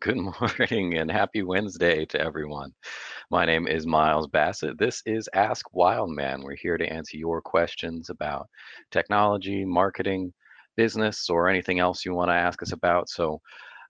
Good 0.00 0.16
morning 0.40 0.98
and 0.98 1.10
happy 1.10 1.42
Wednesday 1.42 2.04
to 2.06 2.20
everyone. 2.20 2.72
My 3.30 3.44
name 3.44 3.66
is 3.66 3.84
Miles 3.84 4.28
Bassett. 4.28 4.78
This 4.78 5.02
is 5.06 5.28
Ask 5.34 5.74
Wildman. 5.74 6.42
We're 6.44 6.54
here 6.54 6.78
to 6.78 6.86
answer 6.86 7.16
your 7.16 7.40
questions 7.40 8.08
about 8.08 8.48
technology, 8.92 9.64
marketing, 9.64 10.32
business, 10.76 11.28
or 11.28 11.48
anything 11.48 11.80
else 11.80 12.04
you 12.04 12.14
want 12.14 12.28
to 12.28 12.34
ask 12.34 12.62
us 12.62 12.72
about. 12.72 13.08
So 13.08 13.40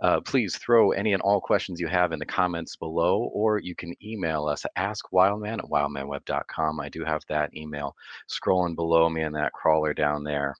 uh, 0.01 0.21
please 0.23 0.57
throw 0.57 0.93
any 0.93 1.13
and 1.13 1.21
all 1.21 1.43
questions 1.43 1.79
you 1.79 1.89
have 1.89 2.13
in 2.13 2.19
the 2.19 2.27
comments 2.27 2.77
below, 2.77 3.31
or 3.35 3.59
you 3.59 3.75
can 3.75 3.95
email 4.03 4.47
us 4.47 4.65
at 4.65 4.75
askwildman 4.77 5.59
at 5.59 5.71
wildmanweb.com. 5.71 6.81
I 6.81 6.89
do 6.89 7.05
have 7.05 7.23
that 7.29 7.55
email 7.55 7.95
scrolling 8.31 8.75
below 8.77 9.11
me 9.11 9.23
in 9.23 9.33
that 9.35 9.53
crawler 9.53 9.93
down 9.93 10.25
there. 10.25 10.55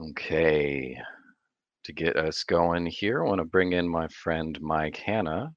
Okay, 0.00 0.98
to 1.84 1.92
get 1.92 2.16
us 2.16 2.44
going 2.44 2.86
here, 2.86 3.24
I 3.24 3.28
want 3.28 3.40
to 3.40 3.44
bring 3.44 3.72
in 3.72 3.88
my 3.88 4.08
friend 4.08 4.58
Mike 4.60 4.96
Hanna. 4.96 5.52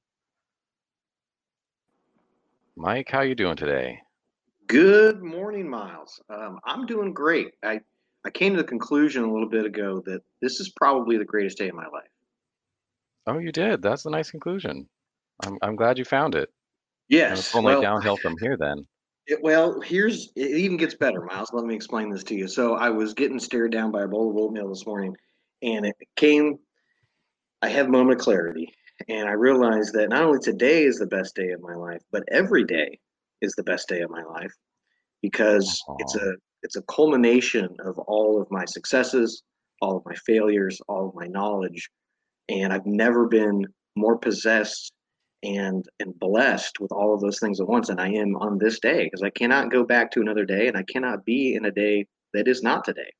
Mike, 2.76 3.08
how 3.10 3.22
you 3.22 3.34
doing 3.34 3.56
today? 3.56 4.00
Good 4.68 5.22
morning, 5.22 5.68
Miles. 5.68 6.20
Um, 6.30 6.60
I'm 6.64 6.86
doing 6.86 7.12
great. 7.12 7.54
I, 7.64 7.80
I 8.24 8.30
came 8.30 8.54
to 8.54 8.62
the 8.62 8.68
conclusion 8.68 9.24
a 9.24 9.32
little 9.32 9.48
bit 9.48 9.64
ago 9.64 10.02
that 10.06 10.20
this 10.40 10.60
is 10.60 10.70
probably 10.76 11.16
the 11.16 11.24
greatest 11.24 11.58
day 11.58 11.68
of 11.68 11.74
my 11.74 11.86
life. 11.86 12.10
Oh, 13.26 13.38
you 13.38 13.52
did. 13.52 13.82
That's 13.82 14.06
a 14.06 14.10
nice 14.10 14.30
conclusion. 14.30 14.88
I'm 15.44 15.58
I'm 15.62 15.76
glad 15.76 15.98
you 15.98 16.04
found 16.04 16.34
it. 16.34 16.48
Yes. 17.08 17.38
It's 17.38 17.54
only 17.54 17.74
well, 17.74 17.82
downhill 17.82 18.16
from 18.16 18.36
here 18.40 18.56
then. 18.56 18.84
It, 19.30 19.42
well, 19.42 19.78
here's 19.82 20.32
it 20.36 20.52
even 20.52 20.78
gets 20.78 20.94
better, 20.94 21.20
Miles. 21.20 21.52
Let 21.52 21.66
me 21.66 21.74
explain 21.74 22.08
this 22.08 22.24
to 22.24 22.34
you. 22.34 22.48
So 22.48 22.76
I 22.76 22.88
was 22.88 23.12
getting 23.12 23.38
stared 23.38 23.72
down 23.72 23.92
by 23.92 24.04
a 24.04 24.08
bowl 24.08 24.30
of 24.30 24.38
oatmeal 24.38 24.70
this 24.70 24.86
morning, 24.86 25.14
and 25.62 25.86
it 25.86 25.96
came 26.16 26.58
i 27.62 27.68
had 27.68 27.86
a 27.86 27.90
moment 27.90 28.18
of 28.18 28.24
clarity 28.24 28.72
and 29.08 29.28
i 29.28 29.32
realized 29.32 29.92
that 29.92 30.08
not 30.08 30.22
only 30.22 30.38
today 30.38 30.84
is 30.84 30.98
the 30.98 31.06
best 31.06 31.34
day 31.34 31.50
of 31.50 31.60
my 31.60 31.74
life 31.74 32.02
but 32.12 32.22
every 32.30 32.64
day 32.64 32.98
is 33.40 33.54
the 33.54 33.62
best 33.62 33.88
day 33.88 34.00
of 34.00 34.10
my 34.10 34.22
life 34.22 34.52
because 35.22 35.82
Aww. 35.88 35.96
it's 35.98 36.14
a 36.16 36.34
it's 36.62 36.76
a 36.76 36.82
culmination 36.82 37.68
of 37.84 37.98
all 37.98 38.40
of 38.40 38.50
my 38.50 38.64
successes 38.64 39.42
all 39.80 39.96
of 39.96 40.04
my 40.06 40.14
failures 40.26 40.80
all 40.88 41.08
of 41.08 41.14
my 41.14 41.26
knowledge 41.26 41.90
and 42.48 42.72
i've 42.72 42.86
never 42.86 43.26
been 43.26 43.64
more 43.96 44.16
possessed 44.18 44.92
and 45.44 45.84
and 46.00 46.18
blessed 46.18 46.80
with 46.80 46.90
all 46.90 47.14
of 47.14 47.20
those 47.20 47.38
things 47.38 47.60
at 47.60 47.68
once 47.68 47.88
and 47.88 48.00
i 48.00 48.08
am 48.08 48.36
on 48.36 48.58
this 48.58 48.80
day 48.80 49.04
because 49.04 49.22
i 49.22 49.30
cannot 49.30 49.70
go 49.70 49.84
back 49.84 50.10
to 50.10 50.20
another 50.20 50.44
day 50.44 50.66
and 50.66 50.76
i 50.76 50.82
cannot 50.82 51.24
be 51.24 51.54
in 51.54 51.64
a 51.64 51.70
day 51.70 52.04
that 52.34 52.48
is 52.48 52.62
not 52.62 52.84
today 52.84 53.12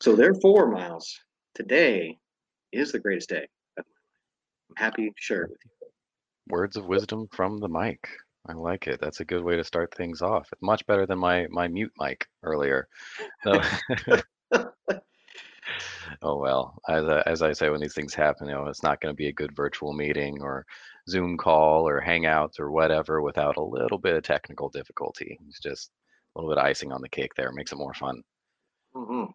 so 0.00 0.14
therefore, 0.14 0.70
Miles, 0.70 1.18
today 1.54 2.18
is 2.72 2.92
the 2.92 2.98
greatest 2.98 3.28
day 3.28 3.44
of 3.44 3.48
my 3.76 3.82
life. 3.82 3.86
I'm 4.70 4.76
happy 4.76 5.08
to 5.08 5.14
share 5.16 5.44
it 5.44 5.50
with 5.50 5.60
you. 5.64 5.70
Words 6.48 6.76
of 6.76 6.86
wisdom 6.86 7.28
from 7.32 7.58
the 7.58 7.68
mic. 7.68 8.08
I 8.48 8.52
like 8.52 8.86
it. 8.86 9.00
That's 9.00 9.20
a 9.20 9.24
good 9.24 9.42
way 9.42 9.56
to 9.56 9.64
start 9.64 9.92
things 9.94 10.22
off. 10.22 10.48
It's 10.52 10.62
much 10.62 10.86
better 10.86 11.06
than 11.06 11.18
my 11.18 11.46
my 11.50 11.66
mute 11.66 11.92
mic 11.98 12.26
earlier. 12.44 12.86
So, 13.42 13.60
oh 16.22 16.36
well, 16.36 16.78
as 16.88 17.08
I, 17.08 17.22
as 17.26 17.42
I 17.42 17.52
say, 17.52 17.70
when 17.70 17.80
these 17.80 17.94
things 17.94 18.14
happen, 18.14 18.46
you 18.46 18.54
know, 18.54 18.66
it's 18.66 18.84
not 18.84 19.00
going 19.00 19.12
to 19.12 19.16
be 19.16 19.28
a 19.28 19.32
good 19.32 19.56
virtual 19.56 19.92
meeting 19.92 20.40
or 20.40 20.64
Zoom 21.08 21.36
call 21.36 21.88
or 21.88 22.00
Hangouts 22.00 22.60
or 22.60 22.70
whatever 22.70 23.20
without 23.20 23.56
a 23.56 23.62
little 23.62 23.98
bit 23.98 24.14
of 24.14 24.22
technical 24.22 24.68
difficulty. 24.68 25.38
It's 25.48 25.60
just 25.60 25.90
a 26.34 26.38
little 26.38 26.50
bit 26.50 26.58
of 26.58 26.64
icing 26.64 26.92
on 26.92 27.00
the 27.00 27.08
cake 27.08 27.34
there. 27.36 27.50
Makes 27.52 27.72
it 27.72 27.78
more 27.78 27.94
fun. 27.94 28.22
Mm-hmm. 28.94 29.32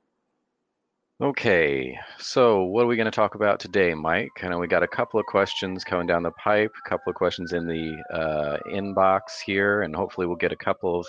Okay, 1.21 1.95
so 2.17 2.63
what 2.63 2.83
are 2.83 2.87
we 2.87 2.95
going 2.95 3.05
to 3.05 3.11
talk 3.11 3.35
about 3.35 3.59
today, 3.59 3.93
Mike? 3.93 4.31
I 4.41 4.47
know 4.47 4.57
we 4.57 4.65
got 4.65 4.81
a 4.81 4.87
couple 4.87 5.19
of 5.19 5.27
questions 5.27 5.83
coming 5.83 6.07
down 6.07 6.23
the 6.23 6.31
pipe, 6.31 6.71
a 6.83 6.89
couple 6.89 7.11
of 7.11 7.15
questions 7.15 7.53
in 7.53 7.67
the 7.67 7.95
uh, 8.11 8.57
inbox 8.67 9.21
here, 9.45 9.83
and 9.83 9.95
hopefully 9.95 10.25
we'll 10.25 10.35
get 10.35 10.51
a 10.51 10.55
couple 10.55 10.99
of 10.99 11.05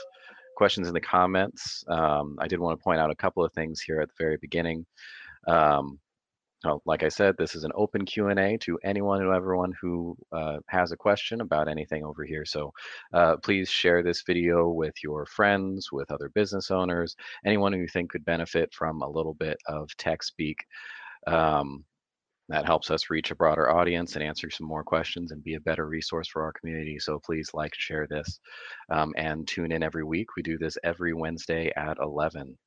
questions 0.54 0.86
in 0.86 0.92
the 0.92 1.00
comments. 1.00 1.82
Um, 1.88 2.36
I 2.38 2.46
did 2.46 2.60
want 2.60 2.78
to 2.78 2.84
point 2.84 3.00
out 3.00 3.10
a 3.10 3.16
couple 3.16 3.42
of 3.42 3.54
things 3.54 3.80
here 3.80 4.02
at 4.02 4.08
the 4.08 4.14
very 4.18 4.36
beginning. 4.36 4.84
Um, 5.48 5.98
like 6.84 7.02
I 7.02 7.08
said, 7.08 7.34
this 7.36 7.54
is 7.54 7.64
an 7.64 7.72
open 7.74 8.04
Q&A 8.04 8.56
to 8.58 8.78
anyone 8.84 9.22
and 9.22 9.34
everyone 9.34 9.72
who 9.80 10.16
uh, 10.32 10.58
has 10.68 10.92
a 10.92 10.96
question 10.96 11.40
about 11.40 11.68
anything 11.68 12.04
over 12.04 12.24
here. 12.24 12.44
So 12.44 12.72
uh, 13.12 13.36
please 13.38 13.68
share 13.68 14.02
this 14.02 14.22
video 14.26 14.68
with 14.68 14.94
your 15.02 15.26
friends, 15.26 15.90
with 15.92 16.10
other 16.10 16.30
business 16.34 16.70
owners, 16.70 17.16
anyone 17.44 17.72
who 17.72 17.80
you 17.80 17.88
think 17.88 18.10
could 18.10 18.24
benefit 18.24 18.72
from 18.72 19.02
a 19.02 19.10
little 19.10 19.34
bit 19.34 19.56
of 19.66 19.88
tech 19.96 20.22
speak. 20.22 20.58
Um, 21.26 21.84
that 22.48 22.66
helps 22.66 22.90
us 22.90 23.08
reach 23.08 23.30
a 23.30 23.36
broader 23.36 23.70
audience 23.70 24.14
and 24.14 24.22
answer 24.22 24.50
some 24.50 24.66
more 24.66 24.84
questions 24.84 25.32
and 25.32 25.42
be 25.42 25.54
a 25.54 25.60
better 25.60 25.86
resource 25.86 26.28
for 26.28 26.42
our 26.42 26.52
community. 26.52 26.98
So 26.98 27.20
please 27.24 27.50
like, 27.54 27.72
share 27.74 28.06
this, 28.06 28.40
um, 28.90 29.12
and 29.16 29.46
tune 29.48 29.72
in 29.72 29.82
every 29.82 30.04
week. 30.04 30.36
We 30.36 30.42
do 30.42 30.58
this 30.58 30.76
every 30.84 31.14
Wednesday 31.14 31.72
at 31.76 31.96
11 32.02 32.58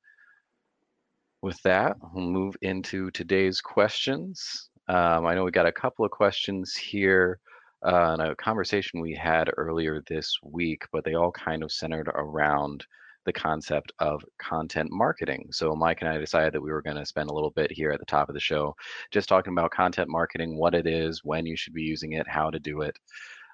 with 1.46 1.62
that, 1.62 1.96
we'll 2.12 2.26
move 2.26 2.58
into 2.64 3.12
today's 3.12 3.62
questions. 3.62 4.72
Um, 4.88 5.28
I 5.28 5.36
know 5.36 5.44
we 5.44 5.52
got 5.52 5.68
a 5.68 5.72
couple 5.72 6.04
of 6.04 6.10
questions 6.10 6.76
here 6.76 7.40
uh, 7.86 8.16
in 8.16 8.20
a 8.20 8.36
conversation 8.36 9.00
we 9.00 9.14
had 9.14 9.52
earlier 9.56 10.02
this 10.08 10.36
week, 10.42 10.82
but 10.92 11.06
they 11.06 11.14
all 11.14 11.32
kind 11.32 11.62
of 11.62 11.72
centered 11.72 12.10
around 12.16 12.84
the 13.26 13.34
concept 13.34 13.94
of 14.00 14.26
content 14.40 14.90
marketing. 14.92 15.48
So 15.52 15.76
Mike 15.76 16.02
and 16.02 16.10
I 16.10 16.18
decided 16.18 16.52
that 16.54 16.62
we 16.62 16.72
were 16.72 16.82
going 16.82 16.98
to 16.98 17.06
spend 17.06 17.30
a 17.30 17.34
little 17.34 17.52
bit 17.52 17.72
here 17.72 17.92
at 17.92 18.00
the 18.00 18.06
top 18.08 18.28
of 18.28 18.34
the 18.34 18.40
show 18.40 18.76
just 19.12 19.30
talking 19.30 19.54
about 19.54 19.70
content 19.70 20.10
marketing, 20.10 20.58
what 20.58 20.74
it 20.74 20.88
is, 20.88 21.22
when 21.24 21.46
you 21.46 21.56
should 21.56 21.74
be 21.76 21.84
using 21.84 22.14
it, 22.14 22.28
how 22.28 22.50
to 22.50 22.60
do 22.60 22.82
it. 22.82 22.98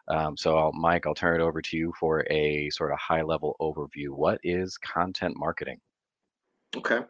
Um, 0.08 0.38
so 0.38 0.58
I'll, 0.58 0.72
Mike, 0.72 1.06
I'll 1.06 1.14
turn 1.14 1.42
it 1.42 1.44
over 1.44 1.62
to 1.62 1.78
you 1.78 1.94
for 2.00 2.26
a 2.32 2.70
sort 2.70 2.94
of 2.94 3.00
high 3.00 3.22
level 3.22 3.58
overview. 3.60 4.12
What 4.12 4.40
is 4.44 4.78
content 4.78 5.36
marketing? 5.36 5.80
Okay. 6.78 7.02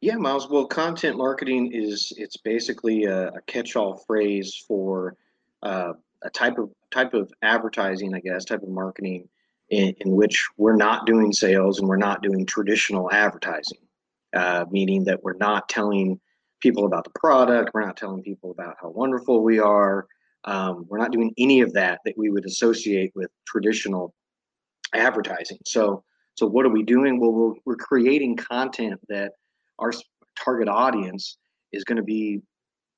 Yeah, 0.00 0.16
Miles. 0.16 0.48
Well, 0.48 0.66
content 0.66 1.16
marketing 1.16 1.72
is 1.72 2.12
it's 2.18 2.36
basically 2.36 3.04
a, 3.04 3.28
a 3.28 3.40
catch-all 3.46 4.04
phrase 4.06 4.62
for 4.68 5.16
uh, 5.62 5.94
a 6.22 6.30
type 6.30 6.58
of 6.58 6.70
type 6.90 7.14
of 7.14 7.32
advertising, 7.42 8.14
I 8.14 8.20
guess, 8.20 8.44
type 8.44 8.62
of 8.62 8.68
marketing 8.68 9.28
in, 9.70 9.94
in 10.00 10.12
which 10.12 10.46
we're 10.58 10.76
not 10.76 11.06
doing 11.06 11.32
sales 11.32 11.78
and 11.78 11.88
we're 11.88 11.96
not 11.96 12.22
doing 12.22 12.44
traditional 12.44 13.10
advertising, 13.10 13.78
uh, 14.34 14.66
meaning 14.70 15.04
that 15.04 15.22
we're 15.22 15.36
not 15.38 15.68
telling 15.68 16.20
people 16.60 16.84
about 16.84 17.04
the 17.04 17.18
product, 17.18 17.70
we're 17.74 17.84
not 17.84 17.96
telling 17.96 18.22
people 18.22 18.50
about 18.50 18.76
how 18.80 18.90
wonderful 18.90 19.42
we 19.42 19.58
are. 19.58 20.06
Um, 20.44 20.86
we're 20.88 20.98
not 20.98 21.10
doing 21.10 21.32
any 21.38 21.60
of 21.62 21.72
that 21.72 22.00
that 22.04 22.16
we 22.16 22.30
would 22.30 22.44
associate 22.44 23.12
with 23.14 23.30
traditional 23.46 24.14
advertising. 24.94 25.58
So, 25.66 26.04
so 26.34 26.46
what 26.46 26.64
are 26.64 26.70
we 26.70 26.82
doing? 26.82 27.18
Well, 27.18 27.32
we're, 27.32 27.54
we're 27.64 27.76
creating 27.76 28.36
content 28.36 29.00
that 29.08 29.32
our 29.78 29.92
target 30.42 30.68
audience 30.68 31.38
is 31.72 31.84
going 31.84 31.96
to 31.96 32.02
be 32.02 32.40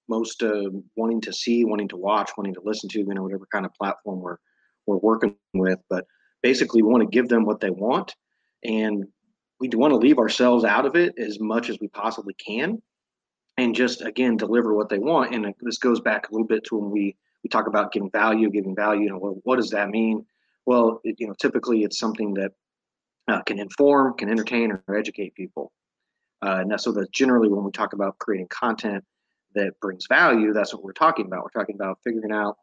most 0.08 0.42
uh, 0.42 0.70
wanting 0.96 1.20
to 1.20 1.32
see, 1.32 1.64
wanting 1.64 1.88
to 1.88 1.96
watch, 1.96 2.30
wanting 2.36 2.54
to 2.54 2.62
listen 2.64 2.88
to, 2.90 2.98
you 3.00 3.14
know, 3.14 3.22
whatever 3.22 3.46
kind 3.52 3.66
of 3.66 3.74
platform 3.74 4.20
we're 4.20 4.38
we're 4.86 4.96
working 4.96 5.36
with. 5.54 5.78
But 5.90 6.06
basically, 6.42 6.82
we 6.82 6.88
want 6.90 7.02
to 7.02 7.08
give 7.08 7.28
them 7.28 7.44
what 7.44 7.60
they 7.60 7.70
want, 7.70 8.14
and 8.64 9.04
we 9.60 9.68
want 9.74 9.92
to 9.92 9.98
leave 9.98 10.18
ourselves 10.18 10.64
out 10.64 10.86
of 10.86 10.96
it 10.96 11.14
as 11.18 11.38
much 11.40 11.68
as 11.68 11.78
we 11.80 11.88
possibly 11.88 12.34
can, 12.34 12.80
and 13.58 13.74
just 13.74 14.02
again 14.02 14.36
deliver 14.36 14.74
what 14.74 14.88
they 14.88 14.98
want. 14.98 15.34
And 15.34 15.54
this 15.60 15.78
goes 15.78 16.00
back 16.00 16.28
a 16.28 16.32
little 16.32 16.46
bit 16.46 16.64
to 16.64 16.76
when 16.76 16.90
we 16.90 17.16
we 17.44 17.48
talk 17.50 17.66
about 17.66 17.92
giving 17.92 18.10
value, 18.10 18.50
giving 18.50 18.74
value. 18.74 19.02
You 19.02 19.10
know, 19.10 19.18
well, 19.18 19.40
what 19.44 19.56
does 19.56 19.70
that 19.70 19.90
mean? 19.90 20.24
Well, 20.66 21.00
it, 21.04 21.16
you 21.18 21.26
know, 21.26 21.34
typically 21.34 21.82
it's 21.82 21.98
something 21.98 22.34
that 22.34 22.52
uh, 23.28 23.42
can 23.42 23.58
inform, 23.58 24.16
can 24.16 24.30
entertain, 24.30 24.72
or 24.72 24.96
educate 24.96 25.34
people. 25.34 25.72
Uh, 26.42 26.58
and 26.60 26.80
so 26.80 26.92
that 26.92 27.10
generally 27.12 27.48
when 27.48 27.64
we 27.64 27.72
talk 27.72 27.92
about 27.92 28.18
creating 28.18 28.48
content 28.48 29.04
that 29.54 29.72
brings 29.80 30.06
value, 30.06 30.52
that's 30.52 30.72
what 30.72 30.84
we're 30.84 30.92
talking 30.92 31.26
about. 31.26 31.42
We're 31.42 31.60
talking 31.60 31.74
about 31.74 31.98
figuring 32.04 32.32
out 32.32 32.56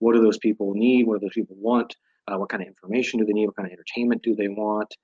what 0.00 0.14
do 0.14 0.20
those 0.20 0.38
people 0.38 0.74
need, 0.74 1.06
what 1.06 1.20
do 1.20 1.26
those 1.26 1.34
people 1.34 1.56
want, 1.58 1.96
uh, 2.28 2.36
what 2.36 2.48
kind 2.48 2.62
of 2.62 2.68
information 2.68 3.20
do 3.20 3.24
they 3.24 3.32
need, 3.32 3.46
what 3.46 3.56
kind 3.56 3.66
of 3.66 3.72
entertainment 3.72 4.22
do 4.22 4.34
they 4.34 4.48
want, 4.48 4.94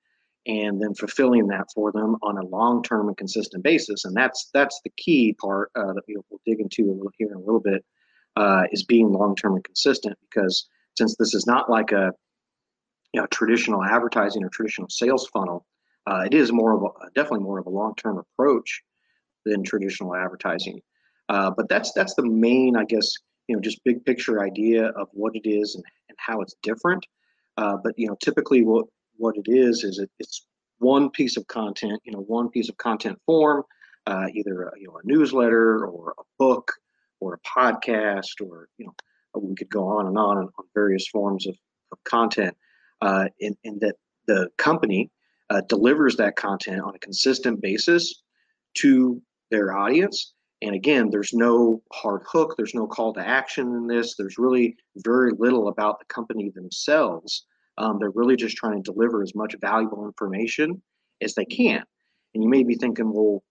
and 0.45 0.81
then 0.81 0.93
fulfilling 0.93 1.47
that 1.47 1.67
for 1.73 1.91
them 1.91 2.17
on 2.21 2.37
a 2.37 2.45
long-term 2.45 3.07
and 3.07 3.17
consistent 3.17 3.63
basis. 3.63 4.05
And 4.05 4.15
that's 4.15 4.49
that's 4.53 4.79
the 4.83 4.91
key 4.97 5.35
part 5.41 5.71
uh, 5.75 5.93
that 5.93 6.03
we'll, 6.07 6.25
we'll, 6.29 6.41
dig 6.45 6.59
into 6.59 6.91
a 6.91 6.93
little 6.93 7.11
here 7.17 7.29
in 7.29 7.35
a 7.35 7.39
little 7.39 7.59
bit 7.59 7.83
uh, 8.35 8.63
is 8.71 8.83
being 8.83 9.11
long-term 9.11 9.55
and 9.55 9.63
consistent 9.63 10.17
because 10.29 10.67
since 10.97 11.15
this 11.17 11.33
is 11.33 11.45
not 11.47 11.69
like 11.69 11.91
a 11.91 12.11
you 13.13 13.21
know 13.21 13.27
traditional 13.27 13.83
advertising 13.83 14.43
or 14.43 14.49
traditional 14.49 14.89
sales 14.89 15.27
funnel, 15.27 15.65
uh, 16.07 16.23
it 16.25 16.33
is 16.33 16.51
more 16.51 16.73
of 16.73 16.83
a 16.83 17.09
definitely 17.15 17.43
more 17.43 17.59
of 17.59 17.65
a 17.65 17.69
long-term 17.69 18.17
approach 18.17 18.81
than 19.45 19.63
traditional 19.63 20.15
advertising. 20.15 20.81
Uh, 21.29 21.51
but 21.55 21.69
that's 21.69 21.91
that's 21.93 22.15
the 22.15 22.25
main, 22.25 22.75
I 22.75 22.85
guess, 22.85 23.13
you 23.47 23.55
know, 23.55 23.61
just 23.61 23.83
big 23.83 24.03
picture 24.05 24.43
idea 24.43 24.87
of 24.87 25.07
what 25.11 25.35
it 25.35 25.47
is 25.47 25.75
and, 25.75 25.83
and 26.09 26.17
how 26.19 26.41
it's 26.41 26.55
different. 26.63 27.05
Uh, 27.57 27.77
but 27.83 27.93
you 27.97 28.07
know, 28.07 28.15
typically 28.21 28.63
what 28.63 28.85
what 29.17 29.35
it 29.37 29.51
is 29.51 29.83
is 29.83 29.99
it, 29.99 30.09
it's 30.19 30.45
one 30.79 31.09
piece 31.09 31.37
of 31.37 31.45
content, 31.47 32.01
you 32.05 32.11
know, 32.11 32.21
one 32.21 32.49
piece 32.49 32.69
of 32.69 32.77
content 32.77 33.19
form, 33.25 33.63
uh, 34.07 34.27
either 34.33 34.63
a, 34.63 34.79
you 34.79 34.87
know 34.87 34.97
a 34.97 35.05
newsletter 35.05 35.85
or 35.85 36.15
a 36.17 36.23
book 36.39 36.71
or 37.19 37.35
a 37.35 37.39
podcast 37.47 38.41
or 38.41 38.69
you 38.77 38.85
know 38.85 38.93
we 39.35 39.55
could 39.55 39.69
go 39.69 39.87
on 39.87 40.07
and 40.07 40.17
on 40.17 40.37
on 40.37 40.49
various 40.73 41.07
forms 41.07 41.45
of, 41.45 41.55
of 41.91 42.03
content, 42.03 42.55
uh, 43.01 43.27
and, 43.41 43.55
and 43.63 43.79
that 43.81 43.95
the 44.25 44.49
company 44.57 45.11
uh, 45.49 45.61
delivers 45.67 46.15
that 46.17 46.35
content 46.35 46.81
on 46.81 46.95
a 46.95 46.99
consistent 46.99 47.61
basis 47.61 48.23
to 48.75 49.21
their 49.51 49.75
audience. 49.77 50.33
And 50.61 50.75
again, 50.75 51.09
there's 51.09 51.33
no 51.33 51.81
hard 51.93 52.21
hook, 52.27 52.55
there's 52.57 52.75
no 52.75 52.85
call 52.85 53.13
to 53.13 53.25
action 53.25 53.67
in 53.67 53.87
this. 53.87 54.15
There's 54.15 54.37
really 54.37 54.75
very 54.97 55.31
little 55.37 55.69
about 55.69 55.99
the 55.99 56.05
company 56.05 56.51
themselves. 56.53 57.45
Um, 57.77 57.97
they're 57.97 58.11
really 58.11 58.35
just 58.35 58.57
trying 58.57 58.83
to 58.83 58.91
deliver 58.91 59.23
as 59.23 59.33
much 59.33 59.55
valuable 59.61 60.05
information 60.05 60.81
as 61.21 61.33
they 61.33 61.45
can. 61.45 61.83
And 62.33 62.43
you 62.43 62.49
may 62.49 62.63
be 62.63 62.75
thinking, 62.75 63.11
well, 63.11 63.43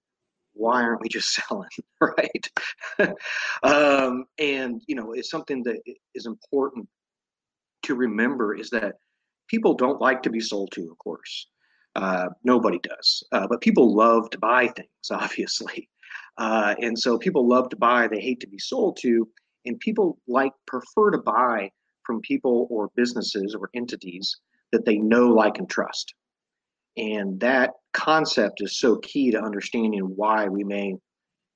why 0.52 0.82
aren't 0.82 1.00
we 1.00 1.08
just 1.08 1.32
selling, 1.48 1.68
right? 2.00 2.50
um, 3.62 4.26
and 4.38 4.82
you 4.86 4.94
know, 4.94 5.12
it's 5.12 5.30
something 5.30 5.62
that 5.62 5.80
is 6.14 6.26
important 6.26 6.86
to 7.84 7.94
remember 7.94 8.54
is 8.54 8.68
that 8.70 8.96
people 9.48 9.72
don't 9.72 10.00
like 10.00 10.22
to 10.22 10.30
be 10.30 10.40
sold 10.40 10.70
to, 10.72 10.90
of 10.90 10.98
course. 10.98 11.46
Uh, 11.98 12.28
nobody 12.44 12.78
does. 12.78 13.24
Uh, 13.32 13.48
but 13.48 13.60
people 13.60 13.92
love 13.92 14.30
to 14.30 14.38
buy 14.38 14.68
things, 14.68 14.88
obviously. 15.10 15.88
Uh, 16.36 16.76
and 16.80 16.96
so 16.96 17.18
people 17.18 17.48
love 17.48 17.68
to 17.68 17.76
buy, 17.76 18.06
they 18.06 18.20
hate 18.20 18.38
to 18.38 18.46
be 18.46 18.58
sold 18.58 18.96
to, 19.00 19.28
and 19.66 19.80
people 19.80 20.16
like 20.28 20.52
prefer 20.66 21.10
to 21.10 21.18
buy 21.18 21.68
from 22.04 22.20
people 22.20 22.68
or 22.70 22.90
businesses 22.94 23.56
or 23.58 23.68
entities 23.74 24.36
that 24.70 24.84
they 24.84 24.98
know, 24.98 25.28
like, 25.28 25.58
and 25.58 25.68
trust. 25.68 26.14
And 26.96 27.40
that 27.40 27.72
concept 27.92 28.62
is 28.62 28.78
so 28.78 28.98
key 28.98 29.32
to 29.32 29.42
understanding 29.42 30.02
why 30.14 30.46
we 30.46 30.62
may, 30.62 30.94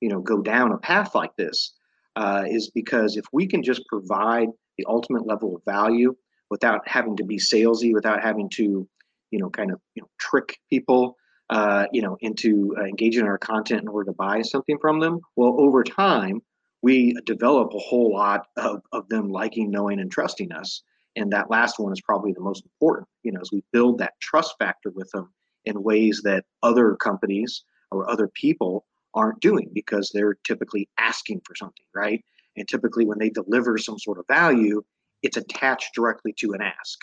you 0.01 0.09
know, 0.09 0.19
go 0.19 0.41
down 0.41 0.73
a 0.73 0.77
path 0.77 1.15
like 1.15 1.35
this. 1.37 1.73
Uh, 2.15 2.43
is 2.47 2.69
because 2.69 3.17
if 3.17 3.25
we 3.31 3.47
can 3.47 3.63
just 3.63 3.81
provide 3.87 4.49
the 4.77 4.85
ultimate 4.87 5.25
level 5.25 5.55
of 5.55 5.63
value 5.65 6.15
without 6.51 6.87
having 6.87 7.15
to 7.15 7.23
be 7.23 7.37
salesy, 7.37 7.91
without 7.91 8.21
having 8.21 8.47
to 8.49 8.87
you 9.33 9.39
know, 9.39 9.49
kind 9.49 9.71
of 9.71 9.81
you 9.95 10.03
know, 10.03 10.09
trick 10.19 10.59
people, 10.69 11.17
uh, 11.49 11.87
you 11.91 12.03
know, 12.03 12.15
into 12.21 12.75
uh, 12.79 12.83
engaging 12.83 13.21
in 13.21 13.27
our 13.27 13.39
content 13.39 13.81
in 13.81 13.87
order 13.87 14.11
to 14.11 14.15
buy 14.15 14.43
something 14.43 14.77
from 14.79 14.99
them. 14.99 15.19
Well, 15.35 15.55
over 15.59 15.83
time, 15.83 16.41
we 16.83 17.15
develop 17.25 17.73
a 17.73 17.79
whole 17.79 18.13
lot 18.13 18.45
of, 18.57 18.81
of 18.91 19.09
them 19.09 19.31
liking, 19.31 19.71
knowing, 19.71 19.99
and 19.99 20.11
trusting 20.11 20.51
us. 20.51 20.83
And 21.15 21.33
that 21.33 21.49
last 21.49 21.79
one 21.79 21.91
is 21.91 22.01
probably 22.01 22.33
the 22.33 22.41
most 22.41 22.63
important, 22.63 23.07
you 23.23 23.31
know, 23.31 23.41
as 23.41 23.49
we 23.51 23.63
build 23.71 23.97
that 23.97 24.13
trust 24.21 24.53
factor 24.59 24.91
with 24.91 25.09
them 25.11 25.33
in 25.65 25.81
ways 25.81 26.21
that 26.23 26.45
other 26.61 26.95
companies 26.95 27.63
or 27.91 28.09
other 28.11 28.27
people 28.27 28.85
aren't 29.15 29.39
doing 29.39 29.71
because 29.73 30.11
they're 30.13 30.37
typically 30.45 30.87
asking 30.99 31.41
for 31.43 31.55
something, 31.55 31.85
right? 31.95 32.23
And 32.55 32.67
typically, 32.67 33.05
when 33.05 33.17
they 33.17 33.31
deliver 33.31 33.79
some 33.79 33.97
sort 33.97 34.19
of 34.19 34.25
value, 34.27 34.83
it's 35.23 35.37
attached 35.37 35.95
directly 35.95 36.33
to 36.33 36.51
an 36.53 36.61
ask. 36.61 36.99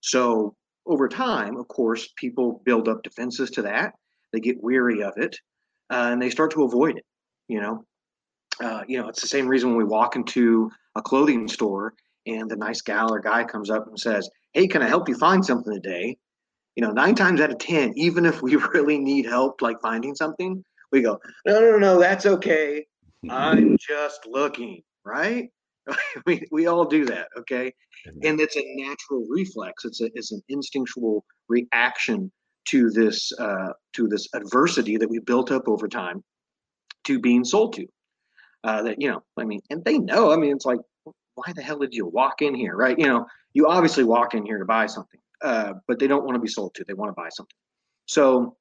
So 0.00 0.56
over 0.86 1.08
time, 1.08 1.56
of 1.56 1.68
course, 1.68 2.08
people 2.16 2.60
build 2.64 2.88
up 2.88 3.02
defenses 3.02 3.50
to 3.52 3.62
that. 3.62 3.94
They 4.32 4.40
get 4.40 4.62
weary 4.62 5.02
of 5.02 5.12
it, 5.16 5.36
uh, 5.90 6.10
and 6.12 6.20
they 6.20 6.30
start 6.30 6.50
to 6.52 6.64
avoid 6.64 6.96
it. 6.96 7.04
You 7.48 7.60
know, 7.60 7.84
uh, 8.60 8.82
you 8.86 8.98
know, 8.98 9.08
it's 9.08 9.20
the 9.20 9.28
same 9.28 9.46
reason 9.46 9.70
when 9.70 9.78
we 9.78 9.84
walk 9.84 10.16
into 10.16 10.70
a 10.96 11.02
clothing 11.02 11.48
store 11.48 11.94
and 12.26 12.50
the 12.50 12.56
nice 12.56 12.80
gal 12.80 13.12
or 13.12 13.20
guy 13.20 13.44
comes 13.44 13.70
up 13.70 13.86
and 13.86 13.98
says, 13.98 14.28
"Hey, 14.52 14.66
can 14.66 14.82
I 14.82 14.88
help 14.88 15.08
you 15.08 15.16
find 15.16 15.44
something 15.44 15.72
today?" 15.72 16.16
You 16.76 16.82
know, 16.82 16.92
nine 16.92 17.14
times 17.14 17.40
out 17.40 17.50
of 17.50 17.58
ten, 17.58 17.92
even 17.96 18.24
if 18.24 18.42
we 18.42 18.56
really 18.74 18.98
need 18.98 19.26
help, 19.26 19.60
like 19.62 19.80
finding 19.80 20.14
something, 20.14 20.64
we 20.90 21.02
go, 21.02 21.18
"No, 21.46 21.60
no, 21.60 21.78
no, 21.78 21.98
that's 22.00 22.26
okay. 22.26 22.86
I'm 23.28 23.76
just 23.80 24.26
looking." 24.26 24.82
Right? 25.04 25.50
we, 26.26 26.42
we 26.50 26.66
all 26.66 26.84
do 26.84 27.04
that 27.06 27.28
okay? 27.38 27.72
And 28.22 28.40
it's 28.40 28.56
a 28.56 28.74
natural 28.76 29.26
reflex 29.28 29.84
it's 29.84 30.00
a 30.00 30.10
it's 30.14 30.32
an 30.32 30.42
instinctual 30.48 31.24
reaction 31.48 32.30
to 32.68 32.90
this 32.90 33.32
uh, 33.38 33.72
to 33.94 34.08
this 34.08 34.28
adversity 34.34 34.96
that 34.96 35.10
we 35.10 35.18
built 35.18 35.50
up 35.50 35.68
over 35.68 35.88
time 35.88 36.22
to 37.04 37.18
being 37.18 37.44
sold 37.44 37.74
to 37.74 37.86
uh, 38.64 38.82
that 38.82 39.00
you 39.00 39.10
know 39.10 39.22
i 39.38 39.44
mean 39.44 39.60
and 39.70 39.84
they 39.84 39.98
know 39.98 40.32
i 40.32 40.36
mean 40.36 40.54
it's 40.54 40.64
like 40.64 40.78
why 41.34 41.52
the 41.54 41.62
hell 41.62 41.78
did 41.78 41.94
you 41.94 42.06
walk 42.06 42.42
in 42.42 42.54
here? 42.54 42.76
Right 42.76 42.98
you 42.98 43.06
know 43.06 43.26
you 43.54 43.66
obviously 43.66 44.04
walk 44.04 44.34
in 44.34 44.44
here 44.46 44.58
to 44.58 44.64
buy 44.64 44.86
something 44.86 45.20
uh, 45.42 45.74
but 45.88 45.98
they 45.98 46.06
don't 46.06 46.24
want 46.24 46.34
to 46.34 46.40
be 46.40 46.48
sold 46.48 46.74
to 46.74 46.84
they 46.84 46.94
want 46.94 47.08
to 47.08 47.20
buy 47.20 47.28
something. 47.28 47.58
So 48.06 48.56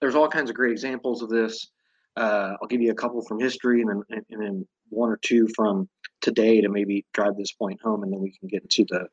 there's 0.00 0.14
all 0.14 0.28
kinds 0.28 0.50
of 0.50 0.56
great 0.56 0.72
examples 0.72 1.22
of 1.22 1.28
this 1.28 1.68
uh, 2.16 2.56
I'll 2.60 2.68
give 2.68 2.80
you 2.80 2.90
a 2.90 2.96
couple 2.96 3.22
from 3.22 3.40
history 3.40 3.82
and 3.82 4.04
then, 4.08 4.24
and 4.30 4.42
then 4.42 4.66
one 4.88 5.10
or 5.10 5.16
two 5.16 5.48
from 5.54 5.88
today 6.20 6.60
to 6.60 6.68
maybe 6.68 7.06
drive 7.14 7.36
this 7.36 7.52
point 7.52 7.80
home, 7.82 8.02
and 8.02 8.12
then 8.12 8.20
we 8.20 8.36
can 8.38 8.48
get 8.48 8.62
into 8.62 8.84
the 8.88 9.08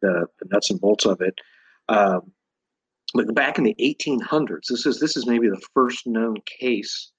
the, 0.00 0.26
the 0.38 0.48
nuts 0.52 0.70
and 0.70 0.80
bolts 0.80 1.06
of 1.06 1.20
it. 1.20 1.34
Um, 1.88 2.32
but 3.14 3.34
back 3.34 3.58
in 3.58 3.64
the 3.64 3.74
1800s, 3.80 4.66
this 4.68 4.86
is 4.86 5.00
this 5.00 5.16
is 5.16 5.26
maybe 5.26 5.48
the 5.48 5.60
first 5.74 6.06
known 6.06 6.36
case 6.46 7.10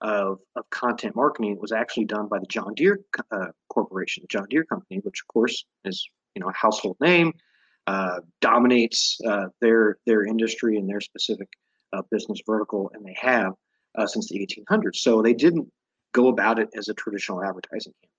of, 0.00 0.38
of 0.56 0.68
content 0.70 1.16
marketing. 1.16 1.52
It 1.52 1.60
was 1.60 1.72
actually 1.72 2.04
done 2.04 2.28
by 2.28 2.38
the 2.38 2.46
John 2.46 2.74
Deere 2.74 3.00
uh, 3.30 3.46
Corporation, 3.68 4.22
the 4.22 4.28
John 4.28 4.46
Deere 4.50 4.64
Company, 4.64 5.00
which 5.02 5.22
of 5.22 5.32
course 5.32 5.64
is 5.84 6.08
you 6.34 6.40
know 6.40 6.48
a 6.48 6.52
household 6.52 6.96
name, 7.00 7.32
uh, 7.86 8.20
dominates 8.40 9.18
uh, 9.26 9.46
their 9.60 9.98
their 10.06 10.24
industry 10.24 10.76
and 10.76 10.88
their 10.88 11.00
specific 11.00 11.48
uh, 11.92 12.02
business 12.10 12.40
vertical, 12.46 12.90
and 12.92 13.04
they 13.04 13.16
have 13.18 13.52
uh, 13.96 14.06
since 14.06 14.28
the 14.28 14.38
1800s. 14.38 14.96
So 14.96 15.22
they 15.22 15.34
didn't 15.34 15.70
go 16.12 16.28
about 16.28 16.58
it 16.58 16.68
as 16.76 16.88
a 16.88 16.94
traditional 16.94 17.42
advertising 17.42 17.92
campaign. 17.92 18.10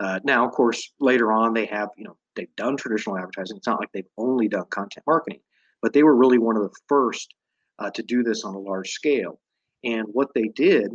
Uh, 0.00 0.20
now, 0.24 0.46
of 0.46 0.52
course, 0.52 0.92
later 1.00 1.32
on 1.32 1.52
they 1.52 1.66
have, 1.66 1.88
you 1.96 2.04
know, 2.04 2.16
they've 2.36 2.54
done 2.56 2.76
traditional 2.76 3.16
advertising. 3.16 3.56
It's 3.56 3.66
not 3.66 3.80
like 3.80 3.90
they've 3.92 4.04
only 4.16 4.48
done 4.48 4.64
content 4.70 5.04
marketing, 5.06 5.40
but 5.82 5.92
they 5.92 6.02
were 6.02 6.16
really 6.16 6.38
one 6.38 6.56
of 6.56 6.62
the 6.62 6.74
first 6.88 7.34
uh, 7.78 7.90
to 7.90 8.02
do 8.02 8.22
this 8.22 8.44
on 8.44 8.54
a 8.54 8.58
large 8.58 8.90
scale. 8.90 9.38
And 9.84 10.06
what 10.12 10.28
they 10.34 10.48
did 10.48 10.92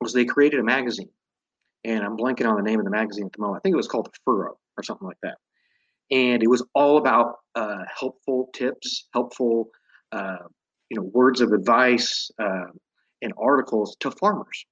was 0.00 0.12
they 0.12 0.24
created 0.24 0.60
a 0.60 0.64
magazine, 0.64 1.10
and 1.84 2.04
I'm 2.04 2.16
blanking 2.16 2.48
on 2.48 2.56
the 2.56 2.62
name 2.62 2.78
of 2.78 2.84
the 2.84 2.90
magazine 2.90 3.26
at 3.26 3.32
the 3.32 3.40
moment. 3.40 3.58
I 3.58 3.60
think 3.62 3.74
it 3.74 3.76
was 3.76 3.88
called 3.88 4.06
the 4.06 4.18
Furrow 4.24 4.58
or 4.76 4.82
something 4.82 5.06
like 5.06 5.20
that. 5.22 5.38
And 6.10 6.42
it 6.42 6.48
was 6.48 6.62
all 6.74 6.98
about 6.98 7.36
uh, 7.54 7.84
helpful 7.98 8.50
tips, 8.54 9.08
helpful, 9.14 9.70
uh, 10.12 10.38
you 10.90 10.96
know, 10.96 11.04
words 11.14 11.40
of 11.40 11.52
advice 11.52 12.30
uh, 12.38 12.66
and 13.22 13.32
articles 13.38 13.96
to 14.00 14.10
farmers 14.10 14.66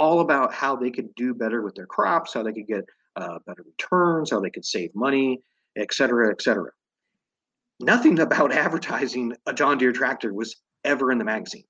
all 0.00 0.20
about 0.20 0.52
how 0.52 0.74
they 0.74 0.90
could 0.90 1.14
do 1.14 1.34
better 1.34 1.60
with 1.62 1.74
their 1.74 1.86
crops, 1.86 2.32
how 2.32 2.42
they 2.42 2.52
could 2.52 2.66
get 2.66 2.84
uh, 3.16 3.38
better 3.46 3.62
returns, 3.62 4.30
how 4.30 4.40
they 4.40 4.48
could 4.50 4.64
save 4.64 4.94
money, 4.94 5.42
et 5.76 5.92
cetera, 5.92 6.30
et 6.30 6.40
cetera. 6.40 6.70
Nothing 7.80 8.18
about 8.20 8.52
advertising 8.66 9.36
a 9.46 9.52
John 9.52 9.76
Deere 9.78 9.92
tractor 9.92 10.32
was 10.32 10.56
ever 10.84 11.12
in 11.12 11.18
the 11.18 11.24
magazine. 11.24 11.64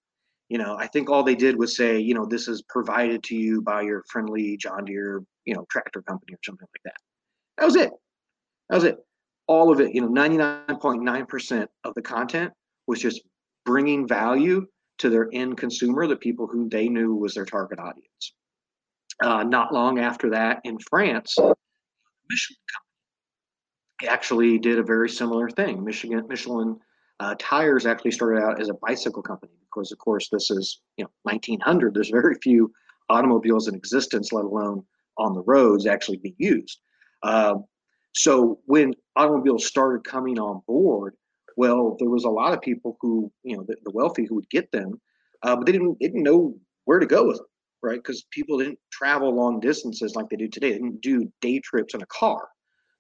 You 0.49 0.59
know, 0.59 0.77
I 0.77 0.87
think 0.87 1.09
all 1.09 1.23
they 1.23 1.35
did 1.35 1.57
was 1.57 1.77
say, 1.77 1.99
you 1.99 2.15
know, 2.15 2.25
this 2.25 2.49
is 2.49 2.63
provided 2.63 3.23
to 3.25 3.37
you 3.37 3.63
by 3.63 3.83
your 3.83 4.05
friendly 4.09 4.57
John 4.57 4.85
Deere, 4.85 5.23
you 5.45 5.55
know, 5.55 5.65
tractor 5.71 6.03
company 6.03 6.35
or 6.35 6.39
something 6.45 6.67
like 6.73 6.83
that. 6.85 7.01
That 7.59 7.65
was 7.67 7.77
it. 7.77 7.91
That 8.69 8.77
was 8.77 8.85
it. 8.85 8.99
All 9.49 9.73
of 9.73 9.81
it, 9.81 9.93
you 9.93 10.01
know, 10.01 10.09
99.9% 10.09 11.67
of 11.85 11.95
the 11.95 12.03
content 12.03 12.53
was 12.87 13.01
just 13.01 13.23
bringing 13.65 14.07
value 14.07 14.67
to 15.01 15.11
their 15.11 15.29
end 15.33 15.57
consumer, 15.57 16.07
the 16.07 16.17
people 16.17 16.47
who 16.47 16.69
they 16.69 16.89
knew 16.89 17.15
was 17.15 17.35
their 17.35 17.45
target 17.45 17.79
audience. 17.79 18.35
Uh, 19.23 19.43
not 19.43 19.73
long 19.73 19.99
after 19.99 20.31
that, 20.31 20.61
in 20.65 20.79
France, 20.79 21.37
Michelin 21.37 22.57
company 22.73 24.09
actually 24.09 24.59
did 24.59 24.79
a 24.79 24.83
very 24.83 25.09
similar 25.09 25.51
thing. 25.51 25.85
Michigan 25.85 26.27
Michelin 26.29 26.79
uh, 27.19 27.35
tires 27.39 27.87
actually 27.87 28.13
started 28.13 28.43
out 28.43 28.61
as 28.61 28.71
a 28.71 28.75
bicycle 28.75 29.23
company 29.23 29.53
because, 29.63 29.93
of 29.93 29.99
course, 29.99 30.29
this 30.31 30.51
is 30.51 30.81
you 30.97 31.05
know 31.05 31.11
1900. 31.25 31.95
There's 31.95 32.11
very 32.11 32.37
few 32.43 32.73
automobiles 33.09 33.69
in 33.69 33.75
existence, 33.75 34.33
let 34.33 34.45
alone 34.45 34.85
on 35.19 35.35
the 35.35 35.43
roads, 35.43 35.87
actually 35.87 36.19
being 36.19 36.37
used. 36.39 36.81
Uh, 37.23 37.57
so 38.15 38.61
when 38.67 38.95
automobiles 39.17 39.67
started 39.67 40.05
coming 40.05 40.39
on 40.39 40.63
board, 40.67 41.15
Well, 41.61 41.97
there 41.99 42.09
was 42.09 42.25
a 42.25 42.37
lot 42.41 42.55
of 42.55 42.63
people 42.63 42.97
who, 43.01 43.31
you 43.43 43.55
know, 43.55 43.65
the, 43.69 43.77
the 43.85 43.97
wealthy 43.99 44.25
who 44.25 44.37
would 44.37 44.49
get 44.49 44.73
them, 44.73 44.99
uh, 45.43 45.57
but 45.57 45.67
they 45.67 45.73
didn't, 45.73 45.99
they 46.01 46.07
didn't 46.07 46.23
know 46.31 46.55
where 46.87 47.01
to 47.01 47.15
go 47.17 47.27
with 47.27 47.37
them, 47.37 47.47
right? 47.83 48.01
Because 48.03 48.25
people 48.31 48.57
didn't 48.57 48.79
travel 48.91 49.35
long 49.35 49.61
distances 49.61 50.17
like 50.17 50.31
they 50.31 50.37
do 50.37 50.49
today. 50.49 50.71
They 50.73 50.79
didn't 50.79 51.03
do 51.03 51.31
day 51.43 51.61
trips 51.61 51.93
in 51.93 52.01
a 52.01 52.07
car. 52.07 52.49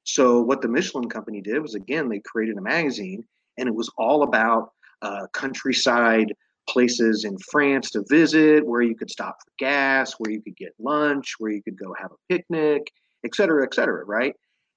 So 0.04 0.42
what 0.42 0.60
the 0.60 0.68
Michelin 0.68 1.08
company 1.08 1.40
did 1.40 1.58
was, 1.62 1.74
again, 1.74 2.10
they 2.10 2.20
created 2.20 2.58
a 2.58 2.60
magazine, 2.60 3.24
and 3.56 3.66
it 3.66 3.74
was 3.74 3.90
all 3.96 4.24
about 4.24 4.72
uh, 5.00 5.26
countryside 5.32 6.30
places 6.68 7.24
in 7.24 7.38
France 7.50 7.90
to 7.92 8.04
visit, 8.10 8.66
where 8.66 8.82
you 8.82 8.94
could 8.94 9.10
stop 9.10 9.36
for 9.42 9.52
gas, 9.58 10.06
where 10.18 10.32
you 10.34 10.42
could 10.42 10.58
get 10.64 10.74
lunch, 10.78 11.28
where 11.38 11.52
you 11.56 11.62
could 11.62 11.78
go 11.78 11.94
have 12.02 12.12
a 12.12 12.20
picnic, 12.28 12.82
et 13.24 13.34
cetera, 13.34 13.64
et 13.64 13.72
cetera, 13.72 14.04
right? 14.04 14.34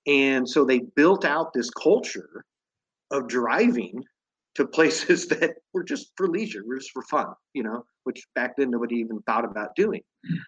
And 0.08 0.48
so 0.48 0.64
they 0.64 0.80
built 0.96 1.26
out 1.26 1.52
this 1.52 1.70
culture 1.70 2.46
of 3.14 3.28
driving 3.28 4.04
to 4.56 4.68
places 4.68 5.28
that 5.30 5.56
were 5.74 5.84
just 5.84 6.12
for 6.18 6.28
leisure, 6.28 6.64
were 6.68 6.78
just 6.78 6.92
for 6.92 7.04
fun, 7.04 7.28
you 7.54 7.64
know, 7.64 7.86
which 8.04 8.26
back 8.36 8.56
then 8.58 8.70
nobody 8.70 8.96
even 8.96 9.22
thought 9.22 9.46
about 9.46 9.76
doing. 9.76 10.02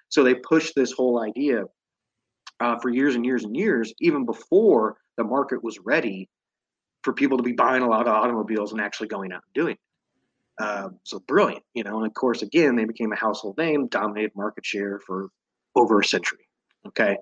So 0.09 0.23
they 0.23 0.35
pushed 0.35 0.73
this 0.75 0.91
whole 0.91 1.21
idea 1.21 1.63
uh, 2.59 2.79
for 2.79 2.89
years 2.89 3.15
and 3.15 3.25
years 3.25 3.43
and 3.43 3.55
years, 3.55 3.93
even 3.99 4.25
before 4.25 4.97
the 5.17 5.23
market 5.23 5.63
was 5.63 5.79
ready 5.79 6.29
for 7.03 7.13
people 7.13 7.37
to 7.37 7.43
be 7.43 7.51
buying 7.51 7.83
a 7.83 7.87
lot 7.87 8.07
of 8.07 8.13
automobiles 8.13 8.71
and 8.71 8.81
actually 8.81 9.07
going 9.07 9.31
out 9.31 9.43
and 9.45 9.63
doing 9.63 9.73
it. 9.73 9.79
Uh, 10.57 10.89
so 11.03 11.19
brilliant, 11.27 11.63
you 11.73 11.83
know. 11.83 11.97
And 11.97 12.07
of 12.07 12.13
course, 12.13 12.41
again, 12.41 12.75
they 12.75 12.85
became 12.85 13.11
a 13.11 13.17
household 13.17 13.57
name, 13.57 13.87
dominated 13.87 14.31
market 14.35 14.65
share 14.65 14.99
for 15.05 15.27
over 15.75 15.99
a 15.99 16.05
century. 16.05 16.47
Okay. 16.87 17.17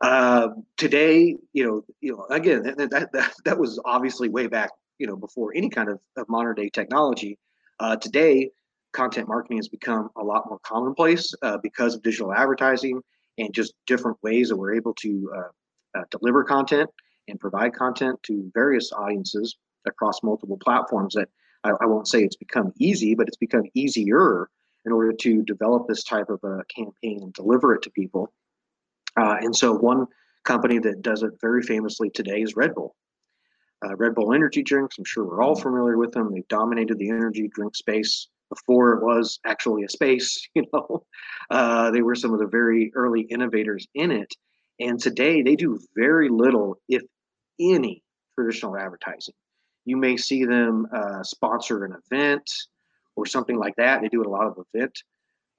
Uh, 0.00 0.48
today, 0.78 1.36
you 1.52 1.64
know, 1.64 1.84
you 2.00 2.12
know, 2.12 2.24
again, 2.30 2.62
that, 2.62 2.90
that, 3.12 3.32
that, 3.44 3.58
was 3.58 3.78
obviously 3.84 4.30
way 4.30 4.46
back, 4.46 4.70
you 4.98 5.06
know, 5.06 5.16
before 5.16 5.52
any 5.54 5.68
kind 5.68 5.90
of, 5.90 6.00
of 6.16 6.26
modern 6.28 6.54
day 6.54 6.70
technology. 6.70 7.38
Uh, 7.80 7.96
today, 7.96 8.50
content 8.92 9.28
marketing 9.28 9.58
has 9.58 9.68
become 9.68 10.08
a 10.16 10.22
lot 10.22 10.48
more 10.48 10.58
commonplace 10.62 11.32
uh, 11.42 11.58
because 11.62 11.94
of 11.94 12.02
digital 12.02 12.32
advertising 12.32 13.00
and 13.38 13.52
just 13.52 13.74
different 13.86 14.16
ways 14.22 14.48
that 14.48 14.56
we're 14.56 14.74
able 14.74 14.94
to 14.94 15.30
uh, 15.36 15.98
uh, 15.98 16.04
deliver 16.10 16.44
content 16.44 16.88
and 17.28 17.38
provide 17.38 17.74
content 17.74 18.18
to 18.22 18.50
various 18.54 18.92
audiences 18.92 19.56
across 19.86 20.22
multiple 20.22 20.58
platforms 20.58 21.14
that 21.14 21.28
I, 21.64 21.70
I, 21.80 21.86
won't 21.86 22.08
say 22.08 22.22
it's 22.22 22.36
become 22.36 22.72
easy, 22.78 23.14
but 23.14 23.28
it's 23.28 23.36
become 23.36 23.64
easier 23.74 24.48
in 24.84 24.92
order 24.92 25.12
to 25.12 25.42
develop 25.42 25.86
this 25.86 26.04
type 26.04 26.28
of 26.30 26.40
a 26.42 26.64
campaign 26.74 27.22
and 27.22 27.32
deliver 27.32 27.74
it 27.74 27.82
to 27.82 27.90
people. 27.90 28.32
Uh, 29.18 29.36
and 29.40 29.54
so, 29.54 29.72
one 29.72 30.06
company 30.44 30.78
that 30.78 31.02
does 31.02 31.22
it 31.22 31.32
very 31.40 31.62
famously 31.62 32.10
today 32.10 32.42
is 32.42 32.56
Red 32.56 32.74
Bull. 32.74 32.94
Uh, 33.84 33.96
Red 33.96 34.14
Bull 34.14 34.32
energy 34.32 34.62
drinks, 34.62 34.98
I'm 34.98 35.04
sure 35.04 35.24
we're 35.24 35.42
all 35.42 35.56
familiar 35.56 35.96
with 35.96 36.12
them. 36.12 36.32
They've 36.32 36.46
dominated 36.48 36.98
the 36.98 37.08
energy 37.08 37.48
drink 37.52 37.74
space 37.74 38.28
before 38.50 38.94
it 38.94 39.02
was 39.02 39.38
actually 39.46 39.84
a 39.84 39.88
space. 39.88 40.46
You 40.54 40.64
know, 40.72 41.04
uh, 41.50 41.90
they 41.90 42.02
were 42.02 42.14
some 42.14 42.32
of 42.34 42.40
the 42.40 42.46
very 42.46 42.92
early 42.94 43.22
innovators 43.22 43.86
in 43.94 44.10
it. 44.10 44.32
And 44.78 44.98
today, 44.98 45.42
they 45.42 45.56
do 45.56 45.78
very 45.94 46.28
little, 46.28 46.80
if 46.88 47.02
any, 47.60 48.02
traditional 48.34 48.76
advertising. 48.76 49.34
You 49.84 49.96
may 49.96 50.16
see 50.16 50.44
them 50.44 50.86
uh, 50.94 51.22
sponsor 51.22 51.84
an 51.84 51.96
event 52.10 52.50
or 53.16 53.26
something 53.26 53.58
like 53.58 53.76
that. 53.76 54.00
They 54.00 54.08
do 54.08 54.22
a 54.22 54.28
lot 54.28 54.46
of 54.46 54.64
event 54.74 54.92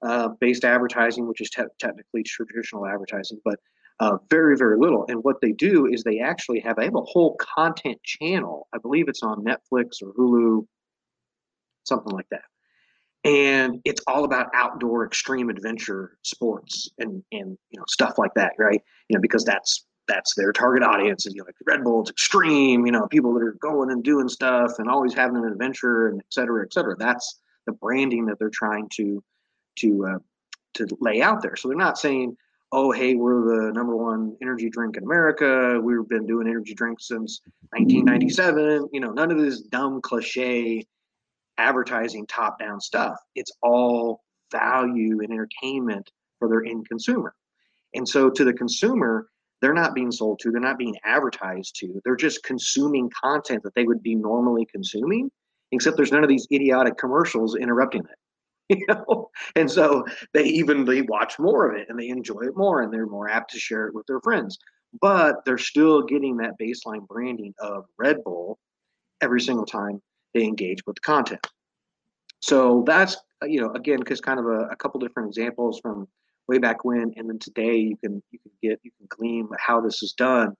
uh, 0.02 0.28
based 0.40 0.64
advertising, 0.64 1.26
which 1.26 1.40
is 1.40 1.50
te- 1.50 1.62
technically 1.78 2.22
traditional 2.22 2.86
advertising, 2.86 3.40
but 3.44 3.58
uh, 4.00 4.18
very, 4.30 4.56
very 4.56 4.76
little. 4.78 5.04
And 5.08 5.22
what 5.22 5.40
they 5.40 5.52
do 5.52 5.86
is 5.86 6.02
they 6.02 6.18
actually 6.18 6.60
have, 6.60 6.76
they 6.76 6.84
have 6.84 6.96
a 6.96 7.02
whole 7.02 7.36
content 7.36 8.02
channel. 8.02 8.66
I 8.72 8.78
believe 8.78 9.08
it's 9.08 9.22
on 9.22 9.44
Netflix 9.44 10.02
or 10.02 10.12
Hulu, 10.14 10.66
something 11.84 12.12
like 12.12 12.26
that. 12.30 12.42
And 13.24 13.80
it's 13.84 14.02
all 14.08 14.24
about 14.24 14.48
outdoor 14.54 15.06
extreme 15.06 15.48
adventure 15.50 16.18
sports 16.22 16.90
and, 16.98 17.22
and 17.30 17.56
you 17.70 17.78
know 17.78 17.84
stuff 17.86 18.18
like 18.18 18.34
that, 18.34 18.54
right? 18.58 18.82
You 19.08 19.16
know, 19.16 19.20
because 19.20 19.44
that's 19.44 19.86
that's 20.08 20.34
their 20.34 20.52
target 20.52 20.82
audience. 20.82 21.26
And 21.26 21.34
you 21.36 21.42
know, 21.42 21.46
like 21.46 21.54
Red 21.64 21.84
Bull, 21.84 22.00
it's 22.00 22.10
extreme. 22.10 22.84
You 22.84 22.90
know, 22.90 23.06
people 23.06 23.32
that 23.34 23.44
are 23.44 23.56
going 23.60 23.92
and 23.92 24.02
doing 24.02 24.28
stuff 24.28 24.72
and 24.78 24.88
always 24.88 25.14
having 25.14 25.36
an 25.36 25.44
adventure 25.44 26.08
and 26.08 26.18
et 26.18 26.26
cetera, 26.30 26.64
et 26.64 26.72
cetera. 26.72 26.96
That's 26.96 27.40
the 27.66 27.72
branding 27.72 28.26
that 28.26 28.40
they're 28.40 28.50
trying 28.50 28.88
to 28.94 29.22
to 29.76 30.06
uh, 30.06 30.18
to 30.74 30.86
lay 31.00 31.22
out 31.22 31.42
there. 31.42 31.56
So 31.56 31.68
they're 31.68 31.76
not 31.76 31.98
saying, 31.98 32.36
"Oh, 32.72 32.90
hey, 32.90 33.14
we're 33.14 33.66
the 33.66 33.72
number 33.72 33.96
one 33.96 34.36
energy 34.42 34.70
drink 34.70 34.96
in 34.96 35.04
America. 35.04 35.80
We've 35.82 36.08
been 36.08 36.26
doing 36.26 36.48
energy 36.48 36.74
drinks 36.74 37.08
since 37.08 37.40
1997." 37.70 38.88
You 38.92 39.00
know, 39.00 39.12
none 39.12 39.30
of 39.30 39.38
this 39.38 39.60
dumb 39.60 40.00
cliche 40.00 40.86
advertising 41.58 42.26
top-down 42.26 42.80
stuff. 42.80 43.16
It's 43.34 43.52
all 43.62 44.22
value 44.50 45.20
and 45.20 45.30
entertainment 45.30 46.10
for 46.38 46.48
their 46.48 46.64
end 46.64 46.88
consumer. 46.88 47.34
And 47.94 48.08
so 48.08 48.30
to 48.30 48.44
the 48.44 48.52
consumer, 48.52 49.28
they're 49.60 49.72
not 49.72 49.94
being 49.94 50.10
sold 50.10 50.40
to, 50.40 50.50
they're 50.50 50.60
not 50.60 50.76
being 50.76 50.96
advertised 51.04 51.76
to. 51.76 52.00
They're 52.04 52.16
just 52.16 52.42
consuming 52.42 53.10
content 53.22 53.62
that 53.62 53.74
they 53.74 53.84
would 53.84 54.02
be 54.02 54.16
normally 54.16 54.66
consuming, 54.66 55.30
except 55.70 55.96
there's 55.96 56.10
none 56.10 56.24
of 56.24 56.28
these 56.28 56.48
idiotic 56.52 56.98
commercials 56.98 57.54
interrupting 57.54 58.02
it. 58.02 58.18
you 58.78 58.86
know? 58.88 59.30
And 59.56 59.70
so 59.70 60.04
they 60.32 60.44
even 60.44 60.84
they 60.84 61.02
watch 61.02 61.38
more 61.38 61.70
of 61.70 61.76
it 61.76 61.88
and 61.88 61.98
they 61.98 62.08
enjoy 62.08 62.40
it 62.42 62.56
more 62.56 62.82
and 62.82 62.92
they're 62.92 63.06
more 63.06 63.28
apt 63.28 63.52
to 63.52 63.58
share 63.58 63.86
it 63.86 63.94
with 63.94 64.06
their 64.06 64.20
friends. 64.20 64.58
But 65.00 65.44
they're 65.44 65.58
still 65.58 66.02
getting 66.02 66.36
that 66.38 66.58
baseline 66.60 67.06
branding 67.06 67.54
of 67.58 67.86
red 67.98 68.22
bull 68.24 68.58
every 69.20 69.40
single 69.40 69.64
time 69.64 70.02
they 70.34 70.44
engage 70.44 70.84
with 70.86 70.96
the 70.96 71.00
content. 71.00 71.46
So 72.40 72.84
that's 72.86 73.16
you 73.44 73.60
know 73.60 73.72
again 73.72 73.98
because 73.98 74.20
kind 74.20 74.40
of 74.40 74.46
a, 74.46 74.66
a 74.66 74.76
couple 74.76 75.00
different 75.00 75.28
examples 75.28 75.80
from 75.80 76.08
way 76.48 76.58
back 76.58 76.84
when 76.84 77.12
and 77.16 77.28
then 77.28 77.38
today 77.38 77.76
you 77.76 77.96
can 77.96 78.22
you 78.30 78.38
can 78.38 78.50
get 78.62 78.80
you 78.82 78.90
can 78.98 79.06
glean 79.08 79.48
how 79.58 79.80
this 79.80 80.02
is 80.02 80.12
done. 80.12 80.54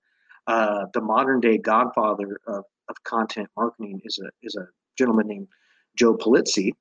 Uh, 0.49 0.87
the 0.93 1.01
modern 1.01 1.39
day 1.39 1.57
godfather 1.57 2.41
of, 2.49 2.65
of 2.89 3.05
content 3.05 3.49
marketing 3.57 4.01
is 4.05 4.19
a 4.19 4.29
is 4.43 4.57
a 4.57 4.67
gentleman 4.99 5.27
named 5.27 5.49
joe 5.97 6.17
pulizzi 6.17 6.73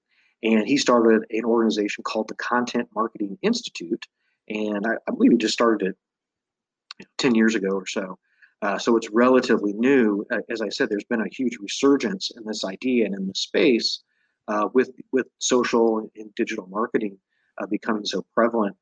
and 0.44 0.68
he 0.68 0.78
started 0.78 1.26
an 1.30 1.46
organization 1.46 2.04
called 2.04 2.28
the 2.28 2.36
Content 2.36 2.90
Marketing 2.96 3.38
Institute. 3.42 4.06
And 4.50 4.86
I, 4.86 4.94
I 5.08 5.12
believe 5.12 5.32
he 5.32 5.38
just 5.38 5.54
started 5.54 5.90
it 5.90 5.98
you 7.00 7.06
know, 7.06 7.10
10 7.18 7.36
years 7.36 7.56
ago 7.56 7.70
or 7.70 7.86
so. 7.86 8.18
Uh, 8.62 8.78
so 8.78 8.96
it's 8.96 9.10
relatively 9.10 9.74
new. 9.74 10.26
Uh, 10.32 10.38
as 10.50 10.62
I 10.62 10.70
said, 10.70 10.90
there's 10.90 11.04
been 11.04 11.22
a 11.22 11.30
huge 11.30 11.58
resurgence 11.60 12.32
in 12.36 12.46
this 12.46 12.64
idea 12.64 13.06
and 13.06 13.16
in 13.16 13.28
the 13.28 13.34
space 13.34 14.04
uh, 14.48 14.68
with 14.74 14.92
with 15.12 15.28
social 15.40 16.10
and 16.16 16.36
digital 16.36 16.68
marketing 16.68 17.18
uh, 17.60 17.66
becoming 17.66 18.06
so 18.06 18.24
prevalent 18.36 18.76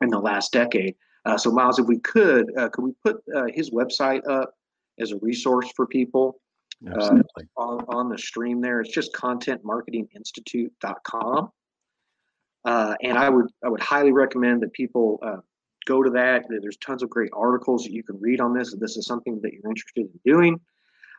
in 0.00 0.08
the 0.08 0.18
last 0.18 0.52
decade. 0.52 0.94
Uh, 1.26 1.36
so 1.36 1.50
Miles, 1.50 1.78
if 1.78 1.86
we 1.86 1.98
could, 1.98 2.56
uh, 2.56 2.68
could 2.70 2.84
we 2.84 2.92
put 3.04 3.22
his 3.52 3.70
website 3.70 4.26
up 4.28 4.54
as 4.98 5.12
a 5.12 5.18
resource 5.18 5.70
for 5.74 5.86
people? 5.86 6.40
Uh, 6.84 7.22
on, 7.56 7.84
on 7.88 8.08
the 8.08 8.18
stream 8.18 8.60
there. 8.60 8.80
It's 8.80 8.92
just 8.92 9.12
contentmarketinginstitute.com. 9.14 11.50
Uh, 12.64 12.94
and 13.02 13.16
I 13.16 13.28
would 13.28 13.46
I 13.64 13.68
would 13.68 13.80
highly 13.80 14.10
recommend 14.12 14.60
that 14.62 14.72
people 14.72 15.20
uh, 15.22 15.36
go 15.86 16.02
to 16.02 16.10
that. 16.10 16.46
There's 16.48 16.76
tons 16.78 17.04
of 17.04 17.10
great 17.10 17.30
articles 17.32 17.84
that 17.84 17.92
you 17.92 18.02
can 18.02 18.20
read 18.20 18.40
on 18.40 18.52
this. 18.52 18.72
If 18.72 18.80
this 18.80 18.96
is 18.96 19.06
something 19.06 19.40
that 19.42 19.52
you're 19.52 19.70
interested 19.70 20.06
in 20.06 20.18
doing, 20.24 20.58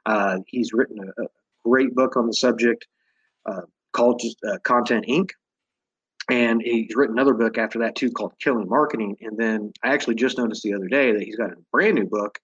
uh, 0.05 0.39
he's 0.45 0.73
written 0.73 0.99
a, 0.99 1.05
a, 1.23 1.27
great 1.65 1.95
book 1.95 2.15
on 2.15 2.27
the 2.27 2.33
subject 2.33 2.85
uh, 3.45 3.61
called 3.91 4.21
just 4.21 4.37
uh, 4.45 4.57
Content 4.59 5.05
Inc. 5.07 5.31
And 6.29 6.61
he's 6.61 6.95
written 6.95 7.15
another 7.15 7.33
book 7.33 7.57
after 7.57 7.79
that 7.79 7.95
too 7.95 8.11
called 8.11 8.33
Killing 8.39 8.67
Marketing. 8.67 9.15
And 9.21 9.37
then 9.37 9.71
I 9.83 9.93
actually 9.93 10.15
just 10.15 10.37
noticed 10.37 10.63
the 10.63 10.73
other 10.73 10.87
day 10.87 11.13
that 11.13 11.21
he's 11.21 11.37
got 11.37 11.51
a 11.51 11.55
brand 11.71 11.95
new 11.95 12.05
book 12.05 12.37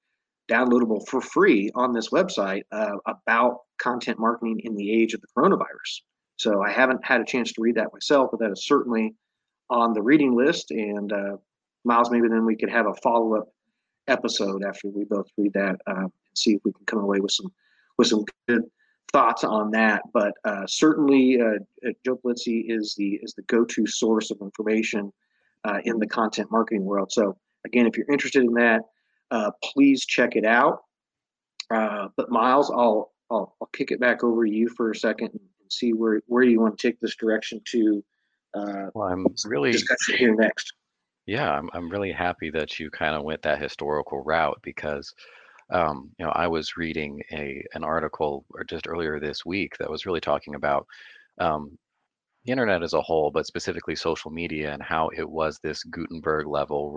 downloadable 0.49 1.07
for 1.07 1.21
free 1.21 1.71
on 1.75 1.93
this 1.93 2.09
website 2.09 2.63
uh, 2.71 2.97
about 3.05 3.59
content 3.81 4.19
marketing 4.19 4.59
in 4.63 4.75
the 4.75 4.91
age 4.91 5.13
of 5.13 5.21
the 5.21 5.27
coronavirus. 5.35 6.01
So 6.37 6.61
I 6.61 6.71
haven't 6.71 7.05
had 7.05 7.21
a 7.21 7.25
chance 7.25 7.51
to 7.53 7.61
read 7.61 7.75
that 7.75 7.93
myself, 7.93 8.29
but 8.31 8.39
that 8.41 8.51
is 8.51 8.65
certainly 8.65 9.15
on 9.69 9.93
the 9.93 10.01
reading 10.01 10.35
list. 10.35 10.71
And 10.71 11.11
uh, 11.11 11.37
Miles, 11.85 12.11
maybe 12.11 12.27
then 12.27 12.45
we 12.45 12.55
could 12.55 12.69
have 12.69 12.87
a 12.87 12.93
follow 12.95 13.35
up 13.35 13.49
episode 14.07 14.63
after 14.63 14.89
we 14.89 15.05
both 15.05 15.27
read 15.37 15.53
that 15.53 15.77
uh, 15.87 16.01
and 16.01 16.11
see 16.35 16.51
if 16.55 16.61
we 16.65 16.73
can 16.73 16.85
come 16.85 16.99
away 16.99 17.19
with 17.19 17.31
some 17.31 17.51
with 17.97 18.07
some 18.07 18.25
good 18.47 18.63
thoughts 19.13 19.43
on 19.43 19.71
that. 19.71 20.01
But 20.13 20.33
uh, 20.43 20.65
certainly, 20.67 21.39
uh, 21.39 21.59
uh, 21.87 21.91
Joe 22.03 22.17
Pulizzi 22.17 22.65
is 22.67 22.95
the 22.97 23.19
is 23.21 23.33
the 23.33 23.43
go 23.43 23.63
to 23.63 23.87
source 23.87 24.31
of 24.31 24.37
information 24.41 25.11
in 25.85 25.97
the 25.97 26.07
content 26.07 26.51
marketing 26.51 26.83
world. 26.83 27.09
So 27.13 27.37
again, 27.65 27.87
if 27.87 27.95
you're 27.97 28.11
interested 28.11 28.43
in 28.43 28.53
that, 28.55 28.81
uh, 29.35 29.51
please 29.61 30.05
check 30.05 30.35
it 30.35 30.45
out. 30.45 30.75
Uh, 31.69 32.07
but 32.17 32.29
Miles, 32.29 32.69
I'll, 32.69 33.11
I'll, 33.29 33.55
I'll 33.59 33.73
kick 33.73 33.89
it 33.91 33.99
back 33.99 34.23
over 34.23 34.45
to 34.45 34.51
you 34.51 34.69
for 34.69 34.91
a 34.91 34.95
second 34.95 35.29
and 35.33 35.41
see 35.69 35.91
where 35.93 36.21
where 36.27 36.43
you 36.43 36.61
want 36.61 36.77
to 36.77 36.87
take 36.87 36.99
this 36.99 37.15
direction 37.15 37.59
to. 37.73 38.03
Uh, 38.53 38.85
well, 38.93 39.09
I'm 39.09 39.25
really 39.45 39.71
discussion 39.71 40.17
here 40.17 40.35
next. 40.35 40.73
Yeah, 41.25 41.49
I'm 41.57 41.69
I'm 41.73 41.89
really 41.89 42.13
happy 42.13 42.49
that 42.51 42.79
you 42.79 42.89
kind 42.91 43.15
of 43.15 43.23
went 43.23 43.41
that 43.41 43.61
historical 43.61 44.19
route 44.23 44.59
because 44.61 45.07
Um, 45.69 46.11
you 46.19 46.25
know, 46.25 46.31
I 46.35 46.47
was 46.47 46.77
reading 46.77 47.21
a 47.31 47.63
an 47.73 47.83
article 47.83 48.45
or 48.55 48.63
just 48.63 48.87
earlier 48.87 49.19
this 49.19 49.45
week 49.45 49.71
that 49.77 49.89
was 49.89 50.05
really 50.05 50.21
talking 50.21 50.55
about 50.55 50.85
um, 51.39 51.77
the 52.43 52.51
internet 52.51 52.83
as 52.83 52.93
a 52.93 53.01
whole, 53.01 53.31
but 53.31 53.47
specifically 53.47 53.95
social 53.95 54.31
media 54.31 54.73
and 54.73 54.83
how 54.83 55.09
it 55.15 55.27
was 55.27 55.59
this 55.59 55.83
Gutenberg 55.83 56.45
level 56.47 56.91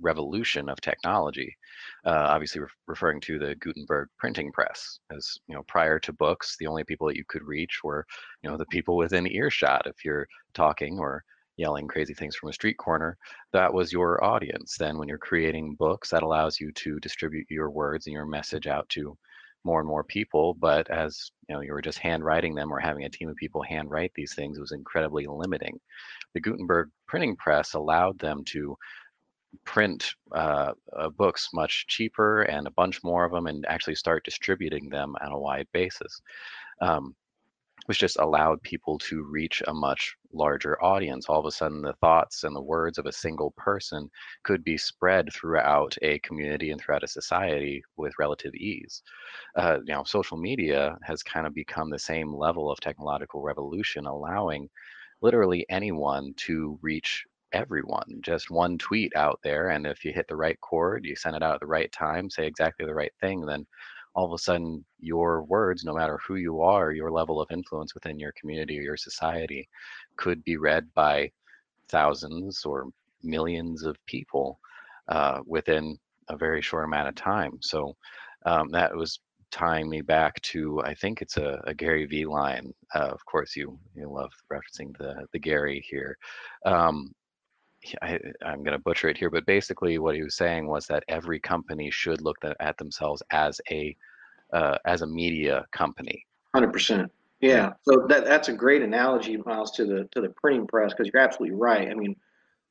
revolution 0.00 0.68
of 0.68 0.80
technology. 0.80 1.56
Uh, 2.04 2.26
obviously, 2.28 2.60
re- 2.60 2.68
referring 2.86 3.20
to 3.22 3.38
the 3.38 3.54
Gutenberg 3.56 4.08
printing 4.18 4.52
press, 4.52 4.98
as 5.14 5.36
you 5.46 5.54
know, 5.54 5.62
prior 5.64 5.98
to 6.00 6.12
books, 6.12 6.56
the 6.58 6.66
only 6.66 6.84
people 6.84 7.06
that 7.08 7.16
you 7.16 7.24
could 7.28 7.42
reach 7.42 7.80
were, 7.82 8.06
you 8.42 8.50
know, 8.50 8.56
the 8.56 8.66
people 8.66 8.96
within 8.96 9.26
earshot. 9.26 9.86
If 9.86 10.04
you're 10.04 10.26
talking 10.54 10.98
or 10.98 11.24
yelling 11.56 11.88
crazy 11.88 12.14
things 12.14 12.36
from 12.36 12.50
a 12.50 12.52
street 12.52 12.78
corner, 12.78 13.16
that 13.52 13.72
was 13.72 13.92
your 13.92 14.22
audience. 14.22 14.76
Then, 14.78 14.98
when 14.98 15.08
you're 15.08 15.18
creating 15.18 15.74
books, 15.76 16.10
that 16.10 16.22
allows 16.22 16.60
you 16.60 16.72
to 16.72 17.00
distribute 17.00 17.46
your 17.50 17.70
words 17.70 18.06
and 18.06 18.14
your 18.14 18.26
message 18.26 18.66
out 18.66 18.88
to 18.90 19.16
more 19.64 19.80
and 19.80 19.88
more 19.88 20.04
people. 20.04 20.54
But 20.54 20.88
as 20.90 21.30
you 21.48 21.54
know, 21.54 21.60
you 21.60 21.72
were 21.72 21.82
just 21.82 21.98
handwriting 21.98 22.54
them 22.54 22.72
or 22.72 22.78
having 22.78 23.04
a 23.04 23.10
team 23.10 23.28
of 23.28 23.36
people 23.36 23.62
handwrite 23.62 24.12
these 24.14 24.34
things 24.34 24.56
it 24.56 24.60
was 24.60 24.72
incredibly 24.72 25.26
limiting. 25.26 25.78
The 26.34 26.40
Gutenberg 26.40 26.90
printing 27.06 27.36
press 27.36 27.74
allowed 27.74 28.18
them 28.18 28.44
to 28.46 28.76
print 29.64 30.14
uh, 30.32 30.72
uh, 30.96 31.08
books 31.10 31.50
much 31.54 31.86
cheaper 31.86 32.42
and 32.42 32.66
a 32.66 32.72
bunch 32.72 33.02
more 33.02 33.24
of 33.24 33.32
them 33.32 33.46
and 33.46 33.64
actually 33.66 33.94
start 33.94 34.24
distributing 34.24 34.88
them 34.88 35.14
on 35.20 35.32
a 35.32 35.38
wide 35.38 35.68
basis. 35.72 36.20
Um, 36.80 37.14
which 37.86 38.00
just 38.00 38.18
allowed 38.18 38.62
people 38.62 38.98
to 38.98 39.22
reach 39.22 39.62
a 39.66 39.72
much 39.72 40.14
larger 40.34 40.82
audience. 40.84 41.26
All 41.26 41.40
of 41.40 41.46
a 41.46 41.50
sudden, 41.50 41.80
the 41.80 41.94
thoughts 41.94 42.44
and 42.44 42.54
the 42.54 42.60
words 42.60 42.98
of 42.98 43.06
a 43.06 43.12
single 43.12 43.52
person 43.52 44.10
could 44.42 44.62
be 44.62 44.76
spread 44.76 45.32
throughout 45.32 45.96
a 46.02 46.18
community 46.18 46.70
and 46.70 46.78
throughout 46.78 47.02
a 47.02 47.08
society 47.08 47.82
with 47.96 48.12
relative 48.18 48.54
ease. 48.54 49.02
Uh, 49.56 49.78
know, 49.86 50.04
social 50.04 50.36
media 50.36 50.98
has 51.02 51.22
kind 51.22 51.46
of 51.46 51.54
become 51.54 51.88
the 51.88 51.98
same 51.98 52.34
level 52.34 52.70
of 52.70 52.78
technological 52.80 53.40
revolution, 53.40 54.06
allowing 54.06 54.68
literally 55.22 55.64
anyone 55.70 56.34
to 56.36 56.78
reach 56.82 57.24
everyone. 57.52 58.20
Just 58.20 58.50
one 58.50 58.78
tweet 58.78 59.12
out 59.16 59.40
there, 59.42 59.70
and 59.70 59.86
if 59.86 60.04
you 60.04 60.12
hit 60.12 60.26
the 60.28 60.36
right 60.36 60.60
chord, 60.60 61.04
you 61.04 61.16
send 61.16 61.36
it 61.36 61.42
out 61.42 61.54
at 61.54 61.60
the 61.60 61.66
right 61.66 61.90
time, 61.92 62.30
say 62.30 62.46
exactly 62.46 62.86
the 62.86 62.94
right 62.94 63.12
thing, 63.20 63.44
then 63.46 63.66
all 64.14 64.26
of 64.26 64.32
a 64.32 64.38
sudden 64.38 64.84
your 65.00 65.44
words, 65.44 65.84
no 65.84 65.94
matter 65.94 66.18
who 66.26 66.36
you 66.36 66.60
are, 66.60 66.92
your 66.92 67.10
level 67.10 67.40
of 67.40 67.50
influence 67.50 67.94
within 67.94 68.18
your 68.18 68.32
community 68.32 68.78
or 68.78 68.82
your 68.82 68.96
society, 68.96 69.68
could 70.16 70.42
be 70.44 70.56
read 70.56 70.86
by 70.94 71.30
thousands 71.88 72.64
or 72.64 72.88
millions 73.22 73.84
of 73.84 73.96
people 74.06 74.58
uh, 75.08 75.40
within 75.46 75.96
a 76.28 76.36
very 76.36 76.60
short 76.60 76.84
amount 76.84 77.08
of 77.08 77.14
time. 77.14 77.58
So 77.60 77.96
um, 78.44 78.70
that 78.70 78.94
was 78.94 79.20
tying 79.50 79.88
me 79.88 80.02
back 80.02 80.40
to 80.42 80.80
I 80.82 80.94
think 80.94 81.22
it's 81.22 81.36
a, 81.36 81.60
a 81.66 81.74
Gary 81.74 82.04
Vee 82.04 82.26
line. 82.26 82.72
Uh, 82.94 83.08
of 83.08 83.24
course, 83.24 83.56
you 83.56 83.78
you 83.94 84.08
love 84.10 84.30
referencing 84.52 84.96
the 84.98 85.26
the 85.32 85.38
Gary 85.38 85.84
here. 85.88 86.16
Um, 86.66 87.12
I, 88.02 88.18
am 88.42 88.62
going 88.62 88.72
to 88.76 88.78
butcher 88.78 89.08
it 89.08 89.16
here, 89.16 89.30
but 89.30 89.46
basically 89.46 89.98
what 89.98 90.14
he 90.14 90.22
was 90.22 90.36
saying 90.36 90.66
was 90.66 90.86
that 90.86 91.04
every 91.08 91.40
company 91.40 91.90
should 91.90 92.20
look 92.20 92.38
at 92.60 92.76
themselves 92.78 93.22
as 93.30 93.60
a 93.70 93.96
uh, 94.52 94.78
as 94.84 95.02
a 95.02 95.06
media 95.06 95.66
company. 95.72 96.24
Hundred 96.54 96.72
percent. 96.72 97.12
Yeah. 97.40 97.74
So 97.82 98.06
that 98.08 98.24
that's 98.24 98.48
a 98.48 98.52
great 98.52 98.82
analogy, 98.82 99.36
Miles, 99.36 99.70
to 99.72 99.84
the 99.84 100.08
to 100.12 100.20
the 100.20 100.30
printing 100.30 100.66
press 100.66 100.92
because 100.92 101.10
you're 101.12 101.22
absolutely 101.22 101.56
right. 101.56 101.88
I 101.88 101.94
mean, 101.94 102.16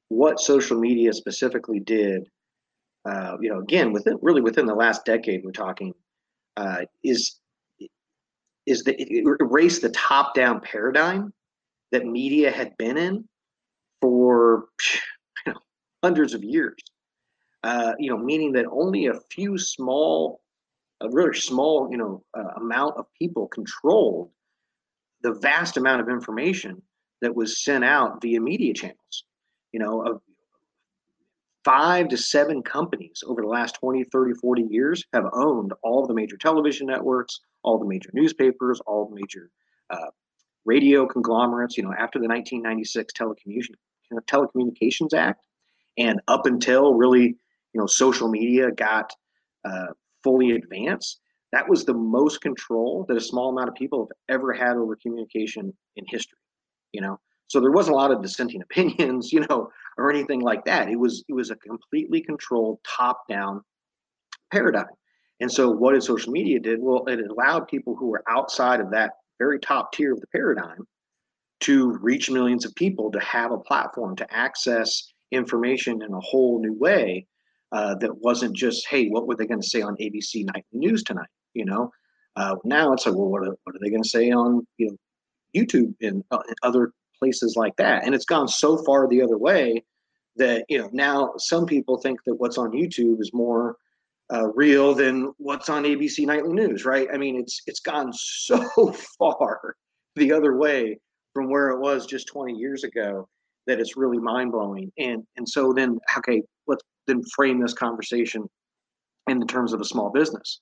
what 0.09 0.39
social 0.39 0.79
media 0.79 1.13
specifically 1.13 1.79
did, 1.79 2.29
uh, 3.05 3.37
you 3.39 3.49
know, 3.49 3.59
again 3.59 3.93
within 3.93 4.17
really 4.21 4.41
within 4.41 4.65
the 4.65 4.75
last 4.75 5.05
decade, 5.05 5.43
we're 5.45 5.51
talking, 5.51 5.93
uh, 6.57 6.81
is 7.03 7.39
is 8.65 8.83
that 8.83 8.99
it 8.99 9.37
erased 9.39 9.81
the 9.81 9.89
top 9.89 10.35
down 10.35 10.59
paradigm 10.59 11.33
that 11.91 12.05
media 12.05 12.51
had 12.51 12.75
been 12.77 12.97
in 12.97 13.23
for 14.01 14.65
you 15.45 15.53
know, 15.53 15.59
hundreds 16.03 16.33
of 16.33 16.43
years. 16.43 16.77
Uh, 17.63 17.93
you 17.99 18.09
know, 18.09 18.17
meaning 18.17 18.51
that 18.53 18.65
only 18.71 19.07
a 19.07 19.19
few 19.31 19.57
small, 19.57 20.41
a 21.01 21.09
really 21.09 21.37
small, 21.37 21.89
you 21.91 21.97
know, 21.97 22.23
uh, 22.37 22.53
amount 22.57 22.95
of 22.97 23.05
people 23.19 23.47
controlled 23.47 24.29
the 25.21 25.33
vast 25.33 25.77
amount 25.77 25.99
of 26.01 26.09
information 26.09 26.81
that 27.21 27.35
was 27.35 27.63
sent 27.63 27.83
out 27.83 28.21
via 28.21 28.39
media 28.39 28.73
channels. 28.73 29.25
You 29.73 29.79
know, 29.79 30.01
of 30.05 30.21
five 31.65 32.07
to 32.07 32.15
seven 32.15 32.63
companies 32.63 33.23
over 33.27 33.41
the 33.41 33.47
last 33.47 33.75
20, 33.75 34.05
30, 34.05 34.33
40 34.35 34.61
years 34.69 35.03
have 35.13 35.25
owned 35.33 35.73
all 35.83 36.07
the 36.07 36.13
major 36.13 36.37
television 36.37 36.87
networks, 36.87 37.41
all 37.63 37.77
the 37.77 37.85
major 37.85 38.09
newspapers, 38.13 38.79
all 38.87 39.09
the 39.09 39.15
major 39.15 39.51
uh, 39.89 40.07
radio 40.67 41.07
conglomerates. 41.07 41.77
You 41.77 41.83
know, 41.83 41.93
after 41.97 42.19
the 42.19 42.27
1996 42.27 43.13
telecommunication 43.13 43.75
Telecommunications 44.27 45.13
Act, 45.13 45.43
and 45.97 46.21
up 46.27 46.45
until 46.45 46.93
really, 46.93 47.25
you 47.73 47.81
know, 47.81 47.87
social 47.87 48.29
media 48.29 48.71
got 48.71 49.11
uh, 49.65 49.87
fully 50.23 50.51
advanced, 50.51 51.19
that 51.51 51.67
was 51.67 51.85
the 51.85 51.93
most 51.93 52.41
control 52.41 53.05
that 53.07 53.17
a 53.17 53.21
small 53.21 53.49
amount 53.49 53.69
of 53.69 53.75
people 53.75 54.07
have 54.07 54.35
ever 54.35 54.53
had 54.53 54.77
over 54.77 54.95
communication 54.95 55.73
in 55.95 56.05
history. 56.07 56.37
You 56.93 57.01
know, 57.01 57.19
so 57.47 57.59
there 57.59 57.71
wasn't 57.71 57.95
a 57.95 57.97
lot 57.97 58.11
of 58.11 58.21
dissenting 58.21 58.61
opinions, 58.69 59.33
you 59.33 59.45
know, 59.49 59.69
or 59.97 60.11
anything 60.11 60.41
like 60.41 60.65
that. 60.65 60.89
It 60.89 60.99
was 60.99 61.23
it 61.27 61.33
was 61.33 61.49
a 61.49 61.55
completely 61.55 62.21
controlled 62.21 62.79
top-down 62.85 63.61
paradigm. 64.51 64.85
And 65.39 65.51
so 65.51 65.69
what 65.69 65.93
did 65.93 66.03
social 66.03 66.31
media 66.31 66.59
did? 66.59 66.79
Well, 66.81 67.05
it 67.05 67.19
allowed 67.19 67.67
people 67.67 67.95
who 67.95 68.07
were 68.07 68.23
outside 68.27 68.79
of 68.79 68.91
that 68.91 69.11
very 69.39 69.59
top 69.59 69.91
tier 69.93 70.13
of 70.13 70.21
the 70.21 70.27
paradigm 70.27 70.87
to 71.61 71.97
reach 72.01 72.29
millions 72.29 72.65
of 72.65 72.75
people, 72.75 73.11
to 73.11 73.19
have 73.19 73.51
a 73.51 73.57
platform, 73.57 74.15
to 74.15 74.33
access 74.33 75.11
information 75.31 76.01
in 76.01 76.13
a 76.13 76.19
whole 76.19 76.61
new 76.61 76.73
way 76.73 77.25
uh, 77.71 77.95
that 77.95 78.15
wasn't 78.21 78.55
just, 78.55 78.87
hey, 78.87 79.07
what 79.07 79.27
were 79.27 79.35
they 79.35 79.47
going 79.47 79.61
to 79.61 79.67
say 79.67 79.81
on 79.81 79.95
ABC 79.97 80.45
Nightly 80.45 80.63
News 80.71 81.03
tonight? 81.03 81.29
You 81.53 81.65
know, 81.65 81.91
uh, 82.35 82.55
now 82.63 82.93
it's 82.93 83.05
like, 83.05 83.15
well, 83.15 83.29
what 83.29 83.41
are, 83.41 83.55
what 83.63 83.75
are 83.75 83.79
they 83.81 83.89
going 83.89 84.03
to 84.03 84.09
say 84.09 84.31
on 84.31 84.65
you 84.77 84.87
know 84.87 84.97
YouTube 85.55 85.95
and, 86.01 86.23
uh, 86.31 86.39
and 86.47 86.57
other 86.63 86.91
places 87.19 87.55
like 87.55 87.75
that? 87.77 88.05
And 88.05 88.13
it's 88.13 88.25
gone 88.25 88.47
so 88.47 88.77
far 88.83 89.07
the 89.07 89.21
other 89.21 89.37
way 89.37 89.83
that 90.35 90.65
you 90.69 90.77
know 90.77 90.89
now 90.93 91.33
some 91.37 91.65
people 91.65 91.97
think 91.97 92.23
that 92.25 92.35
what's 92.35 92.59
on 92.59 92.71
YouTube 92.71 93.19
is 93.19 93.31
more 93.33 93.75
uh, 94.33 94.47
real 94.53 94.93
than 94.93 95.31
what's 95.37 95.69
on 95.69 95.83
ABC 95.83 96.25
Nightly 96.25 96.53
News, 96.53 96.85
right? 96.85 97.07
I 97.13 97.17
mean, 97.17 97.37
it's 97.37 97.61
it's 97.67 97.79
gone 97.79 98.11
so 98.13 98.93
far 99.19 99.75
the 100.15 100.31
other 100.31 100.57
way 100.57 100.99
from 101.33 101.49
where 101.49 101.69
it 101.69 101.79
was 101.79 102.05
just 102.05 102.27
20 102.27 102.53
years 102.53 102.83
ago 102.83 103.27
that 103.67 103.79
it's 103.79 103.95
really 103.95 104.17
mind 104.17 104.51
blowing. 104.51 104.91
And 104.97 105.23
and 105.37 105.47
so 105.47 105.73
then 105.73 105.99
okay, 106.17 106.41
let's 106.67 106.83
then 107.05 107.21
frame 107.35 107.61
this 107.61 107.73
conversation 107.73 108.49
in 109.27 109.39
the 109.39 109.45
terms 109.45 109.73
of 109.73 109.81
a 109.81 109.85
small 109.85 110.09
business. 110.09 110.61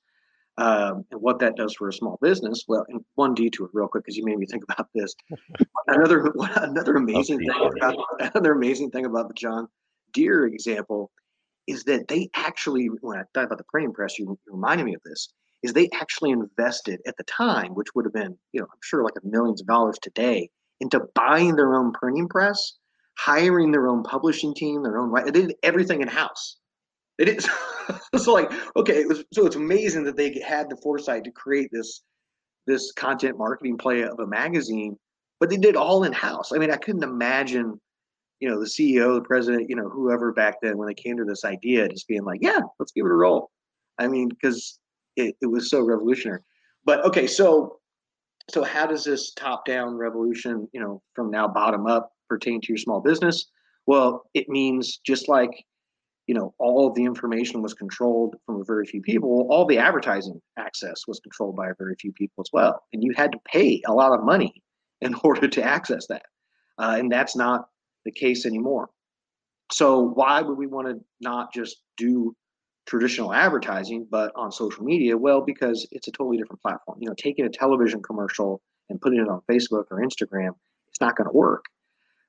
Um, 0.58 1.04
and 1.12 1.22
what 1.22 1.40
that 1.40 1.58
does 1.58 1.74
for 1.74 1.90
a 1.90 1.94
small 1.94 2.18
business. 2.22 2.64
Well, 2.68 2.86
and 2.88 3.04
one 3.16 3.34
detour 3.34 3.70
real 3.74 3.90
quick 3.90 4.06
because 4.06 4.16
you 4.16 4.24
made 4.24 4.38
me 4.38 4.46
think 4.46 4.64
about 4.64 4.88
this. 4.96 5.14
another 5.88 6.32
another 6.58 6.96
amazing 6.96 7.40
thing 7.40 7.50
about 7.78 7.98
another 8.20 8.54
amazing 8.54 8.92
thing 8.92 9.06
about 9.06 9.28
the 9.28 9.34
John 9.34 9.68
Deere 10.14 10.46
example 10.46 11.12
is 11.68 11.84
that 11.86 12.08
they 12.08 12.30
actually 12.36 12.88
when 13.02 13.20
I 13.20 13.24
thought 13.34 13.46
about 13.46 13.58
the 13.58 13.66
printing 13.66 13.94
press, 13.94 14.20
you, 14.20 14.38
you 14.46 14.54
reminded 14.54 14.86
me 14.86 14.96
of 14.96 15.02
this. 15.04 15.30
Is 15.64 15.74
they 15.74 15.90
actually 15.94 16.30
invested 16.30 17.00
at 17.08 17.18
the 17.18 17.24
time, 17.24 17.74
which 17.74 17.88
would 17.96 18.06
have 18.06 18.14
been, 18.14 18.38
you 18.52 18.62
know, 18.62 18.68
I'm 18.72 18.80
sure 18.84 19.04
like 19.04 19.16
a 19.22 19.28
millions 19.28 19.62
of 19.62 19.68
dollars 19.68 19.98
today, 20.00 20.50
into 20.80 21.02
buying 21.16 21.56
their 21.56 21.76
own 21.76 21.92
printing 21.92 22.28
press, 22.28 22.74
hiring 23.18 23.72
their 23.72 23.88
own 23.88 24.04
publishing 24.04 24.54
team, 24.54 24.84
their 24.84 25.00
own 25.00 25.10
right. 25.10 25.26
They 25.26 25.32
did 25.32 25.56
everything 25.64 26.02
in 26.02 26.08
house. 26.08 26.58
They 27.18 27.26
is 27.26 27.50
so 28.18 28.34
like 28.34 28.52
okay, 28.76 29.02
it 29.02 29.08
was, 29.08 29.24
so 29.34 29.46
it's 29.46 29.56
amazing 29.56 30.04
that 30.04 30.18
they 30.18 30.40
had 30.46 30.70
the 30.70 30.78
foresight 30.78 31.24
to 31.24 31.32
create 31.32 31.70
this 31.72 32.02
this 32.68 32.92
content 32.94 33.38
marketing 33.38 33.78
play 33.78 34.02
of 34.02 34.20
a 34.20 34.28
magazine, 34.28 34.98
but 35.40 35.50
they 35.50 35.58
did 35.58 35.76
all 35.76 36.04
in 36.04 36.14
house. 36.14 36.52
I 36.52 36.58
mean, 36.58 36.72
I 36.72 36.78
couldn't 36.78 37.04
imagine, 37.04 37.80
you 38.46 38.52
know, 38.52 38.60
the 38.60 38.68
CEO, 38.68 39.16
the 39.16 39.28
president, 39.28 39.68
you 39.72 39.76
know, 39.76 39.90
whoever 39.90 40.32
back 40.32 40.62
then 40.62 40.78
when 40.78 40.88
they 40.88 40.94
came 40.94 41.18
to 41.18 41.26
this 41.26 41.44
idea, 41.44 41.90
just 41.90 42.08
being 42.08 42.24
like, 42.24 42.38
yeah, 42.44 42.60
let's 42.78 42.92
give 42.92 43.04
it 43.04 43.12
a 43.12 43.16
roll. 43.16 43.50
I 43.98 44.08
mean, 44.08 44.30
because 44.30 44.78
it, 45.16 45.36
it 45.42 45.48
was 45.48 45.72
so 45.72 45.82
revolutionary. 45.82 46.42
But 46.86 47.04
okay, 47.06 47.26
so 47.26 47.80
so 48.52 48.64
how 48.64 48.86
does 48.86 49.04
this 49.04 49.34
top-down 49.34 49.96
revolution, 49.96 50.68
you 50.74 50.80
know, 50.80 51.02
from 51.16 51.32
now 51.32 51.48
bottom 51.48 51.88
up 51.88 52.12
pertain 52.30 52.62
to 52.62 52.68
your 52.68 52.78
small 52.78 53.02
business? 53.02 53.48
Well, 53.88 54.30
it 54.36 54.48
means 54.48 55.00
just 55.04 55.28
like 55.28 55.66
you 56.28 56.36
know 56.36 56.54
all 56.60 56.94
the 56.94 57.04
information 57.04 57.64
was 57.64 57.74
controlled 57.74 58.36
from 58.46 58.62
a 58.62 58.64
very 58.64 58.86
few 58.86 59.02
people 59.02 59.48
all 59.50 59.66
the 59.66 59.78
advertising 59.78 60.42
access 60.58 61.04
was 61.08 61.20
controlled 61.20 61.56
by 61.56 61.70
a 61.70 61.76
very 61.78 61.96
few 62.00 62.12
people 62.14 62.44
as 62.44 62.50
well 62.52 62.82
and 62.94 63.04
you 63.04 63.14
had 63.16 63.32
to 63.32 63.38
pay 63.46 63.80
a 63.86 63.94
lot 63.94 64.12
of 64.12 64.26
money 64.26 64.52
in 65.02 65.14
order 65.24 65.48
to 65.48 65.62
access 65.62 66.08
that 66.08 66.26
uh, 66.80 66.96
and 66.98 67.12
that's 67.12 67.36
not 67.36 67.68
the 68.06 68.12
case 68.12 68.46
anymore 68.46 68.90
so 69.72 70.02
why 70.02 70.42
would 70.42 70.58
we 70.58 70.68
want 70.68 70.88
to 70.88 71.04
not 71.22 71.54
just 71.54 71.78
do 71.98 72.36
traditional 72.86 73.34
advertising, 73.34 74.08
but 74.10 74.32
on 74.36 74.52
social 74.52 74.84
media? 74.84 75.18
Well, 75.18 75.42
because 75.42 75.88
it's 75.92 76.08
a 76.08 76.12
totally 76.12 76.38
different 76.38 76.62
platform. 76.62 77.00
You 77.02 77.10
know, 77.10 77.16
taking 77.18 77.46
a 77.46 77.50
television 77.50 78.02
commercial 78.02 78.62
and 78.90 79.02
putting 79.02 79.20
it 79.20 79.28
on 79.28 79.42
Facebook 79.50 79.86
or 79.90 80.02
Instagram, 80.02 80.52
it's 80.88 81.02
not 81.02 81.16
going 81.16 81.28
to 81.28 81.36
work. 81.36 81.66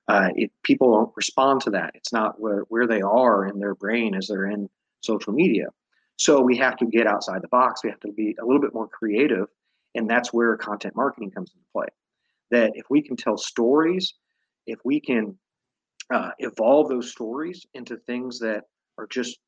Uh, 0.09 0.31
it, 0.35 0.51
people 0.63 0.93
don't 0.93 1.13
respond 1.17 1.61
to 1.63 1.71
that. 1.71 1.91
It's 1.95 2.13
not 2.13 2.41
where, 2.41 2.61
where 2.69 2.87
they 2.87 3.03
are 3.03 3.47
in 3.47 3.59
their 3.59 3.75
brain 3.75 4.15
as 4.15 4.29
they're 4.29 4.47
in 4.47 4.69
social 5.01 5.33
media. 5.33 5.67
So 6.17 6.41
we 6.41 6.57
have 6.57 6.77
to 6.79 6.87
get 6.87 7.07
outside 7.07 7.43
the 7.43 7.49
box. 7.49 7.83
We 7.85 7.91
have 7.91 8.01
to 8.01 8.13
be 8.13 8.35
a 8.41 8.45
little 8.45 8.63
bit 8.63 8.73
more 8.73 8.89
creative. 8.89 9.49
And 9.95 10.09
that's 10.09 10.33
where 10.33 10.57
content 10.57 10.97
marketing 10.97 11.33
comes 11.33 11.51
into 11.55 11.67
play. 11.73 11.89
That 12.51 12.73
if 12.77 12.87
we 12.89 13.03
can 13.03 13.17
tell 13.17 13.37
stories, 13.37 14.15
if 14.67 14.79
we 14.85 15.01
can 15.01 15.37
uh, 16.13 16.31
evolve 16.39 16.89
those 16.89 17.11
stories 17.11 17.67
into 17.75 17.97
things 17.97 18.39
that 18.41 18.65
are 18.99 19.07
just 19.07 19.39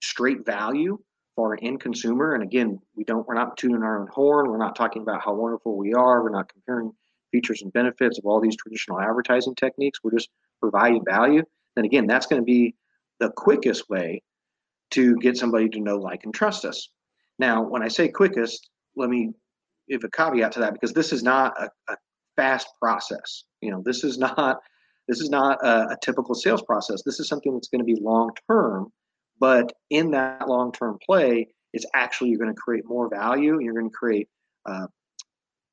straight 0.00 0.44
value 0.44 0.98
for 1.36 1.54
an 1.54 1.60
end 1.62 1.80
consumer. 1.80 2.34
And 2.34 2.42
again, 2.42 2.78
we 2.94 3.04
don't 3.04 3.26
we're 3.26 3.34
not 3.34 3.56
tuning 3.56 3.82
our 3.82 4.00
own 4.00 4.08
horn. 4.08 4.50
We're 4.50 4.58
not 4.58 4.76
talking 4.76 5.02
about 5.02 5.22
how 5.24 5.34
wonderful 5.34 5.76
we 5.76 5.94
are. 5.94 6.22
We're 6.22 6.30
not 6.30 6.52
comparing 6.52 6.92
features 7.30 7.62
and 7.62 7.72
benefits 7.72 8.18
of 8.18 8.26
all 8.26 8.40
these 8.40 8.56
traditional 8.56 9.00
advertising 9.00 9.54
techniques. 9.54 10.00
We're 10.02 10.12
just 10.12 10.28
providing 10.60 11.02
value. 11.04 11.42
And 11.76 11.86
again, 11.86 12.06
that's 12.06 12.26
going 12.26 12.42
to 12.42 12.46
be 12.46 12.74
the 13.18 13.30
quickest 13.30 13.88
way 13.88 14.22
to 14.90 15.16
get 15.16 15.38
somebody 15.38 15.68
to 15.70 15.80
know, 15.80 15.96
like, 15.96 16.24
and 16.24 16.34
trust 16.34 16.66
us. 16.66 16.88
Now, 17.38 17.62
when 17.62 17.82
I 17.82 17.88
say 17.88 18.08
quickest, 18.08 18.68
let 18.94 19.08
me 19.08 19.30
give 19.88 20.04
a 20.04 20.10
caveat 20.10 20.52
to 20.52 20.60
that 20.60 20.74
because 20.74 20.92
this 20.92 21.12
is 21.12 21.22
not 21.22 21.54
a, 21.58 21.70
a 21.90 21.96
fast 22.36 22.68
process. 22.80 23.44
You 23.62 23.70
know, 23.70 23.82
this 23.84 24.04
is 24.04 24.18
not 24.38 24.58
this 25.08 25.20
is 25.20 25.30
not 25.30 25.64
a, 25.64 25.90
a 25.90 25.96
typical 26.02 26.34
sales 26.34 26.62
process. 26.62 27.02
This 27.02 27.20
is 27.20 27.28
something 27.28 27.52
that's 27.52 27.68
going 27.68 27.80
to 27.80 27.84
be 27.84 28.00
long 28.00 28.30
term 28.48 28.92
but 29.42 29.72
in 29.90 30.12
that 30.12 30.48
long 30.48 30.70
term 30.70 30.98
play, 31.04 31.48
it's 31.72 31.84
actually 31.94 32.30
you're 32.30 32.38
going 32.38 32.54
to 32.54 32.60
create 32.60 32.84
more 32.86 33.08
value. 33.08 33.60
You're 33.60 33.74
going 33.74 33.90
to 33.90 33.96
create 33.96 34.28
uh, 34.66 34.86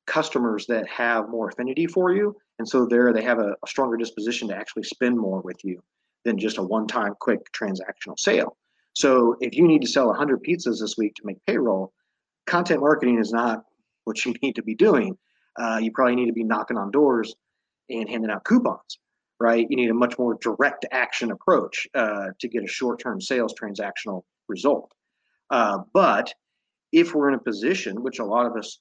customers 0.08 0.66
that 0.66 0.88
have 0.88 1.28
more 1.28 1.50
affinity 1.50 1.86
for 1.86 2.12
you. 2.12 2.34
And 2.58 2.68
so 2.68 2.84
there 2.84 3.12
they 3.12 3.22
have 3.22 3.38
a, 3.38 3.54
a 3.62 3.68
stronger 3.68 3.96
disposition 3.96 4.48
to 4.48 4.56
actually 4.56 4.82
spend 4.82 5.16
more 5.16 5.40
with 5.42 5.62
you 5.62 5.80
than 6.24 6.36
just 6.36 6.58
a 6.58 6.62
one 6.64 6.88
time 6.88 7.14
quick 7.20 7.40
transactional 7.52 8.18
sale. 8.18 8.56
So 8.94 9.36
if 9.40 9.54
you 9.54 9.68
need 9.68 9.82
to 9.82 9.88
sell 9.88 10.08
100 10.08 10.42
pizzas 10.42 10.80
this 10.80 10.96
week 10.98 11.14
to 11.14 11.22
make 11.24 11.38
payroll, 11.46 11.92
content 12.48 12.80
marketing 12.80 13.20
is 13.20 13.30
not 13.30 13.62
what 14.02 14.24
you 14.24 14.34
need 14.42 14.56
to 14.56 14.64
be 14.64 14.74
doing. 14.74 15.16
Uh, 15.56 15.78
you 15.80 15.92
probably 15.92 16.16
need 16.16 16.26
to 16.26 16.32
be 16.32 16.42
knocking 16.42 16.76
on 16.76 16.90
doors 16.90 17.36
and 17.88 18.08
handing 18.08 18.32
out 18.32 18.42
coupons 18.42 18.98
right? 19.40 19.66
You 19.68 19.76
need 19.76 19.90
a 19.90 19.94
much 19.94 20.18
more 20.18 20.38
direct 20.40 20.86
action 20.92 21.30
approach 21.32 21.88
uh, 21.94 22.26
to 22.38 22.48
get 22.48 22.62
a 22.62 22.68
short 22.68 23.00
term 23.00 23.20
sales 23.20 23.54
transactional 23.60 24.22
result. 24.48 24.92
Uh, 25.50 25.78
but 25.92 26.32
if 26.92 27.14
we're 27.14 27.28
in 27.28 27.34
a 27.34 27.40
position, 27.40 28.02
which 28.02 28.18
a 28.18 28.24
lot 28.24 28.46
of 28.46 28.56
us 28.56 28.78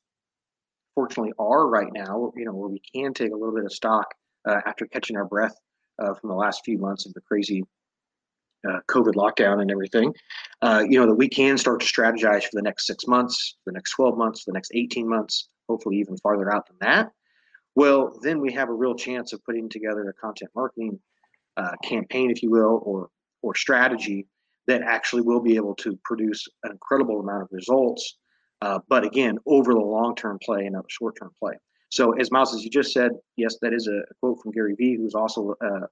fortunately 0.95 1.34
are 1.39 1.67
right 1.67 1.91
now, 1.93 2.32
you 2.36 2.45
know, 2.45 2.54
where 2.54 2.69
we 2.69 2.82
can 2.93 3.13
take 3.13 3.32
a 3.32 3.36
little 3.36 3.56
bit 3.56 3.63
of 3.63 3.72
stock 3.72 4.08
uh, 4.48 4.60
after 4.65 4.86
catching 4.86 5.15
our 5.15 5.26
breath 5.26 5.56
uh, 6.00 6.13
from 6.13 6.30
the 6.30 6.36
last 6.36 6.62
few 6.65 6.78
months 6.78 7.06
of 7.06 7.13
the 7.13 7.22
crazy 7.22 7.63
uh, 8.67 8.80
COVID 8.89 9.13
lockdown 9.13 9.62
and 9.62 9.72
everything, 9.72 10.13
uh, 10.62 10.84
you 10.88 11.00
know, 11.00 11.06
that 11.06 11.15
we 11.15 11.30
can 11.30 11.58
start 11.58 11.80
to 11.80 11.86
strategize 11.86 12.43
for 12.43 12.52
the 12.54 12.62
next 12.62 12.86
six 12.86 13.08
months, 13.08 13.56
the 13.65 13.72
next 13.72 13.91
12 13.91 14.17
months, 14.17 14.43
the 14.43 14.52
next 14.52 14.72
18 14.74 15.08
months, 15.08 15.48
hopefully 15.69 15.98
even 15.98 16.17
farther 16.17 16.54
out 16.54 16.67
than 16.67 16.78
that 16.82 17.12
well, 17.80 18.20
then 18.22 18.42
we 18.42 18.52
have 18.52 18.68
a 18.68 18.74
real 18.74 18.94
chance 18.94 19.32
of 19.32 19.42
putting 19.46 19.70
together 19.70 20.10
a 20.10 20.13
content 20.13 20.52
marketing 20.54 21.00
uh, 21.56 21.72
campaign, 21.82 22.30
if 22.30 22.44
you 22.44 22.52
will, 22.52 22.82
or 22.84 23.10
or 23.42 23.56
strategy 23.56 24.28
that 24.68 24.82
actually 24.82 25.22
will 25.22 25.39
be 25.39 25.56
able 25.56 25.76
to 25.76 25.98
produce 26.04 26.46
an 26.65 26.72
incredible 26.72 27.22
amount 27.22 27.42
of 27.42 27.48
results. 27.54 28.18
Uh, 28.62 28.80
but 28.89 29.06
again, 29.06 29.38
over 29.46 29.74
the 29.74 29.80
long 29.80 30.13
term 30.13 30.38
play 30.44 30.65
and 30.65 30.74
not 30.74 30.84
a 30.84 30.89
short 30.89 31.15
term 31.18 31.32
play. 31.39 31.54
So, 31.88 32.12
as 32.20 32.32
Miles, 32.32 32.54
as 32.54 32.65
you 32.65 32.70
just 32.70 32.92
said, 32.92 33.12
yes, 33.38 33.56
that 33.62 33.72
is 33.72 33.88
a 33.88 34.02
quote 34.20 34.42
from 34.42 34.52
Gary 34.52 34.76
Vee, 34.76 34.98
who's 34.98 35.15
also 35.15 35.56
uh, 35.63 35.88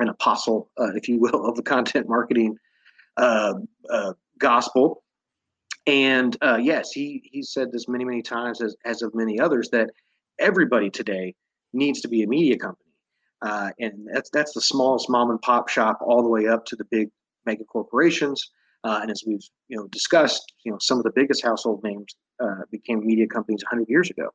an 0.00 0.10
apostle, 0.10 0.70
uh, 0.78 0.92
if 0.94 1.08
you 1.08 1.18
will, 1.18 1.48
of 1.48 1.56
the 1.56 1.62
content 1.62 2.10
marketing 2.10 2.58
uh, 3.16 3.54
uh, 3.90 4.12
gospel. 4.38 5.02
And 5.86 6.36
yes, 6.42 6.92
he 6.92 7.22
he 7.32 7.42
said 7.42 7.72
this 7.72 7.88
many 7.88 8.04
many 8.04 8.20
times, 8.20 8.60
as 8.60 8.76
as 8.84 9.00
of 9.00 9.14
many 9.14 9.40
others, 9.40 9.70
that 9.70 9.88
everybody 10.40 10.90
today 10.90 11.34
needs 11.72 12.00
to 12.00 12.08
be 12.08 12.22
a 12.22 12.26
media 12.26 12.58
company. 12.58 12.90
Uh, 13.42 13.70
and 13.78 14.06
that's 14.12 14.30
that's 14.30 14.52
the 14.52 14.60
smallest 14.60 15.08
mom 15.08 15.30
and 15.30 15.40
pop 15.40 15.68
shop 15.68 15.98
all 16.02 16.22
the 16.22 16.28
way 16.28 16.46
up 16.46 16.66
to 16.66 16.76
the 16.76 16.84
big 16.90 17.08
mega 17.46 17.64
corporations. 17.64 18.50
Uh, 18.84 18.98
and 19.02 19.10
as 19.10 19.22
we've 19.26 19.44
you 19.68 19.76
know 19.76 19.86
discussed, 19.88 20.52
you 20.64 20.72
know 20.72 20.78
some 20.80 20.98
of 20.98 21.04
the 21.04 21.12
biggest 21.14 21.42
household 21.42 21.82
names 21.82 22.16
uh, 22.42 22.62
became 22.70 23.06
media 23.06 23.26
companies 23.26 23.62
100 23.70 23.88
years 23.88 24.10
ago. 24.10 24.28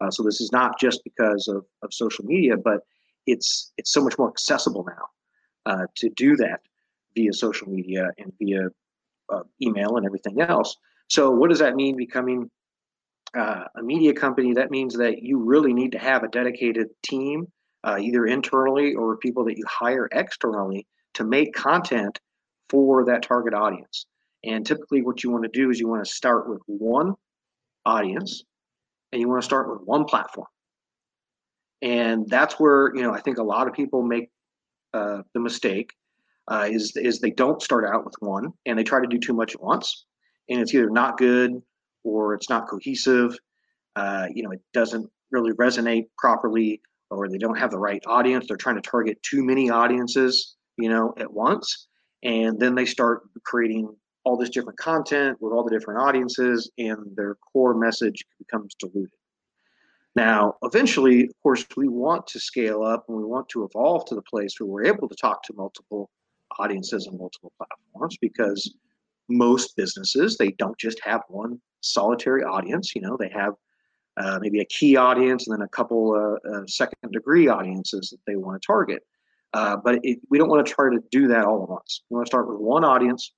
Uh, 0.00 0.10
so 0.10 0.22
this 0.22 0.40
is 0.40 0.50
not 0.52 0.78
just 0.80 1.02
because 1.04 1.46
of, 1.48 1.64
of 1.82 1.92
social 1.92 2.24
media, 2.24 2.56
but 2.56 2.80
it's 3.26 3.72
it's 3.78 3.92
so 3.92 4.02
much 4.02 4.18
more 4.18 4.28
accessible 4.28 4.84
now 4.86 5.72
uh, 5.72 5.86
to 5.96 6.08
do 6.10 6.36
that 6.36 6.60
via 7.14 7.32
social 7.32 7.68
media 7.68 8.10
and 8.18 8.32
via 8.38 8.68
uh, 9.30 9.42
email 9.62 9.96
and 9.96 10.06
everything 10.06 10.40
else. 10.40 10.76
So 11.08 11.30
what 11.30 11.50
does 11.50 11.58
that 11.58 11.76
mean 11.76 11.96
becoming 11.96 12.50
uh, 13.36 13.64
a 13.76 13.82
media 13.82 14.12
company, 14.12 14.54
that 14.54 14.70
means 14.70 14.94
that 14.96 15.22
you 15.22 15.38
really 15.38 15.72
need 15.72 15.92
to 15.92 15.98
have 15.98 16.22
a 16.22 16.28
dedicated 16.28 16.88
team, 17.02 17.46
uh, 17.84 17.96
either 18.00 18.26
internally 18.26 18.94
or 18.94 19.16
people 19.16 19.44
that 19.44 19.56
you 19.56 19.64
hire 19.68 20.08
externally 20.12 20.86
to 21.14 21.24
make 21.24 21.54
content 21.54 22.20
for 22.68 23.04
that 23.04 23.22
target 23.22 23.54
audience. 23.54 24.06
And 24.44 24.64
typically, 24.66 25.02
what 25.02 25.22
you 25.22 25.30
want 25.30 25.44
to 25.44 25.50
do 25.52 25.70
is 25.70 25.78
you 25.78 25.88
want 25.88 26.04
to 26.04 26.10
start 26.10 26.48
with 26.48 26.60
one 26.66 27.14
audience 27.84 28.42
and 29.12 29.20
you 29.20 29.28
want 29.28 29.42
to 29.42 29.44
start 29.44 29.70
with 29.70 29.80
one 29.86 30.04
platform. 30.04 30.46
And 31.82 32.28
that's 32.28 32.54
where, 32.54 32.94
you 32.94 33.02
know, 33.02 33.12
I 33.12 33.20
think 33.20 33.38
a 33.38 33.42
lot 33.42 33.66
of 33.66 33.74
people 33.74 34.02
make 34.02 34.30
uh, 34.92 35.22
the 35.34 35.40
mistake 35.40 35.92
uh, 36.48 36.68
is, 36.70 36.96
is 36.96 37.20
they 37.20 37.30
don't 37.30 37.62
start 37.62 37.84
out 37.84 38.04
with 38.04 38.14
one 38.20 38.52
and 38.66 38.78
they 38.78 38.84
try 38.84 39.00
to 39.00 39.06
do 39.06 39.18
too 39.18 39.32
much 39.34 39.54
at 39.54 39.62
once. 39.62 40.06
And 40.48 40.60
it's 40.60 40.74
either 40.74 40.90
not 40.90 41.16
good 41.16 41.62
or 42.04 42.34
it's 42.34 42.48
not 42.48 42.68
cohesive. 42.68 43.36
Uh, 43.96 44.26
you 44.34 44.42
know, 44.42 44.50
it 44.50 44.62
doesn't 44.72 45.08
really 45.30 45.52
resonate 45.52 46.06
properly, 46.18 46.80
or 47.10 47.28
they 47.28 47.38
don't 47.38 47.58
have 47.58 47.70
the 47.70 47.78
right 47.78 48.02
audience. 48.06 48.46
They're 48.46 48.56
trying 48.56 48.80
to 48.80 48.88
target 48.88 49.22
too 49.22 49.44
many 49.44 49.70
audiences, 49.70 50.56
you 50.76 50.88
know, 50.88 51.14
at 51.18 51.32
once, 51.32 51.88
and 52.22 52.58
then 52.58 52.74
they 52.74 52.86
start 52.86 53.22
creating 53.44 53.94
all 54.24 54.36
this 54.36 54.50
different 54.50 54.78
content 54.78 55.38
with 55.40 55.52
all 55.52 55.64
the 55.64 55.70
different 55.70 56.00
audiences, 56.00 56.70
and 56.78 57.16
their 57.16 57.36
core 57.36 57.74
message 57.74 58.24
becomes 58.38 58.74
diluted. 58.74 59.10
Now, 60.16 60.56
eventually, 60.62 61.24
of 61.24 61.40
course, 61.42 61.64
we 61.76 61.88
want 61.88 62.26
to 62.28 62.40
scale 62.40 62.82
up 62.82 63.04
and 63.08 63.16
we 63.16 63.24
want 63.24 63.48
to 63.50 63.64
evolve 63.64 64.06
to 64.06 64.14
the 64.14 64.22
place 64.22 64.58
where 64.58 64.66
we're 64.66 64.84
able 64.92 65.08
to 65.08 65.14
talk 65.14 65.42
to 65.44 65.54
multiple 65.54 66.10
audiences 66.58 67.06
and 67.06 67.18
multiple 67.18 67.52
platforms 67.56 68.16
because 68.20 68.74
most 69.28 69.76
businesses 69.76 70.36
they 70.36 70.50
don't 70.52 70.76
just 70.78 71.00
have 71.04 71.22
one 71.28 71.60
solitary 71.80 72.42
audience. 72.42 72.94
You 72.94 73.02
know, 73.02 73.16
they 73.16 73.30
have 73.30 73.54
uh, 74.16 74.38
maybe 74.40 74.60
a 74.60 74.64
key 74.66 74.96
audience 74.96 75.46
and 75.46 75.56
then 75.56 75.64
a 75.64 75.68
couple 75.68 76.12
uh, 76.12 76.48
uh, 76.50 76.66
second 76.66 77.12
degree 77.12 77.48
audiences 77.48 78.10
that 78.10 78.18
they 78.26 78.36
want 78.36 78.60
to 78.60 78.66
target. 78.66 79.02
Uh, 79.52 79.76
but 79.76 79.98
it, 80.02 80.18
we 80.30 80.38
don't 80.38 80.48
want 80.48 80.64
to 80.64 80.72
try 80.72 80.90
to 80.90 81.00
do 81.10 81.28
that 81.28 81.44
all 81.44 81.62
at 81.62 81.68
once. 81.68 82.02
We 82.10 82.16
want 82.16 82.26
to 82.26 82.30
start 82.30 82.48
with 82.48 82.58
one 82.58 82.84
audience, 82.84 83.32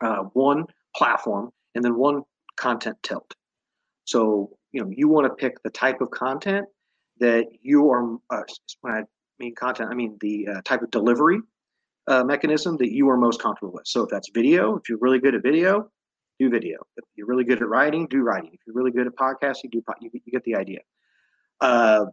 uh, 0.00 0.24
one 0.32 0.64
platform, 0.96 1.50
and 1.74 1.84
then 1.84 1.96
one 1.96 2.22
content 2.56 2.96
tilt. 3.02 3.34
So, 4.04 4.56
you 4.72 4.82
know, 4.82 4.90
you 4.94 5.08
want 5.08 5.26
to 5.26 5.34
pick 5.34 5.62
the 5.62 5.70
type 5.70 6.00
of 6.00 6.10
content 6.10 6.66
that 7.18 7.46
you 7.60 7.90
are, 7.90 8.14
uh, 8.30 8.42
when 8.80 8.94
I 8.94 9.02
mean 9.38 9.54
content, 9.54 9.90
I 9.90 9.94
mean 9.94 10.16
the 10.20 10.48
type 10.64 10.82
of 10.82 10.90
delivery 10.90 11.40
mechanism 12.08 12.76
that 12.78 12.92
you 12.92 13.08
are 13.08 13.16
most 13.16 13.40
comfortable 13.40 13.72
with. 13.72 13.86
So 13.86 14.02
if 14.02 14.10
that's 14.10 14.30
video, 14.34 14.76
if 14.76 14.88
you're 14.88 14.98
really 14.98 15.20
good 15.20 15.34
at 15.34 15.42
video, 15.42 15.90
do 16.40 16.50
video. 16.50 16.78
If 16.96 17.04
you're 17.14 17.26
really 17.26 17.44
good 17.44 17.60
at 17.60 17.68
writing, 17.68 18.06
do 18.06 18.22
writing. 18.22 18.50
If 18.52 18.60
you're 18.66 18.74
really 18.74 18.90
good 18.90 19.06
at 19.06 19.14
podcasting, 19.14 19.70
do 19.70 19.82
you, 20.00 20.10
you 20.12 20.32
get 20.32 20.42
the 20.44 20.56
idea. 20.56 20.80
Uh, 21.60 22.06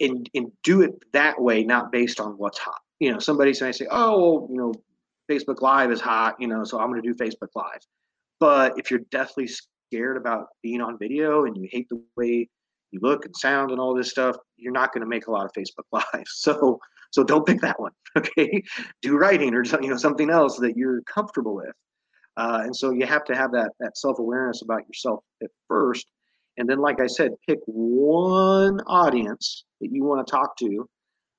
and 0.00 0.28
and 0.34 0.50
do 0.64 0.80
it 0.80 0.92
that 1.12 1.40
way, 1.40 1.62
not 1.62 1.92
based 1.92 2.18
on 2.18 2.32
what's 2.32 2.58
hot. 2.58 2.80
You 2.98 3.12
know, 3.12 3.18
somebody 3.18 3.54
may 3.60 3.72
say, 3.72 3.86
oh, 3.90 4.48
you 4.50 4.56
know, 4.56 4.74
Facebook 5.30 5.60
Live 5.60 5.92
is 5.92 6.00
hot, 6.00 6.36
you 6.40 6.48
know, 6.48 6.64
so 6.64 6.80
I'm 6.80 6.88
going 6.90 7.02
to 7.02 7.08
do 7.08 7.14
Facebook 7.14 7.50
Live. 7.54 7.80
But 8.40 8.78
if 8.78 8.90
you're 8.90 9.00
deathly 9.10 9.46
scared 9.46 10.16
about 10.16 10.46
being 10.62 10.80
on 10.80 10.98
video 10.98 11.44
and 11.44 11.56
you 11.56 11.68
hate 11.70 11.88
the 11.90 12.02
way 12.16 12.48
you 12.90 13.00
look 13.02 13.26
and 13.26 13.36
sound 13.36 13.70
and 13.70 13.78
all 13.78 13.94
this 13.94 14.10
stuff, 14.10 14.36
you're 14.56 14.72
not 14.72 14.92
going 14.92 15.02
to 15.02 15.08
make 15.08 15.26
a 15.26 15.30
lot 15.30 15.44
of 15.44 15.52
Facebook 15.52 15.84
Live. 15.92 16.26
So 16.26 16.80
so 17.10 17.22
don't 17.22 17.46
pick 17.46 17.60
that 17.60 17.78
one. 17.78 17.92
Okay, 18.14 18.62
do 19.00 19.16
writing 19.16 19.54
or 19.54 19.64
you 19.64 19.88
know 19.88 19.96
something 19.96 20.28
else 20.28 20.58
that 20.58 20.76
you're 20.76 21.00
comfortable 21.02 21.54
with. 21.54 21.74
Uh, 22.36 22.60
and 22.64 22.74
so 22.74 22.90
you 22.92 23.06
have 23.06 23.24
to 23.24 23.34
have 23.34 23.52
that, 23.52 23.70
that 23.80 23.96
self 23.96 24.18
awareness 24.18 24.62
about 24.62 24.86
yourself 24.86 25.22
at 25.42 25.50
first. 25.68 26.06
And 26.58 26.68
then, 26.68 26.78
like 26.78 27.00
I 27.00 27.06
said, 27.06 27.32
pick 27.48 27.60
one 27.66 28.80
audience 28.80 29.64
that 29.80 29.90
you 29.90 30.04
want 30.04 30.26
to 30.26 30.30
talk 30.30 30.56
to 30.58 30.88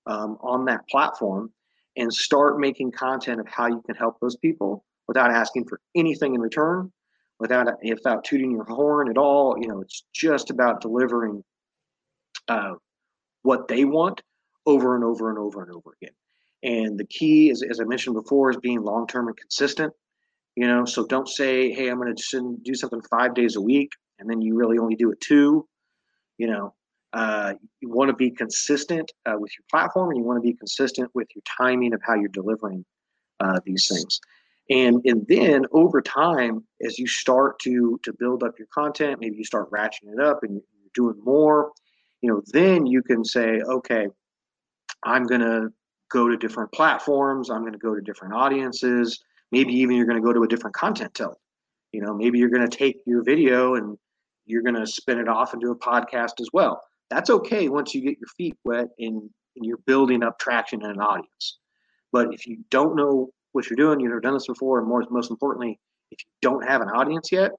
um, 0.08 0.38
on 0.42 0.66
that 0.66 0.82
platform 0.90 1.52
and 1.96 2.12
start 2.12 2.60
making 2.60 2.92
content 2.92 3.40
of 3.40 3.48
how 3.48 3.68
you 3.68 3.82
can 3.86 3.96
help 3.96 4.18
those 4.20 4.36
people 4.38 4.84
without 5.08 5.32
asking 5.32 5.66
for 5.66 5.80
anything 5.96 6.34
in 6.34 6.42
return, 6.42 6.92
without 7.40 7.68
without 7.84 8.24
tooting 8.24 8.52
your 8.52 8.66
horn 8.66 9.10
at 9.10 9.18
all. 9.18 9.56
You 9.60 9.68
know, 9.68 9.82
it's 9.82 10.04
just 10.14 10.50
about 10.50 10.82
delivering 10.82 11.44
uh, 12.48 12.74
what 13.44 13.68
they 13.68 13.86
want 13.86 14.22
over 14.66 14.96
and 14.96 15.04
over 15.04 15.30
and 15.30 15.38
over 15.38 15.62
and 15.62 15.72
over 15.72 15.96
again. 16.02 16.14
And 16.64 16.98
the 16.98 17.06
key, 17.06 17.50
is, 17.50 17.64
as 17.70 17.80
I 17.80 17.84
mentioned 17.84 18.16
before, 18.16 18.50
is 18.50 18.58
being 18.58 18.82
long 18.82 19.06
term 19.06 19.28
and 19.28 19.38
consistent. 19.38 19.94
You 20.56 20.68
know, 20.68 20.86
so 20.86 21.06
don't 21.06 21.28
say, 21.28 21.72
"Hey, 21.72 21.90
I'm 21.90 22.00
going 22.00 22.16
to 22.16 22.58
do 22.64 22.76
something 22.76 23.02
five 23.10 23.34
days 23.34 23.56
a 23.56 23.62
week," 23.62 23.92
and 24.20 24.30
then 24.30 24.42
you 24.42 24.56
really 24.56 24.78
only 24.78 24.96
do 24.96 25.12
it 25.12 25.20
two. 25.20 25.68
You 26.38 26.48
know, 26.48 26.74
uh, 27.14 27.54
you 27.80 27.90
want 27.90 28.10
to 28.10 28.16
be 28.16 28.32
consistent 28.32 29.12
uh, 29.26 29.36
with 29.38 29.52
your 29.58 29.66
platform, 29.70 30.10
and 30.10 30.18
you 30.18 30.24
want 30.24 30.38
to 30.38 30.48
be 30.48 30.54
consistent 30.54 31.10
with 31.14 31.28
your 31.36 31.44
timing 31.58 31.94
of 31.94 32.02
how 32.06 32.16
you're 32.16 32.30
delivering 32.30 32.86
uh, 33.40 33.60
these 33.66 33.88
things. 33.88 34.20
And 34.70 35.02
and 35.06 35.26
then 35.28 35.66
over 35.72 36.02
time, 36.02 36.64
as 36.86 36.98
you 36.98 37.08
start 37.08 37.60
to 37.60 38.00
to 38.04 38.14
build 38.14 38.44
up 38.44 38.58
your 38.58 38.68
content, 38.74 39.20
maybe 39.20 39.38
you 39.38 39.44
start 39.44 39.70
ratcheting 39.72 40.14
it 40.14 40.20
up 40.20 40.44
and 40.44 40.54
you're 40.54 40.92
doing 40.94 41.22
more. 41.24 41.72
You 42.22 42.30
know, 42.30 42.42
then 42.54 42.86
you 42.86 43.04
can 43.04 43.26
say, 43.26 43.60
okay, 43.60 44.08
I'm 45.04 45.26
going 45.26 45.42
to 45.42 45.74
go 46.10 46.30
to 46.30 46.38
different 46.38 46.72
platforms. 46.72 47.50
I'm 47.50 47.62
going 47.62 47.74
to 47.74 47.80
go 47.80 47.94
to 47.94 48.02
different 48.02 48.34
audiences. 48.34 49.22
Maybe 49.54 49.74
even 49.74 49.96
you're 49.96 50.08
going 50.08 50.20
to 50.20 50.26
go 50.26 50.34
to 50.34 50.42
a 50.42 50.48
different 50.48 50.76
content 50.76 51.14
tilt. 51.14 51.38
You 51.92 52.02
know, 52.02 52.16
maybe 52.16 52.40
you're 52.40 52.50
going 52.50 52.68
to 52.68 52.78
take 52.78 52.98
your 53.06 53.22
video 53.22 53.76
and 53.76 54.00
you're 54.48 54.64
going 54.64 54.76
to 54.76 54.88
spin 54.88 55.20
it 55.20 55.28
off 55.28 55.54
and 55.54 55.62
do 55.62 55.72
a 55.72 55.78
podcast 55.78 56.42
as 56.42 56.50
well. 56.52 56.82
That's 57.12 57.30
okay 57.30 57.70
once 57.70 57.94
you 57.94 58.02
get 58.02 58.18
your 58.20 58.30
feet 58.36 58.58
wet 58.66 58.88
and, 58.98 59.22
and 59.56 59.66
you're 59.66 59.78
building 59.86 60.24
up 60.24 60.40
traction 60.40 60.84
in 60.84 60.90
an 60.90 61.00
audience. 61.00 61.60
But 62.12 62.34
if 62.34 62.48
you 62.48 62.66
don't 62.72 62.96
know 62.96 63.30
what 63.52 63.70
you're 63.70 63.78
doing, 63.78 64.00
you've 64.00 64.10
never 64.10 64.22
done 64.22 64.34
this 64.34 64.48
before, 64.48 64.80
and 64.80 64.88
more, 64.88 65.04
most 65.12 65.30
importantly, 65.30 65.80
if 66.10 66.18
you 66.20 66.26
don't 66.42 66.68
have 66.68 66.82
an 66.82 66.90
audience 66.90 67.32
yet, 67.32 67.52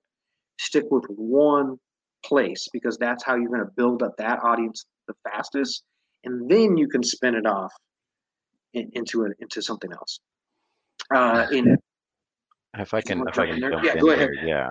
stick 0.59 0.85
with 0.91 1.05
one 1.09 1.79
place 2.27 2.67
because 2.73 2.99
that's 2.99 3.23
how 3.23 3.37
you're 3.37 3.49
going 3.49 3.61
to 3.61 3.71
build 3.77 4.03
up 4.03 4.17
that 4.19 4.41
audience 4.43 4.85
the 5.07 5.15
fastest, 5.31 5.85
and 6.25 6.51
then 6.51 6.77
you 6.77 6.89
can 6.89 7.05
spin 7.05 7.35
it 7.37 7.47
off 7.47 7.73
in, 8.73 8.91
into 8.95 9.33
into 9.39 9.63
something 9.63 9.93
else. 9.93 10.19
Uh, 11.15 11.47
in 11.53 11.77
if 12.79 12.95
I 12.95 13.01
can, 13.01 13.27
if 13.29 13.39
I 13.39 13.47
can 13.47 13.61
jump 13.61 13.85
yeah, 13.85 13.93
in 13.93 14.01
go 14.01 14.11
ahead. 14.11 14.31
there, 14.37 14.47
yeah. 14.47 14.71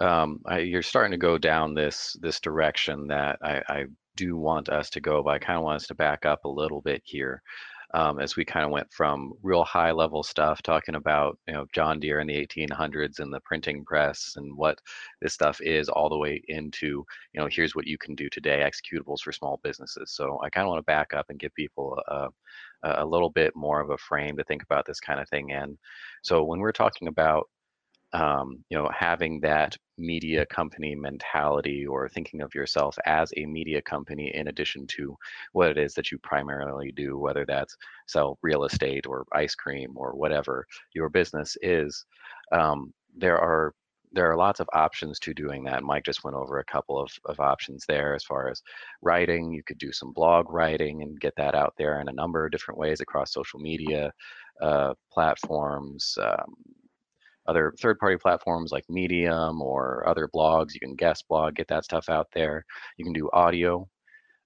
Um, 0.00 0.40
I, 0.46 0.58
you're 0.58 0.82
starting 0.82 1.12
to 1.12 1.18
go 1.18 1.38
down 1.38 1.74
this 1.74 2.16
this 2.20 2.40
direction 2.40 3.06
that 3.08 3.38
I, 3.42 3.62
I 3.68 3.84
do 4.16 4.36
want 4.36 4.68
us 4.68 4.90
to 4.90 5.00
go, 5.00 5.22
but 5.22 5.34
I 5.34 5.38
kind 5.38 5.58
of 5.58 5.64
want 5.64 5.76
us 5.76 5.86
to 5.88 5.94
back 5.94 6.26
up 6.26 6.44
a 6.44 6.48
little 6.48 6.80
bit 6.80 7.02
here. 7.04 7.42
Um, 7.94 8.20
as 8.20 8.36
we 8.36 8.44
kind 8.44 8.64
of 8.64 8.72
went 8.72 8.92
from 8.92 9.32
real 9.42 9.64
high 9.64 9.92
level 9.92 10.22
stuff 10.22 10.60
talking 10.62 10.96
about 10.96 11.38
you 11.46 11.54
know 11.54 11.66
John 11.72 12.00
Deere 12.00 12.20
in 12.20 12.26
the 12.26 12.36
1800s 12.36 13.20
and 13.20 13.32
the 13.32 13.40
printing 13.40 13.84
press 13.84 14.34
and 14.36 14.56
what 14.56 14.80
this 15.22 15.32
stuff 15.34 15.60
is 15.62 15.88
all 15.88 16.08
the 16.08 16.18
way 16.18 16.42
into 16.48 17.04
you 17.32 17.40
know 17.40 17.48
here's 17.50 17.74
what 17.76 17.86
you 17.86 17.96
can 17.98 18.14
do 18.16 18.28
today 18.30 18.68
executables 18.68 19.20
for 19.20 19.32
small 19.32 19.60
businesses. 19.62 20.12
So 20.12 20.40
I 20.42 20.50
kind 20.50 20.66
of 20.66 20.70
want 20.70 20.80
to 20.80 20.84
back 20.84 21.14
up 21.14 21.26
and 21.30 21.38
give 21.38 21.54
people 21.54 21.98
a, 22.08 22.28
a 22.82 23.06
little 23.06 23.30
bit 23.30 23.54
more 23.56 23.80
of 23.80 23.90
a 23.90 23.98
frame 23.98 24.36
to 24.36 24.44
think 24.44 24.62
about 24.62 24.86
this 24.86 25.00
kind 25.00 25.20
of 25.20 25.28
thing. 25.28 25.50
In 25.50 25.78
so 26.22 26.44
when 26.44 26.60
we're 26.60 26.72
talking 26.72 27.08
about 27.08 27.48
um, 28.14 28.64
you 28.70 28.78
know, 28.78 28.88
having 28.96 29.40
that 29.40 29.76
media 29.98 30.46
company 30.46 30.94
mentality 30.94 31.84
or 31.86 32.08
thinking 32.08 32.40
of 32.40 32.54
yourself 32.54 32.96
as 33.06 33.32
a 33.36 33.44
media 33.44 33.82
company 33.82 34.30
in 34.34 34.48
addition 34.48 34.86
to 34.86 35.16
what 35.52 35.68
it 35.68 35.78
is 35.78 35.94
that 35.94 36.10
you 36.12 36.18
primarily 36.18 36.92
do, 36.92 37.18
whether 37.18 37.44
that's 37.44 37.76
sell 38.06 38.38
real 38.42 38.64
estate 38.64 39.04
or 39.06 39.26
ice 39.32 39.54
cream 39.56 39.92
or 39.96 40.12
whatever 40.12 40.64
your 40.94 41.08
business 41.08 41.56
is, 41.60 42.04
um, 42.52 42.92
there 43.16 43.38
are 43.38 43.74
there 44.12 44.30
are 44.30 44.36
lots 44.36 44.60
of 44.60 44.68
options 44.72 45.18
to 45.18 45.34
doing 45.34 45.64
that. 45.64 45.82
Mike 45.82 46.04
just 46.04 46.22
went 46.22 46.36
over 46.36 46.60
a 46.60 46.64
couple 46.64 47.00
of, 47.00 47.10
of 47.24 47.40
options 47.40 47.84
there 47.88 48.14
as 48.14 48.22
far 48.22 48.48
as 48.48 48.62
writing. 49.02 49.50
You 49.52 49.64
could 49.64 49.78
do 49.78 49.90
some 49.90 50.12
blog 50.12 50.50
writing 50.50 51.02
and 51.02 51.20
get 51.20 51.34
that 51.36 51.56
out 51.56 51.74
there 51.76 52.00
in 52.00 52.08
a 52.08 52.12
number 52.12 52.44
of 52.44 52.52
different 52.52 52.78
ways 52.78 53.00
across 53.00 53.32
social 53.32 53.58
media 53.58 54.12
uh, 54.62 54.94
platforms. 55.12 56.16
Um, 56.22 56.54
other 57.46 57.74
third 57.80 57.98
party 57.98 58.16
platforms 58.16 58.72
like 58.72 58.84
Medium 58.88 59.60
or 59.60 60.06
other 60.08 60.28
blogs. 60.34 60.74
You 60.74 60.80
can 60.80 60.94
guest 60.94 61.24
blog, 61.28 61.54
get 61.54 61.68
that 61.68 61.84
stuff 61.84 62.08
out 62.08 62.28
there. 62.32 62.64
You 62.96 63.04
can 63.04 63.12
do 63.12 63.30
audio, 63.32 63.88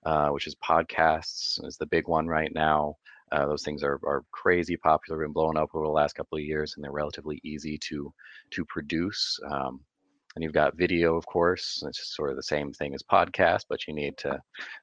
uh, 0.04 0.28
which 0.28 0.46
is 0.46 0.56
podcasts, 0.56 1.64
is 1.64 1.76
the 1.76 1.86
big 1.86 2.08
one 2.08 2.26
right 2.26 2.52
now. 2.54 2.94
Uh, 3.30 3.46
those 3.46 3.62
things 3.62 3.82
are, 3.82 4.00
are 4.06 4.24
crazy 4.32 4.76
popular 4.76 5.24
and 5.24 5.34
blowing 5.34 5.58
up 5.58 5.68
over 5.74 5.84
the 5.84 5.92
last 5.92 6.14
couple 6.14 6.38
of 6.38 6.44
years, 6.44 6.74
and 6.74 6.84
they're 6.84 6.92
relatively 6.92 7.40
easy 7.44 7.78
to 7.78 8.12
to 8.50 8.64
produce. 8.64 9.38
Um, 9.50 9.80
and 10.34 10.44
you've 10.44 10.52
got 10.52 10.76
video, 10.76 11.16
of 11.16 11.26
course. 11.26 11.82
It's 11.86 12.14
sort 12.14 12.30
of 12.30 12.36
the 12.36 12.42
same 12.44 12.72
thing 12.72 12.94
as 12.94 13.02
podcast, 13.02 13.64
but 13.68 13.88
you 13.88 13.94
need 13.94 14.16
to 14.18 14.38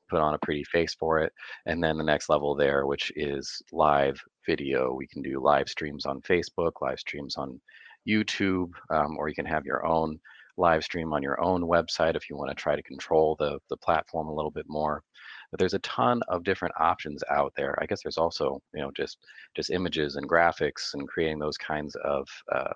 put 0.10 0.20
on 0.20 0.34
a 0.34 0.40
pretty 0.40 0.64
face 0.66 0.94
for 0.94 1.20
it. 1.20 1.32
And 1.66 1.82
then 1.82 1.98
the 1.98 2.04
next 2.04 2.28
level 2.30 2.56
there, 2.56 2.86
which 2.86 3.12
is 3.16 3.62
live 3.72 4.20
video. 4.46 4.94
We 4.94 5.08
can 5.08 5.22
do 5.22 5.42
live 5.42 5.70
streams 5.70 6.06
on 6.06 6.22
Facebook, 6.22 6.82
live 6.82 7.00
streams 7.00 7.38
on 7.38 7.62
YouTube, 8.08 8.72
um, 8.90 9.18
or 9.18 9.30
you 9.30 9.36
can 9.36 9.46
have 9.46 9.66
your 9.66 9.86
own 9.86 10.20
live 10.58 10.84
stream 10.84 11.14
on 11.14 11.22
your 11.22 11.42
own 11.42 11.62
website 11.64 12.16
if 12.16 12.30
you 12.30 12.38
want 12.38 12.50
to 12.50 12.56
try 12.56 12.76
to 12.76 12.84
control 12.84 13.36
the, 13.40 13.60
the 13.70 13.78
platform 13.78 14.28
a 14.28 14.34
little 14.34 14.52
bit 14.52 14.66
more. 14.68 15.04
But 15.52 15.60
there's 15.60 15.74
a 15.74 15.80
ton 15.80 16.22
of 16.28 16.44
different 16.44 16.74
options 16.80 17.24
out 17.30 17.54
there. 17.56 17.78
I 17.82 17.86
guess 17.86 18.02
there's 18.04 18.18
also, 18.18 18.62
you 18.74 18.82
know, 18.82 18.92
just 18.96 19.18
just 19.56 19.70
images 19.70 20.16
and 20.16 20.30
graphics 20.30 20.94
and 20.94 21.08
creating 21.08 21.40
those 21.40 21.58
kinds 21.58 21.96
of, 22.04 22.28
uh, 22.52 22.74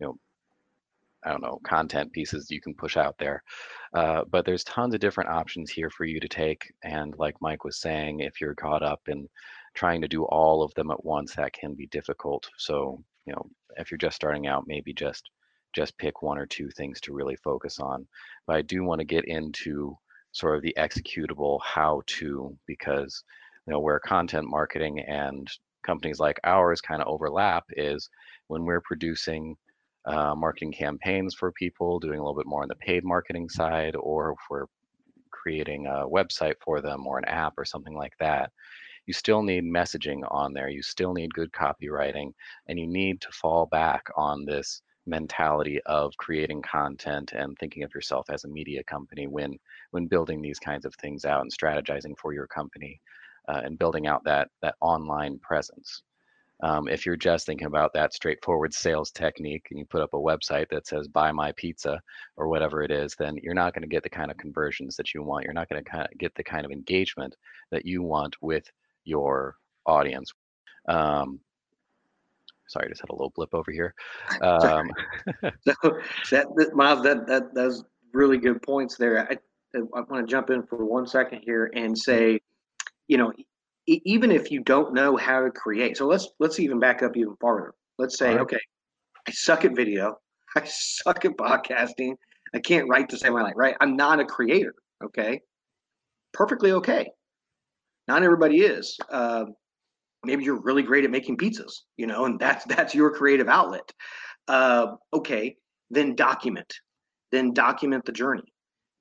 you 0.00 0.06
know, 0.06 0.16
I 1.24 1.30
don't 1.30 1.42
know, 1.42 1.58
content 1.64 2.12
pieces 2.12 2.50
you 2.50 2.60
can 2.60 2.74
push 2.74 2.96
out 2.96 3.16
there. 3.18 3.42
Uh, 3.92 4.22
but 4.30 4.44
there's 4.44 4.64
tons 4.64 4.94
of 4.94 5.00
different 5.00 5.30
options 5.30 5.70
here 5.70 5.90
for 5.90 6.04
you 6.04 6.20
to 6.20 6.28
take. 6.28 6.72
And 6.84 7.14
like 7.18 7.34
Mike 7.40 7.64
was 7.64 7.80
saying, 7.80 8.20
if 8.20 8.40
you're 8.40 8.54
caught 8.54 8.82
up 8.82 9.00
in 9.08 9.28
trying 9.74 10.00
to 10.02 10.08
do 10.08 10.24
all 10.24 10.62
of 10.62 10.72
them 10.74 10.90
at 10.90 11.04
once, 11.04 11.34
that 11.34 11.52
can 11.52 11.74
be 11.74 11.86
difficult. 11.88 12.48
So 12.56 13.02
you 13.28 13.34
know, 13.34 13.46
if 13.76 13.90
you're 13.90 13.98
just 13.98 14.16
starting 14.16 14.46
out, 14.46 14.64
maybe 14.66 14.94
just 14.94 15.30
just 15.74 15.98
pick 15.98 16.22
one 16.22 16.38
or 16.38 16.46
two 16.46 16.70
things 16.70 16.98
to 16.98 17.12
really 17.12 17.36
focus 17.36 17.78
on. 17.78 18.06
But 18.46 18.56
I 18.56 18.62
do 18.62 18.82
want 18.82 19.00
to 19.00 19.04
get 19.04 19.26
into 19.26 19.96
sort 20.32 20.56
of 20.56 20.62
the 20.62 20.74
executable 20.78 21.60
how 21.62 22.02
to 22.06 22.56
because 22.66 23.22
you 23.66 23.72
know 23.72 23.80
where 23.80 24.00
content 24.00 24.48
marketing 24.48 25.00
and 25.00 25.46
companies 25.84 26.18
like 26.18 26.40
ours 26.44 26.80
kind 26.80 27.02
of 27.02 27.08
overlap 27.08 27.64
is 27.70 28.08
when 28.46 28.64
we're 28.64 28.80
producing 28.80 29.56
uh, 30.06 30.34
marketing 30.34 30.72
campaigns 30.72 31.34
for 31.34 31.52
people, 31.52 31.98
doing 31.98 32.18
a 32.18 32.22
little 32.22 32.38
bit 32.38 32.46
more 32.46 32.62
on 32.62 32.68
the 32.68 32.76
paid 32.76 33.04
marketing 33.04 33.48
side, 33.50 33.94
or 33.94 34.32
if 34.32 34.38
we're 34.48 34.66
creating 35.30 35.86
a 35.86 36.06
website 36.08 36.54
for 36.64 36.80
them 36.80 37.06
or 37.06 37.18
an 37.18 37.26
app 37.26 37.52
or 37.58 37.66
something 37.66 37.94
like 37.94 38.14
that 38.18 38.50
you 39.08 39.14
still 39.14 39.42
need 39.42 39.64
messaging 39.64 40.20
on 40.30 40.52
there. 40.52 40.68
You 40.68 40.82
still 40.82 41.14
need 41.14 41.32
good 41.32 41.50
copywriting, 41.50 42.34
and 42.66 42.78
you 42.78 42.86
need 42.86 43.22
to 43.22 43.32
fall 43.32 43.64
back 43.64 44.04
on 44.16 44.44
this 44.44 44.82
mentality 45.06 45.80
of 45.86 46.14
creating 46.18 46.60
content 46.60 47.32
and 47.32 47.56
thinking 47.56 47.84
of 47.84 47.94
yourself 47.94 48.26
as 48.28 48.44
a 48.44 48.48
media 48.48 48.84
company 48.84 49.26
when 49.26 49.58
when 49.92 50.06
building 50.06 50.42
these 50.42 50.58
kinds 50.58 50.84
of 50.84 50.94
things 50.96 51.24
out 51.24 51.40
and 51.40 51.50
strategizing 51.50 52.14
for 52.18 52.34
your 52.34 52.46
company 52.46 53.00
uh, 53.48 53.62
and 53.64 53.78
building 53.78 54.06
out 54.06 54.22
that 54.24 54.48
that 54.60 54.74
online 54.82 55.38
presence. 55.38 56.02
Um, 56.62 56.86
if 56.86 57.06
you're 57.06 57.16
just 57.16 57.46
thinking 57.46 57.68
about 57.68 57.94
that 57.94 58.12
straightforward 58.12 58.74
sales 58.74 59.10
technique 59.10 59.68
and 59.70 59.78
you 59.78 59.86
put 59.86 60.02
up 60.02 60.12
a 60.12 60.18
website 60.18 60.68
that 60.68 60.86
says 60.86 61.08
buy 61.08 61.32
my 61.32 61.52
pizza 61.52 61.98
or 62.36 62.48
whatever 62.48 62.82
it 62.82 62.90
is, 62.90 63.14
then 63.18 63.38
you're 63.42 63.54
not 63.54 63.72
going 63.72 63.88
to 63.88 63.88
get 63.88 64.02
the 64.02 64.10
kind 64.10 64.30
of 64.30 64.36
conversions 64.36 64.96
that 64.96 65.14
you 65.14 65.22
want. 65.22 65.44
You're 65.44 65.54
not 65.54 65.70
going 65.70 65.82
to 65.82 66.08
get 66.18 66.34
the 66.34 66.44
kind 66.44 66.66
of 66.66 66.72
engagement 66.72 67.36
that 67.70 67.86
you 67.86 68.02
want 68.02 68.36
with 68.42 68.70
your 69.04 69.56
audience. 69.86 70.32
Um, 70.88 71.40
sorry, 72.68 72.86
I 72.86 72.88
just 72.88 73.00
had 73.00 73.10
a 73.10 73.14
little 73.14 73.32
blip 73.34 73.54
over 73.54 73.70
here. 73.70 73.94
Um, 74.42 74.90
so 75.66 75.74
that, 76.30 76.46
that 76.56 76.70
Miles, 76.74 77.02
that 77.02 77.26
that 77.26 77.54
that's 77.54 77.82
really 78.12 78.38
good 78.38 78.62
points 78.62 78.96
there. 78.96 79.28
I, 79.30 79.36
I 79.74 80.00
want 80.00 80.26
to 80.26 80.30
jump 80.30 80.50
in 80.50 80.62
for 80.62 80.84
one 80.84 81.06
second 81.06 81.42
here 81.42 81.70
and 81.74 81.96
say, 81.96 82.40
you 83.06 83.18
know, 83.18 83.32
e- 83.86 84.00
even 84.04 84.30
if 84.30 84.50
you 84.50 84.60
don't 84.60 84.94
know 84.94 85.16
how 85.16 85.44
to 85.44 85.50
create, 85.50 85.96
so 85.96 86.06
let's 86.06 86.28
let's 86.38 86.60
even 86.60 86.78
back 86.78 87.02
up 87.02 87.16
even 87.16 87.36
farther. 87.40 87.74
Let's 87.98 88.18
say, 88.18 88.30
right. 88.30 88.40
okay, 88.40 88.60
I 89.26 89.30
suck 89.32 89.64
at 89.64 89.74
video, 89.74 90.16
I 90.56 90.62
suck 90.64 91.24
at 91.24 91.36
podcasting, 91.36 92.14
I 92.54 92.60
can't 92.60 92.88
write 92.88 93.08
to 93.10 93.18
save 93.18 93.32
my 93.32 93.42
life, 93.42 93.54
right? 93.56 93.76
I'm 93.80 93.96
not 93.96 94.20
a 94.20 94.24
creator, 94.24 94.74
okay? 95.04 95.40
Perfectly 96.32 96.72
okay. 96.72 97.10
Not 98.08 98.22
everybody 98.22 98.62
is. 98.62 98.98
Uh, 99.10 99.44
maybe 100.24 100.42
you're 100.42 100.60
really 100.62 100.82
great 100.82 101.04
at 101.04 101.10
making 101.10 101.36
pizzas, 101.36 101.72
you 101.96 102.06
know, 102.06 102.24
and 102.24 102.40
that's 102.40 102.64
that's 102.64 102.94
your 102.94 103.10
creative 103.10 103.48
outlet. 103.48 103.92
Uh, 104.48 104.94
okay, 105.12 105.54
then 105.90 106.14
document, 106.16 106.72
then 107.30 107.52
document 107.52 108.04
the 108.04 108.12
journey. 108.12 108.52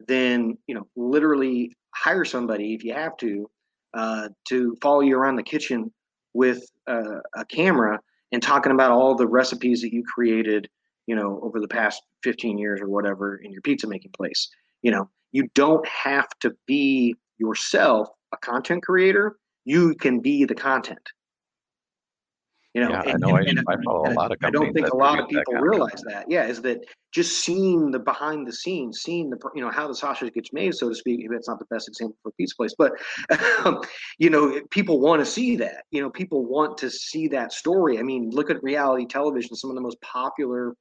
Then 0.08 0.58
you 0.67 0.76
know, 0.76 0.88
literally 0.96 1.74
hire 1.96 2.26
somebody 2.26 2.76
if 2.76 2.84
you 2.84 2.93
have 2.93 3.17
to 3.17 3.50
uh, 3.93 4.30
to 4.50 4.76
follow 4.82 5.00
you 5.00 5.17
around 5.17 5.38
the 5.38 5.43
kitchen 5.43 5.91
with 6.34 6.63
uh, 6.88 7.20
a 7.36 7.46
camera 7.46 8.00
and 8.32 8.43
talking 8.43 8.72
about 8.74 8.91
all 8.91 9.15
the 9.15 9.28
recipes 9.28 9.82
that 9.82 9.93
you 9.93 10.04
created, 10.04 10.70
you 11.08 11.15
know, 11.15 11.39
over 11.41 11.60
the 11.60 11.67
past 11.67 12.04
15 12.24 12.58
years 12.58 12.82
or 12.82 12.89
whatever 12.89 13.38
in 13.38 13.52
your 13.52 13.62
pizza 13.62 13.88
making 13.88 14.12
place. 14.12 14.50
You 14.82 14.91
know, 14.91 15.10
you 15.32 15.48
don't 15.56 15.88
have 15.88 16.28
to 16.41 16.54
be 16.67 17.15
yourself 17.39 18.10
a 18.34 18.38
content 18.38 18.84
creator. 18.84 19.38
You 19.66 19.96
can 19.96 20.20
be 20.20 20.46
the 20.46 20.56
content. 20.56 21.12
You 22.74 22.84
know, 22.84 22.92
Yeah, 22.92 23.02
I 23.02 23.12
and, 23.12 23.20
know. 23.20 23.30
I, 23.36 23.40
and, 23.40 23.58
and, 23.58 23.63
I 23.68 23.76
follow 23.84 24.08
a 24.08 24.13
lot 24.13 24.32
of 24.32 24.38
I 24.44 24.52
don't 24.52 24.72
think 24.72 24.88
a 24.88 24.96
lot 24.96 25.20
of 25.20 25.26
produce 25.28 25.44
that 25.48 25.52
people 25.52 25.68
realize 25.68 26.04
that. 26.08 26.26
Yeah, 26.30 26.46
is 26.46 26.62
that 26.62 26.86
just 27.12 27.40
seeing 27.40 27.90
the 27.90 27.98
behind 27.98 28.46
the 28.46 28.54
scenes, 28.54 29.02
seeing 29.02 29.32
the 29.32 29.40
you 29.56 29.62
know 29.62 29.72
how 29.72 29.88
the 29.88 29.96
sausage 29.96 30.32
gets 30.34 30.54
made, 30.54 30.76
so 30.76 30.90
to 30.90 30.94
speak. 30.94 31.22
Maybe 31.22 31.36
it's 31.36 31.48
not 31.48 31.58
the 31.58 31.66
best 31.72 31.88
example 31.88 32.18
for 32.22 32.32
pizza 32.34 32.56
place, 32.56 32.76
but 32.78 32.94
you 34.20 34.30
know, 34.30 34.62
people 34.70 35.00
want 35.00 35.22
to 35.22 35.26
see 35.26 35.56
that. 35.56 35.86
You 35.90 36.02
know, 36.02 36.12
people 36.12 36.46
want 36.46 36.78
to 36.78 36.92
see 36.92 37.28
that 37.30 37.52
story. 37.52 37.98
I 37.98 38.04
mean, 38.04 38.30
look 38.30 38.52
at 38.52 38.62
reality 38.62 39.08
television. 39.08 39.56
Some 39.56 39.72
of 39.72 39.76
the 39.76 39.82
most 39.82 40.00
popular 40.02 40.76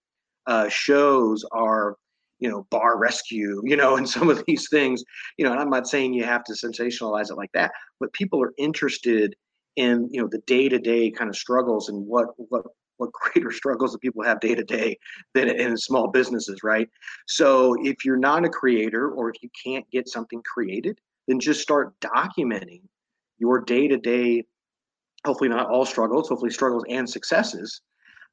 uh, 0.46 0.68
shows 0.68 1.46
are 1.50 1.96
you 2.38 2.49
know 2.49 2.66
bar 2.70 2.99
rescue 2.99 3.61
you 3.64 3.77
know 3.77 3.96
and 3.96 4.09
some 4.09 4.29
of 4.29 4.42
these 4.46 4.68
things 4.68 5.03
you 5.37 5.44
know 5.44 5.53
and 5.53 5.61
i'm 5.61 5.70
not 5.70 5.87
saying 5.87 6.12
you 6.12 6.25
have 6.25 6.44
to 6.44 6.53
sensationalize 6.53 7.31
it 7.31 7.37
like 7.37 7.53
that 7.53 7.72
but 8.01 8.12
people 8.12 8.42
are 8.42 8.53
interested 8.59 9.35
in 9.77 10.09
you 10.11 10.20
know 10.20 10.29
the 10.29 10.42
day-to-day 10.46 11.11
kind 11.11 11.31
of 11.31 11.37
struggles 11.37 11.88
and 11.88 12.07
what 12.07 12.29
what 12.37 12.64
what 12.96 13.12
greater 13.33 13.53
struggles 13.53 13.92
that 13.92 14.01
people 14.01 14.22
have 14.22 14.40
day 14.40 14.55
to 14.55 14.64
day 14.64 14.99
than 15.35 15.49
in 15.49 15.77
small 15.77 16.09
businesses 16.09 16.62
right? 16.62 16.88
So 17.27 17.77
if 17.83 18.05
you're 18.05 18.16
not 18.16 18.44
a 18.44 18.49
creator 18.49 19.11
or 19.11 19.31
if 19.31 19.42
you 19.42 19.51
can't 19.62 19.88
get 19.90 20.09
something 20.09 20.42
created 20.42 20.99
then 21.29 21.38
just 21.38 21.61
start 21.61 21.92
documenting 22.01 22.83
your 23.38 23.61
day-to-day 23.61 24.44
hopefully 25.25 25.51
not 25.51 25.68
all 25.68 25.85
struggles 25.85 26.29
hopefully 26.29 26.51
struggles 26.51 26.85
and 26.88 27.09
successes 27.09 27.83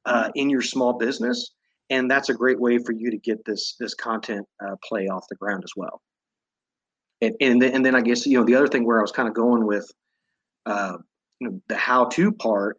uh, 0.06 0.30
in 0.34 0.48
your 0.48 0.62
small 0.62 0.94
business 0.94 1.52
and 1.90 2.10
that's 2.10 2.28
a 2.28 2.34
great 2.34 2.58
way 2.58 2.78
for 2.78 2.92
you 2.92 3.10
to 3.10 3.18
get 3.18 3.44
this 3.44 3.76
this 3.78 3.94
content 3.94 4.46
uh, 4.64 4.76
play 4.86 5.08
off 5.08 5.26
the 5.28 5.36
ground 5.36 5.62
as 5.64 5.72
well. 5.76 6.00
And 7.20 7.34
and 7.40 7.62
then, 7.62 7.74
and 7.74 7.86
then 7.86 7.94
i 7.94 8.00
guess 8.00 8.26
you 8.26 8.38
know 8.38 8.44
the 8.44 8.54
other 8.54 8.68
thing 8.68 8.84
where 8.84 8.98
i 8.98 9.02
was 9.02 9.12
kind 9.12 9.28
of 9.28 9.34
going 9.34 9.66
with 9.66 9.90
uh, 10.66 10.96
you 11.40 11.48
know 11.48 11.60
the 11.68 11.76
how 11.76 12.06
to 12.06 12.32
part 12.32 12.78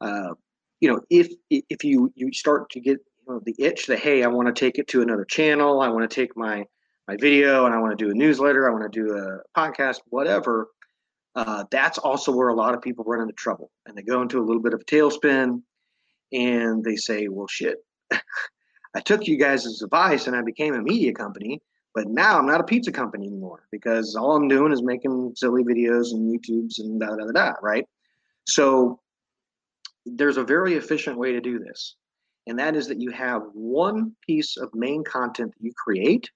uh, 0.00 0.34
you 0.80 0.88
know 0.90 1.00
if 1.10 1.28
if 1.48 1.84
you 1.84 2.12
you 2.14 2.32
start 2.32 2.70
to 2.70 2.80
get 2.80 2.98
you 3.26 3.34
know 3.34 3.40
the 3.44 3.54
itch 3.58 3.86
that 3.86 3.98
hey 3.98 4.22
i 4.22 4.26
want 4.26 4.54
to 4.54 4.58
take 4.58 4.78
it 4.78 4.88
to 4.88 5.02
another 5.02 5.24
channel 5.24 5.80
i 5.80 5.88
want 5.88 6.08
to 6.08 6.14
take 6.14 6.36
my 6.36 6.64
my 7.08 7.16
video 7.20 7.66
and 7.66 7.74
i 7.74 7.78
want 7.78 7.96
to 7.96 8.04
do 8.04 8.10
a 8.10 8.14
newsletter 8.14 8.68
i 8.68 8.72
want 8.72 8.90
to 8.90 9.00
do 9.00 9.16
a 9.16 9.58
podcast 9.58 9.98
whatever 10.06 10.68
uh, 11.34 11.64
that's 11.70 11.98
also 11.98 12.32
where 12.32 12.48
a 12.48 12.54
lot 12.54 12.74
of 12.74 12.82
people 12.82 13.04
run 13.04 13.20
into 13.20 13.32
trouble. 13.34 13.70
And 13.86 13.96
they 13.96 14.02
go 14.02 14.22
into 14.22 14.38
a 14.38 14.44
little 14.44 14.62
bit 14.62 14.74
of 14.74 14.80
a 14.80 14.84
tailspin 14.84 15.62
and 16.32 16.84
they 16.84 16.96
say 16.96 17.28
well 17.28 17.48
shit 17.48 17.78
i 18.94 19.00
took 19.00 19.26
you 19.26 19.36
guys' 19.36 19.82
advice 19.82 20.26
and 20.26 20.36
i 20.36 20.42
became 20.42 20.74
a 20.74 20.82
media 20.82 21.12
company 21.12 21.60
but 21.94 22.06
now 22.08 22.38
i'm 22.38 22.46
not 22.46 22.60
a 22.60 22.64
pizza 22.64 22.92
company 22.92 23.26
anymore 23.26 23.66
because 23.70 24.16
all 24.16 24.36
i'm 24.36 24.48
doing 24.48 24.72
is 24.72 24.82
making 24.82 25.32
silly 25.36 25.64
videos 25.64 26.12
and 26.12 26.30
youtubes 26.30 26.78
and 26.78 27.00
da 27.00 27.08
da 27.16 27.24
da 27.24 27.32
da 27.32 27.52
right? 27.62 27.86
So 28.46 29.00
there's 30.06 30.38
a 30.38 30.44
very 30.44 30.74
efficient 30.74 31.16
way 31.18 31.32
to 31.32 31.40
do 31.40 31.58
this 31.58 31.96
and 32.46 32.58
that 32.58 32.74
is 32.74 32.88
that 32.88 33.00
you 33.00 33.10
have 33.10 33.42
one 33.52 34.12
piece 34.26 34.56
of 34.56 34.74
main 34.74 35.04
content 35.04 35.52
that 35.52 35.64
you 35.64 35.72
create 35.76 36.30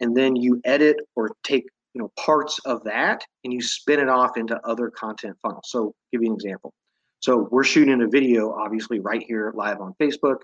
and 0.00 0.16
then 0.16 0.36
you 0.36 0.60
edit 0.64 0.96
or 1.16 1.30
take 1.42 1.64
you 1.94 2.00
know 2.00 2.12
parts 2.18 2.58
of 2.60 2.84
that 2.84 3.24
and 3.44 3.52
you 3.52 3.60
spin 3.62 4.00
it 4.00 4.08
off 4.08 4.36
into 4.36 4.58
other 4.66 4.90
content 4.90 5.36
funnels. 5.42 5.70
So 5.70 5.94
give 6.12 6.22
you 6.22 6.28
an 6.28 6.34
example. 6.34 6.72
So 7.20 7.48
we're 7.50 7.64
shooting 7.64 8.02
a 8.02 8.06
video 8.06 8.52
obviously 8.52 9.00
right 9.00 9.22
here 9.22 9.52
live 9.56 9.80
on 9.80 9.94
facebook 10.00 10.38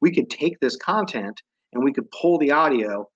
we 0.00 0.10
could 0.10 0.30
take 0.30 0.58
this 0.60 0.76
content 0.76 1.40
and 1.72 1.82
we 1.82 1.92
could 1.92 2.10
pull 2.10 2.38
the 2.38 2.50
audio 2.50 3.08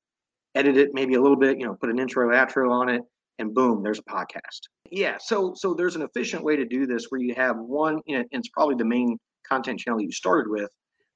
edit 0.55 0.77
it 0.77 0.91
maybe 0.93 1.15
a 1.15 1.21
little 1.21 1.37
bit 1.37 1.59
you 1.59 1.67
know 1.67 1.75
put 1.75 1.91
an 1.91 1.99
intro 1.99 2.29
outro 2.31 2.71
on 2.71 2.89
it 2.89 3.03
and 3.39 3.55
boom 3.55 3.83
there's 3.83 3.99
a 3.99 4.03
podcast. 4.03 4.61
Yeah 4.91 5.17
so 5.19 5.55
so 5.55 5.75
there's 5.75 5.97
an 5.97 6.03
efficient 6.03 6.45
way 6.45 6.57
to 6.57 6.65
do 6.65 6.87
this 6.87 7.07
where 7.09 7.21
you 7.21 7.35
have 7.35 7.57
one 7.59 8.01
you 8.07 8.17
know, 8.17 8.25
and 8.33 8.41
it's 8.41 8.49
probably 8.49 8.75
the 8.75 8.85
main 8.85 9.19
content 9.49 9.81
channel 9.81 10.01
you 10.01 10.13
started 10.13 10.51
with 10.51 10.71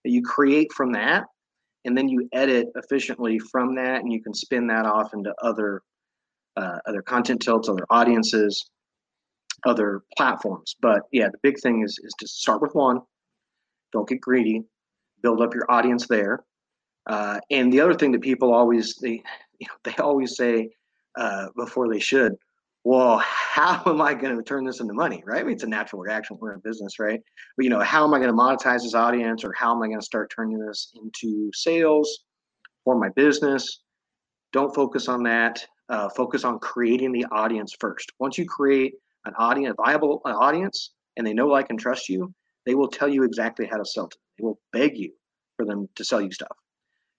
that 0.05 0.11
you 0.11 0.23
create 0.23 0.73
from 0.73 0.93
that 0.93 1.25
and 1.85 1.97
then 1.97 2.09
you 2.09 2.29
edit 2.33 2.69
efficiently 2.77 3.39
from 3.39 3.75
that 3.75 4.01
and 4.01 4.13
you 4.13 4.23
can 4.23 4.35
spin 4.35 4.67
that 4.67 4.87
off 4.87 5.13
into 5.15 5.33
other 5.43 5.83
uh, 6.57 6.79
other 6.87 7.03
content 7.03 7.41
tilts 7.41 7.69
other 7.69 7.85
audiences 7.91 8.71
other 9.67 10.03
platforms. 10.17 10.77
But 10.81 11.03
yeah 11.13 11.29
the 11.29 11.39
big 11.43 11.61
thing 11.61 11.83
is 11.83 11.99
is 12.03 12.15
to 12.19 12.27
start 12.27 12.63
with 12.63 12.75
one. 12.75 13.01
Don't 13.93 14.09
get 14.09 14.21
greedy 14.21 14.63
build 15.27 15.43
up 15.43 15.53
your 15.53 15.69
audience 15.69 16.07
there. 16.07 16.45
Uh, 17.09 17.41
and 17.51 17.73
the 17.73 17.81
other 17.81 17.95
thing 17.95 18.13
that 18.13 18.21
people 18.21 18.55
always 18.55 18.95
they 19.03 19.23
you 19.59 19.67
know 19.67 19.75
they 19.83 19.95
always 19.97 20.37
say 20.37 20.71
uh, 21.19 21.47
before 21.57 21.89
they 21.93 21.99
should 21.99 22.35
well 22.85 23.19
how 23.19 23.83
am 23.87 24.01
i 24.01 24.13
going 24.15 24.37
to 24.37 24.43
turn 24.43 24.65
this 24.65 24.81
into 24.81 24.95
money? 24.95 25.21
Right? 25.27 25.41
I 25.41 25.45
mean 25.45 25.55
it's 25.55 25.65
a 25.65 25.69
natural 25.69 26.01
reaction 26.01 26.37
we're 26.39 26.55
in 26.55 26.61
business 26.61 27.01
right? 27.01 27.21
But 27.57 27.65
you 27.65 27.71
know 27.71 27.81
how 27.81 28.05
am 28.05 28.15
i 28.15 28.19
going 28.19 28.31
to 28.31 28.43
monetize 28.45 28.83
this 28.83 28.95
audience 28.95 29.43
or 29.43 29.53
how 29.59 29.75
am 29.75 29.83
i 29.83 29.89
going 29.89 29.99
to 29.99 30.13
start 30.13 30.33
turning 30.35 30.59
this 30.59 30.93
into 30.95 31.51
sales 31.53 32.25
for 32.85 32.97
my 32.97 33.09
business? 33.17 33.81
Don't 34.53 34.75
focus 34.75 35.09
on 35.09 35.25
that. 35.25 35.65
Uh, 35.89 36.09
focus 36.11 36.45
on 36.45 36.59
creating 36.61 37.13
the 37.13 37.25
audience 37.33 37.75
first. 37.81 38.13
Once 38.21 38.39
you 38.39 38.47
create 38.47 38.95
an 39.25 39.35
audience 39.39 39.75
a 39.79 39.83
viable 39.83 40.21
audience 40.25 40.93
and 41.17 41.27
they 41.27 41.35
know 41.35 41.49
like 41.49 41.71
and 41.71 41.81
trust 41.81 42.09
you 42.09 42.33
they 42.65 42.75
will 42.75 42.89
tell 42.89 43.09
you 43.09 43.23
exactly 43.25 43.67
how 43.67 43.77
to 43.77 43.85
sell 43.85 44.09
to 44.09 44.19
they 44.39 44.45
will 44.45 44.59
beg 44.73 44.97
you 44.97 45.13
for 45.57 45.65
them 45.65 45.89
to 45.95 46.05
sell 46.05 46.21
you 46.21 46.31
stuff 46.31 46.57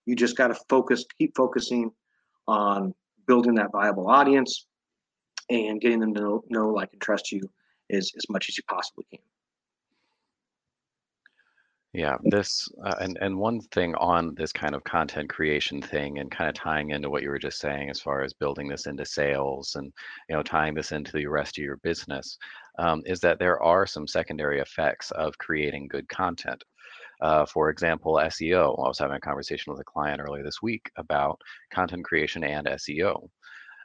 you 0.06 0.16
just 0.16 0.38
got 0.38 0.48
to 0.48 0.56
focus 0.70 1.06
keep 1.18 1.36
focusing 1.36 1.92
on 2.48 2.94
building 3.28 3.56
that 3.56 3.72
viable 3.72 4.10
audience 4.10 4.68
and 5.50 5.80
getting 5.82 6.00
them 6.00 6.14
to 6.14 6.22
know, 6.22 6.44
know 6.50 6.70
like 6.70 6.90
and 6.94 7.02
trust 7.02 7.32
you 7.32 7.42
as, 7.92 8.12
as 8.18 8.24
much 8.30 8.50
as 8.50 8.58
you 8.58 8.64
possibly 8.70 9.06
can 9.12 9.20
Yeah, 11.94 12.18
this 12.26 12.68
uh, 12.84 12.96
and 13.00 13.18
and 13.22 13.38
one 13.38 13.62
thing 13.72 13.96
on 13.96 14.36
this 14.36 14.52
kind 14.52 14.76
of 14.76 14.84
content 14.84 15.30
creation 15.30 15.82
thing, 15.82 16.20
and 16.20 16.30
kind 16.30 16.50
of 16.50 16.54
tying 16.54 16.92
into 16.92 17.10
what 17.10 17.24
you 17.24 17.30
were 17.30 17.40
just 17.40 17.60
saying, 17.60 17.90
as 17.90 18.00
far 18.00 18.22
as 18.24 18.34
building 18.34 18.68
this 18.68 18.86
into 18.86 19.06
sales, 19.06 19.76
and 19.76 19.92
you 20.30 20.36
know 20.36 20.44
tying 20.44 20.76
this 20.76 20.92
into 20.92 21.12
the 21.14 21.26
rest 21.26 21.58
of 21.58 21.64
your 21.64 21.78
business, 21.78 22.38
um, 22.78 23.02
is 23.06 23.20
that 23.22 23.40
there 23.40 23.64
are 23.64 23.88
some 23.88 24.06
secondary 24.06 24.60
effects 24.60 25.12
of 25.12 25.38
creating 25.38 25.88
good 25.88 26.08
content. 26.10 26.64
Uh, 27.22 27.46
for 27.46 27.70
example, 27.70 28.16
SEO. 28.16 28.78
I 28.84 28.88
was 28.88 29.00
having 29.00 29.16
a 29.16 29.22
conversation 29.22 29.72
with 29.72 29.82
a 29.82 29.86
client 29.86 30.22
earlier 30.22 30.44
this 30.44 30.62
week 30.62 30.90
about 30.98 31.40
content 31.72 32.04
creation 32.06 32.44
and 32.44 32.68
SEO. 32.68 33.28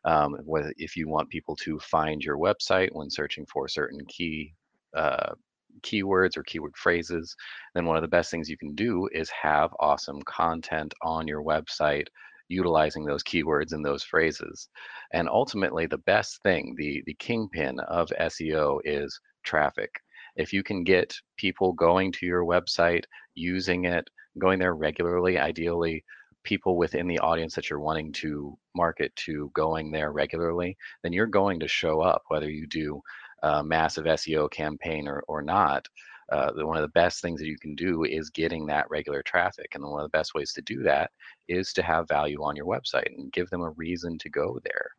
Um, 0.05 0.37
if 0.77 0.97
you 0.97 1.09
want 1.09 1.31
people 1.31 1.57
to 1.57 1.79
find 1.79 2.23
your 2.23 2.37
website 2.37 2.91
when 2.93 3.09
searching 3.09 3.47
for 3.47 3.69
certain 3.69 4.01
key 4.09 4.53
uh, 4.97 5.35
keywords 5.83 6.37
or 6.37 6.43
keyword 6.43 6.77
phrases, 6.77 7.35
then 7.75 7.87
one 7.87 7.97
of 7.97 8.03
the 8.03 8.09
best 8.09 8.31
things 8.31 8.49
you 8.49 8.59
can 8.59 8.75
do 8.75 9.09
is 9.13 9.31
have 9.31 9.71
awesome 9.81 10.21
content 10.23 10.93
on 11.03 11.27
your 11.27 11.43
website 11.43 12.07
utilizing 12.49 13.05
those 13.05 13.23
keywords 13.23 13.73
and 13.73 13.85
those 13.85 14.05
phrases. 14.05 14.69
And 15.13 15.29
ultimately, 15.29 15.87
the 15.87 15.99
best 15.99 16.43
thing, 16.43 16.75
the, 16.77 17.03
the 17.07 17.15
kingpin 17.15 17.81
of 17.81 18.13
SEO 18.21 18.81
is 18.85 19.19
traffic. 19.45 19.91
If 20.37 20.53
you 20.53 20.63
can 20.63 20.85
get 20.85 21.15
people 21.37 21.73
going 21.73 22.13
to 22.13 22.27
your 22.27 22.45
website, 22.45 23.05
using 23.35 23.85
it, 23.85 24.09
going 24.39 24.59
there 24.59 24.75
regularly, 24.75 25.39
ideally, 25.39 26.05
people 26.45 26.77
within 26.77 27.07
the 27.07 27.19
audience 27.21 27.55
that 27.55 27.71
you're 27.71 27.81
wanting 27.81 28.13
to 28.13 28.57
market 28.75 29.15
to 29.17 29.51
going 29.55 29.91
there 29.91 30.13
regularly, 30.13 30.77
then 31.03 31.13
you're 31.13 31.27
going 31.27 31.61
to 31.61 31.69
show 31.69 32.01
up, 32.01 32.23
whether 32.29 32.51
you 32.51 32.67
do 32.67 33.01
a 33.43 33.63
massive 33.63 34.05
SEO 34.05 34.51
campaign 34.51 35.09
or, 35.09 35.23
or 35.29 35.43
not. 35.43 35.87
Uh, 36.31 36.51
one 36.55 36.77
of 36.77 36.83
the 36.83 36.89
best 36.89 37.21
things 37.21 37.41
that 37.41 37.49
you 37.49 37.59
can 37.59 37.75
do 37.75 38.05
is 38.05 38.31
getting 38.31 38.65
that 38.67 38.89
regular 38.89 39.23
traffic. 39.23 39.67
And 39.75 39.85
one 39.85 40.01
of 40.01 40.11
the 40.11 40.17
best 40.17 40.35
ways 40.35 40.53
to 40.55 40.63
do 40.63 40.83
that 40.83 41.11
is 41.49 41.73
to 41.75 41.83
have 41.83 42.09
value 42.09 42.43
on 42.43 42.57
your 42.57 42.65
website 42.65 43.15
and 43.17 43.33
give 43.33 43.51
them 43.51 43.63
a 43.63 43.71
reason 43.71 44.17
to 44.19 44.31
go 44.31 44.59
there. 44.65 44.91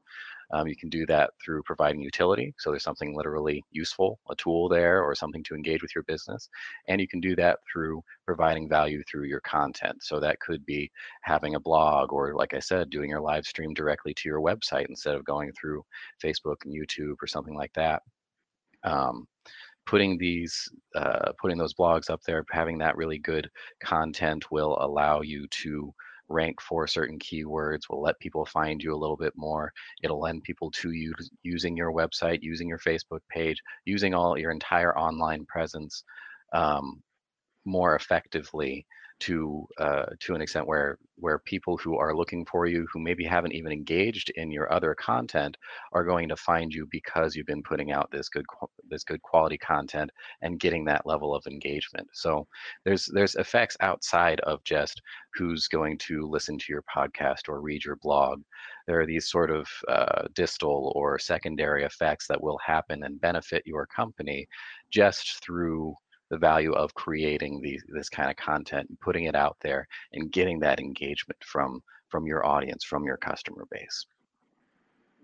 Um, 0.51 0.67
you 0.67 0.75
can 0.75 0.89
do 0.89 1.05
that 1.07 1.31
through 1.43 1.63
providing 1.63 2.01
utility. 2.01 2.53
So 2.59 2.69
there's 2.71 2.83
something 2.83 3.15
literally 3.15 3.63
useful, 3.71 4.19
a 4.29 4.35
tool 4.35 4.69
there, 4.69 5.03
or 5.03 5.15
something 5.15 5.43
to 5.43 5.55
engage 5.55 5.81
with 5.81 5.95
your 5.95 6.03
business. 6.03 6.49
And 6.87 6.99
you 7.01 7.07
can 7.07 7.19
do 7.19 7.35
that 7.37 7.59
through 7.71 8.03
providing 8.25 8.69
value 8.69 9.03
through 9.09 9.25
your 9.25 9.41
content. 9.41 10.03
So 10.03 10.19
that 10.19 10.39
could 10.39 10.65
be 10.65 10.91
having 11.23 11.55
a 11.55 11.59
blog, 11.59 12.13
or 12.13 12.33
like 12.35 12.53
I 12.53 12.59
said, 12.59 12.89
doing 12.89 13.09
your 13.09 13.21
live 13.21 13.45
stream 13.45 13.73
directly 13.73 14.13
to 14.15 14.29
your 14.29 14.41
website 14.41 14.87
instead 14.89 15.15
of 15.15 15.25
going 15.25 15.51
through 15.53 15.83
Facebook 16.23 16.57
and 16.65 16.73
YouTube 16.73 17.15
or 17.21 17.27
something 17.27 17.55
like 17.55 17.73
that. 17.73 18.01
Um, 18.83 19.27
putting 19.85 20.17
these 20.17 20.69
uh, 20.95 21.31
putting 21.41 21.57
those 21.57 21.73
blogs 21.73 22.09
up 22.09 22.21
there 22.23 22.45
having 22.51 22.77
that 22.77 22.95
really 22.95 23.19
good 23.19 23.49
content 23.83 24.49
will 24.51 24.77
allow 24.79 25.21
you 25.21 25.47
to 25.49 25.93
rank 26.29 26.61
for 26.61 26.87
certain 26.87 27.19
keywords 27.19 27.81
will 27.89 28.01
let 28.01 28.19
people 28.19 28.45
find 28.45 28.81
you 28.81 28.93
a 28.93 28.97
little 28.97 29.17
bit 29.17 29.33
more 29.35 29.71
it'll 30.03 30.21
lend 30.21 30.43
people 30.43 30.71
to 30.71 30.91
you 30.91 31.13
using 31.43 31.75
your 31.75 31.91
website 31.91 32.39
using 32.41 32.67
your 32.67 32.79
facebook 32.79 33.19
page 33.29 33.57
using 33.85 34.13
all 34.13 34.37
your 34.37 34.51
entire 34.51 34.97
online 34.97 35.45
presence 35.45 36.03
um, 36.53 37.01
more 37.65 37.95
effectively 37.95 38.85
to 39.23 39.65
uh, 39.79 40.05
to 40.19 40.35
an 40.35 40.41
extent 40.41 40.67
where 40.67 40.97
where 41.15 41.39
people 41.39 41.77
who 41.77 41.97
are 41.97 42.15
looking 42.15 42.45
for 42.45 42.65
you 42.65 42.85
who 42.91 42.99
maybe 42.99 43.23
haven't 43.23 43.53
even 43.53 43.71
engaged 43.71 44.29
in 44.31 44.51
your 44.51 44.71
other 44.73 44.93
content 44.95 45.55
are 45.93 46.03
going 46.03 46.27
to 46.27 46.35
find 46.35 46.73
you 46.73 46.85
because 46.91 47.33
you've 47.33 47.45
been 47.45 47.63
putting 47.63 47.91
out 47.91 48.11
this 48.11 48.27
good 48.27 48.45
this 48.89 49.05
good 49.05 49.21
quality 49.21 49.57
content 49.57 50.09
and 50.41 50.59
getting 50.59 50.83
that 50.83 51.05
level 51.05 51.33
of 51.33 51.45
engagement. 51.47 52.07
So 52.13 52.45
there's 52.83 53.09
there's 53.13 53.35
effects 53.35 53.77
outside 53.79 54.41
of 54.41 54.61
just 54.65 55.01
who's 55.35 55.67
going 55.67 55.97
to 55.99 56.27
listen 56.27 56.57
to 56.57 56.65
your 56.67 56.83
podcast 56.93 57.47
or 57.47 57.61
read 57.61 57.85
your 57.85 57.97
blog. 58.01 58.41
There 58.87 58.99
are 58.99 59.05
these 59.05 59.29
sort 59.29 59.51
of 59.51 59.67
uh, 59.87 60.27
distal 60.35 60.91
or 60.95 61.17
secondary 61.17 61.83
effects 61.85 62.27
that 62.27 62.43
will 62.43 62.59
happen 62.65 63.03
and 63.03 63.21
benefit 63.21 63.63
your 63.65 63.85
company 63.85 64.45
just 64.91 65.41
through 65.41 65.95
the 66.33 66.39
value 66.39 66.73
of 66.73 66.95
creating 66.95 67.61
these, 67.61 67.83
this 67.89 68.09
kind 68.09 68.27
of 68.27 68.35
content 68.37 68.89
and 68.89 68.99
putting 68.99 69.25
it 69.25 69.35
out 69.35 69.55
there 69.61 69.87
and 70.13 70.31
getting 70.31 70.59
that 70.59 70.79
engagement 70.79 71.37
from 71.43 71.81
from 72.09 72.25
your 72.25 72.45
audience 72.45 72.83
from 72.83 73.05
your 73.05 73.17
customer 73.17 73.67
base. 73.69 74.05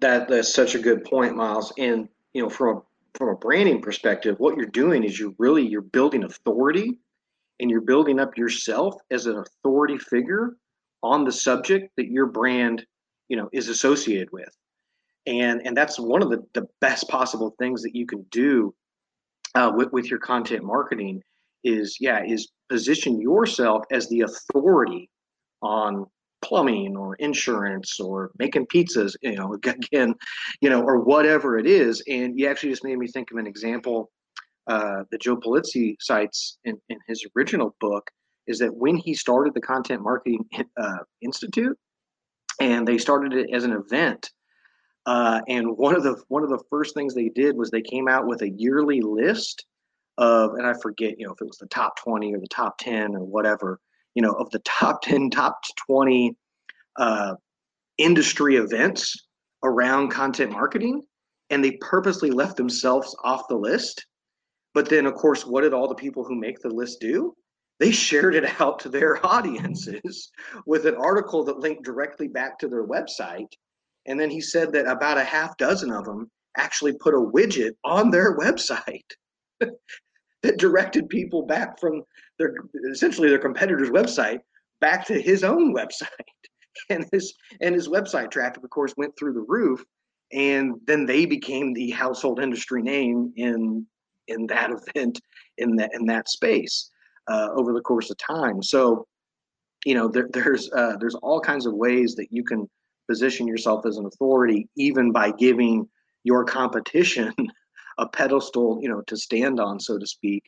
That 0.02 0.28
that's 0.28 0.54
such 0.54 0.76
a 0.76 0.80
good 0.80 1.04
point 1.04 1.36
miles 1.36 1.74
and 1.80 2.08
you 2.34 2.44
know 2.44 2.50
from 2.50 2.84
from 3.16 3.30
a 3.30 3.36
branding 3.36 3.82
perspective 3.82 4.36
what 4.38 4.56
you're 4.56 4.68
doing 4.68 5.04
is 5.04 5.20
you're 5.20 5.34
really 5.40 5.68
you're 5.68 5.82
building 5.82 6.24
authority 6.26 7.00
and 7.60 7.72
you're 7.72 7.82
building 7.82 8.20
up 8.20 8.38
yourself 8.38 8.96
as 9.10 9.26
an 9.26 9.38
authority 9.38 9.98
figure 9.98 10.58
on 11.02 11.26
the 11.26 11.32
subject 11.32 11.92
that 11.98 12.08
your 12.08 12.28
brand 12.28 12.86
you 13.30 13.36
know 13.36 13.50
is 13.52 13.68
associated 13.68 14.32
with. 14.32 14.56
And 15.26 15.66
and 15.66 15.76
that's 15.76 16.00
one 16.00 16.22
of 16.22 16.30
the, 16.30 16.44
the 16.54 16.68
best 16.82 17.10
possible 17.10 17.56
things 17.58 17.82
that 17.82 17.96
you 17.96 18.06
can 18.06 18.24
do 18.30 18.76
uh, 19.56 19.72
with, 19.76 19.92
with 19.92 20.10
your 20.10 20.20
content 20.20 20.64
marketing 20.64 21.22
is 21.64 21.98
yeah 22.00 22.24
is 22.24 22.52
position 22.70 23.20
yourself 23.20 23.84
as 23.92 24.08
the 24.10 24.22
authority 24.22 25.10
on 25.62 26.06
plumbing 26.42 26.96
or 26.96 27.16
insurance 27.16 28.00
or 28.00 28.32
making 28.40 28.66
pizzas 28.68 29.16
you 29.22 29.36
know 29.36 29.54
again 29.66 30.16
you 30.62 30.70
know 30.70 30.82
or 30.82 31.00
whatever 31.00 31.58
it 31.58 31.68
is. 31.68 32.02
And 32.08 32.40
you 32.40 32.48
actually 32.48 32.70
just 32.70 32.84
made 32.84 32.98
me 32.98 33.08
think 33.08 33.32
of 33.32 33.38
an 33.38 33.48
example 33.48 34.10
uh, 34.68 35.04
that 35.12 35.22
joe 35.22 35.36
pulizzi 35.36 35.96
cites 36.00 36.58
in, 36.64 36.78
in 36.90 36.98
his 37.08 37.26
original 37.36 37.76
book 37.80 38.10
is 38.48 38.60
that 38.60 38.76
when 38.76 38.96
he 38.96 39.14
started 39.14 39.54
the 39.54 39.62
content 39.62 40.02
marketing 40.02 40.46
uh, 40.78 40.98
institute 41.22 41.78
and 42.60 42.88
they 42.88 42.98
started 42.98 43.34
it 43.34 43.50
as 43.54 43.64
an 43.64 43.72
event 43.72 44.32
uh, 45.10 45.42
and 45.48 45.76
one 45.76 45.96
of 45.96 46.04
the 46.04 46.22
one 46.28 46.44
of 46.44 46.52
the 46.52 46.64
first 46.70 46.94
things 46.94 47.16
they 47.16 47.30
did 47.30 47.58
was 47.58 47.72
they 47.72 47.82
came 47.82 48.08
out 48.08 48.28
with 48.28 48.44
a 48.44 48.50
yearly 48.52 49.02
list 49.02 49.66
of, 50.20 50.54
and 50.54 50.68
I 50.68 50.74
forget, 50.74 51.20
you 51.20 51.26
know, 51.26 51.34
if 51.34 51.42
it 51.42 51.48
was 51.48 51.58
the 51.58 51.66
top 51.66 51.98
20 51.98 52.36
or 52.36 52.40
the 52.40 52.46
top 52.48 52.78
10 52.78 53.16
or 53.16 53.24
whatever, 53.24 53.80
you 54.14 54.22
know, 54.22 54.34
of 54.34 54.52
the 54.52 54.60
top 54.60 55.02
10, 55.04 55.32
top 55.32 55.62
20 55.88 56.38
uh, 56.98 57.34
industry 57.98 58.58
events 58.58 59.26
around 59.64 60.10
content 60.10 60.52
marketing, 60.52 61.02
and 61.50 61.64
they 61.64 61.72
purposely 61.82 62.30
left 62.30 62.56
themselves 62.56 63.16
off 63.24 63.48
the 63.50 63.56
list. 63.56 64.06
But 64.76 64.90
then, 64.90 65.08
of 65.08 65.16
course, 65.16 65.44
what 65.44 65.62
did 65.62 65.74
all 65.74 65.88
the 65.88 65.96
people 65.96 66.24
who 66.24 66.36
make 66.36 66.60
the 66.60 66.70
list 66.70 67.00
do? 67.02 67.36
They 67.80 67.90
shared 67.90 68.36
it 68.36 68.46
out 68.62 68.78
to 68.82 68.90
their 68.90 69.26
audiences 69.26 70.30
with 70.68 70.86
an 70.86 70.94
article 70.94 71.44
that 71.46 71.62
linked 71.62 71.84
directly 71.84 72.28
back 72.28 72.60
to 72.60 72.68
their 72.68 72.86
website 72.86 73.48
and 74.06 74.20
then 74.20 74.30
he 74.30 74.42
said 74.42 74.72
that 74.74 74.88
about 74.88 75.18
a 75.18 75.24
half 75.24 75.58
dozen 75.58 75.92
of 75.92 76.06
them 76.06 76.30
actually 76.58 76.94
put 76.94 77.14
a 77.14 77.18
widget 77.18 77.72
on 77.84 78.10
their 78.10 78.38
website 78.40 79.06
that 79.60 80.58
directed 80.58 81.10
people 81.10 81.46
back 81.46 81.80
from 81.80 82.04
their 82.38 82.54
essentially 82.92 83.30
their 83.30 83.40
competitor's 83.40 83.90
website 83.90 84.40
back 84.82 85.06
to 85.06 85.22
his 85.22 85.44
own 85.44 85.74
website. 85.76 86.08
And 86.90 87.06
his 87.12 87.34
and 87.62 87.76
his 87.76 87.90
website 87.90 88.32
traffic, 88.32 88.64
of 88.64 88.70
course, 88.70 88.94
went 88.96 89.14
through 89.18 89.34
the 89.34 89.46
roof. 89.48 89.84
And 90.32 90.76
then 90.86 91.06
they 91.06 91.26
became 91.26 91.74
the 91.74 91.90
household 91.90 92.40
industry 92.40 92.82
name 92.82 93.34
in 93.36 93.86
in 94.28 94.48
that 94.48 94.72
event 94.96 95.20
in 95.58 95.76
that 95.76 95.92
in 95.94 96.06
that 96.06 96.30
space 96.30 96.90
uh, 97.30 97.50
over 97.54 97.74
the 97.74 97.82
course 97.82 98.10
of 98.10 98.18
time. 98.18 98.64
So, 98.64 99.08
you 99.86 99.94
know, 99.94 100.08
there, 100.08 100.30
there's 100.32 100.72
uh, 100.72 100.96
there's 101.00 101.16
all 101.16 101.42
kinds 101.42 101.66
of 101.66 101.74
ways 101.74 102.16
that 102.16 102.28
you 102.32 102.44
can 102.44 102.70
position 103.10 103.48
yourself 103.48 103.86
as 103.86 103.98
an 103.98 104.06
authority, 104.06 104.70
even 104.78 105.12
by 105.12 105.32
giving 105.32 105.88
your 106.24 106.46
competition 106.46 107.34
a 107.98 108.08
pedestal, 108.08 108.80
you 108.82 108.88
know, 108.88 109.02
to 109.08 109.18
stand 109.18 109.60
on, 109.60 109.80
so 109.80 109.98
to 109.98 110.06
speak. 110.06 110.44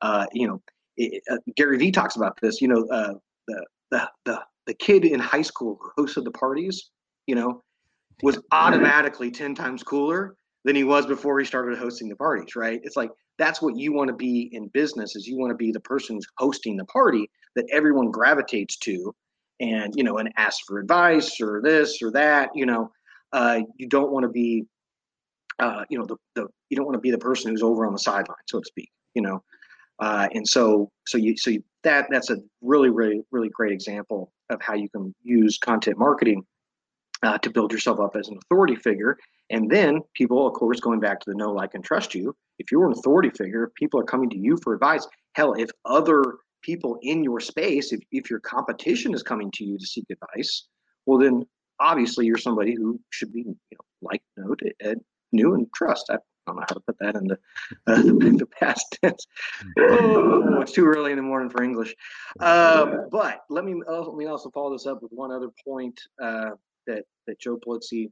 Uh, 0.00 0.26
you 0.32 0.48
know, 0.48 0.60
it, 0.96 1.22
uh, 1.30 1.36
Gary 1.56 1.76
Vee 1.78 1.92
talks 1.92 2.16
about 2.16 2.38
this. 2.40 2.60
You 2.60 2.68
know, 2.68 2.86
uh, 2.86 3.14
the, 3.46 3.66
the 3.90 4.10
the 4.24 4.42
the 4.66 4.74
kid 4.74 5.04
in 5.04 5.20
high 5.20 5.42
school 5.42 5.78
who 5.80 6.04
hosted 6.04 6.24
the 6.24 6.32
parties, 6.32 6.90
you 7.26 7.34
know, 7.34 7.62
was 8.22 8.38
automatically 8.50 9.30
ten 9.30 9.54
times 9.54 9.82
cooler 9.82 10.36
than 10.64 10.74
he 10.74 10.84
was 10.84 11.06
before 11.06 11.38
he 11.38 11.44
started 11.44 11.78
hosting 11.78 12.08
the 12.08 12.16
parties. 12.16 12.56
Right? 12.56 12.80
It's 12.82 12.96
like 12.96 13.10
that's 13.38 13.60
what 13.60 13.76
you 13.76 13.92
want 13.92 14.08
to 14.08 14.16
be 14.16 14.48
in 14.52 14.68
business. 14.68 15.16
Is 15.16 15.26
you 15.26 15.38
want 15.38 15.50
to 15.50 15.56
be 15.56 15.70
the 15.70 15.80
person 15.80 16.16
who's 16.16 16.26
hosting 16.38 16.76
the 16.76 16.86
party 16.86 17.30
that 17.54 17.66
everyone 17.70 18.10
gravitates 18.10 18.76
to 18.78 19.14
and 19.60 19.92
you 19.96 20.04
know 20.04 20.18
and 20.18 20.32
ask 20.36 20.60
for 20.66 20.78
advice 20.78 21.40
or 21.40 21.60
this 21.62 22.02
or 22.02 22.10
that 22.10 22.50
you 22.54 22.66
know 22.66 22.90
uh, 23.32 23.60
you 23.76 23.88
don't 23.88 24.10
want 24.10 24.24
to 24.24 24.28
be 24.28 24.64
uh, 25.58 25.84
you 25.88 25.98
know 25.98 26.04
the, 26.04 26.16
the 26.34 26.46
you 26.68 26.76
don't 26.76 26.86
want 26.86 26.94
to 26.94 27.00
be 27.00 27.10
the 27.10 27.18
person 27.18 27.50
who's 27.50 27.62
over 27.62 27.86
on 27.86 27.92
the 27.92 27.98
sideline 27.98 28.36
so 28.46 28.60
to 28.60 28.64
speak 28.66 28.90
you 29.16 29.22
know? 29.22 29.42
Uh, 29.98 30.28
and 30.34 30.46
so 30.46 30.92
so 31.06 31.18
you 31.18 31.36
so 31.36 31.50
you, 31.50 31.64
that 31.82 32.06
that's 32.10 32.30
a 32.30 32.36
really 32.60 32.90
really 32.90 33.22
really 33.32 33.48
great 33.48 33.72
example 33.72 34.30
of 34.50 34.60
how 34.60 34.74
you 34.74 34.88
can 34.90 35.12
use 35.22 35.56
content 35.56 35.98
marketing 35.98 36.44
uh, 37.22 37.38
to 37.38 37.50
build 37.50 37.72
yourself 37.72 37.98
up 37.98 38.14
as 38.14 38.28
an 38.28 38.38
authority 38.44 38.76
figure. 38.76 39.16
And 39.48 39.70
then 39.70 40.02
people 40.14 40.46
of 40.46 40.52
course 40.52 40.80
going 40.80 41.00
back 41.00 41.18
to 41.20 41.30
the 41.30 41.36
know 41.36 41.50
like 41.50 41.72
and 41.72 41.82
trust 41.82 42.14
you 42.14 42.36
if 42.58 42.70
you're 42.70 42.86
an 42.86 42.92
authority 42.92 43.30
figure 43.30 43.72
people 43.74 43.98
are 43.98 44.04
coming 44.04 44.28
to 44.30 44.38
you 44.38 44.58
for 44.62 44.74
advice. 44.74 45.06
Hell 45.32 45.54
if 45.54 45.70
other 45.86 46.22
people 46.66 46.98
in 47.02 47.22
your 47.22 47.38
space, 47.38 47.92
if, 47.92 48.00
if 48.10 48.28
your 48.28 48.40
competition 48.40 49.14
is 49.14 49.22
coming 49.22 49.50
to 49.52 49.64
you 49.64 49.78
to 49.78 49.86
seek 49.86 50.04
advice, 50.10 50.66
well, 51.06 51.18
then 51.18 51.46
obviously 51.78 52.26
you're 52.26 52.36
somebody 52.36 52.74
who 52.74 53.00
should 53.10 53.32
be, 53.32 53.42
you 53.42 53.54
know, 53.72 53.84
like, 54.02 54.22
note, 54.36 54.60
new, 55.32 55.54
and 55.54 55.72
trust. 55.72 56.10
I 56.10 56.18
don't 56.46 56.56
know 56.56 56.62
how 56.68 56.74
to 56.74 56.80
put 56.80 56.98
that 56.98 57.14
into 57.14 57.38
uh, 57.86 58.02
the 58.02 58.48
past 58.58 58.98
tense. 59.00 59.26
Oh, 59.78 60.60
it's 60.60 60.72
too 60.72 60.86
early 60.86 61.12
in 61.12 61.16
the 61.16 61.22
morning 61.22 61.50
for 61.50 61.62
English. 61.62 61.94
Um, 62.40 63.06
but 63.10 63.42
let 63.48 63.64
me 63.64 63.80
let 63.86 64.14
me 64.14 64.26
also 64.26 64.50
follow 64.50 64.72
this 64.72 64.86
up 64.86 65.02
with 65.02 65.12
one 65.12 65.30
other 65.30 65.50
point 65.66 66.00
uh, 66.22 66.50
that 66.86 67.04
that 67.26 67.40
Joe 67.40 67.58
Pulizzi 67.58 68.10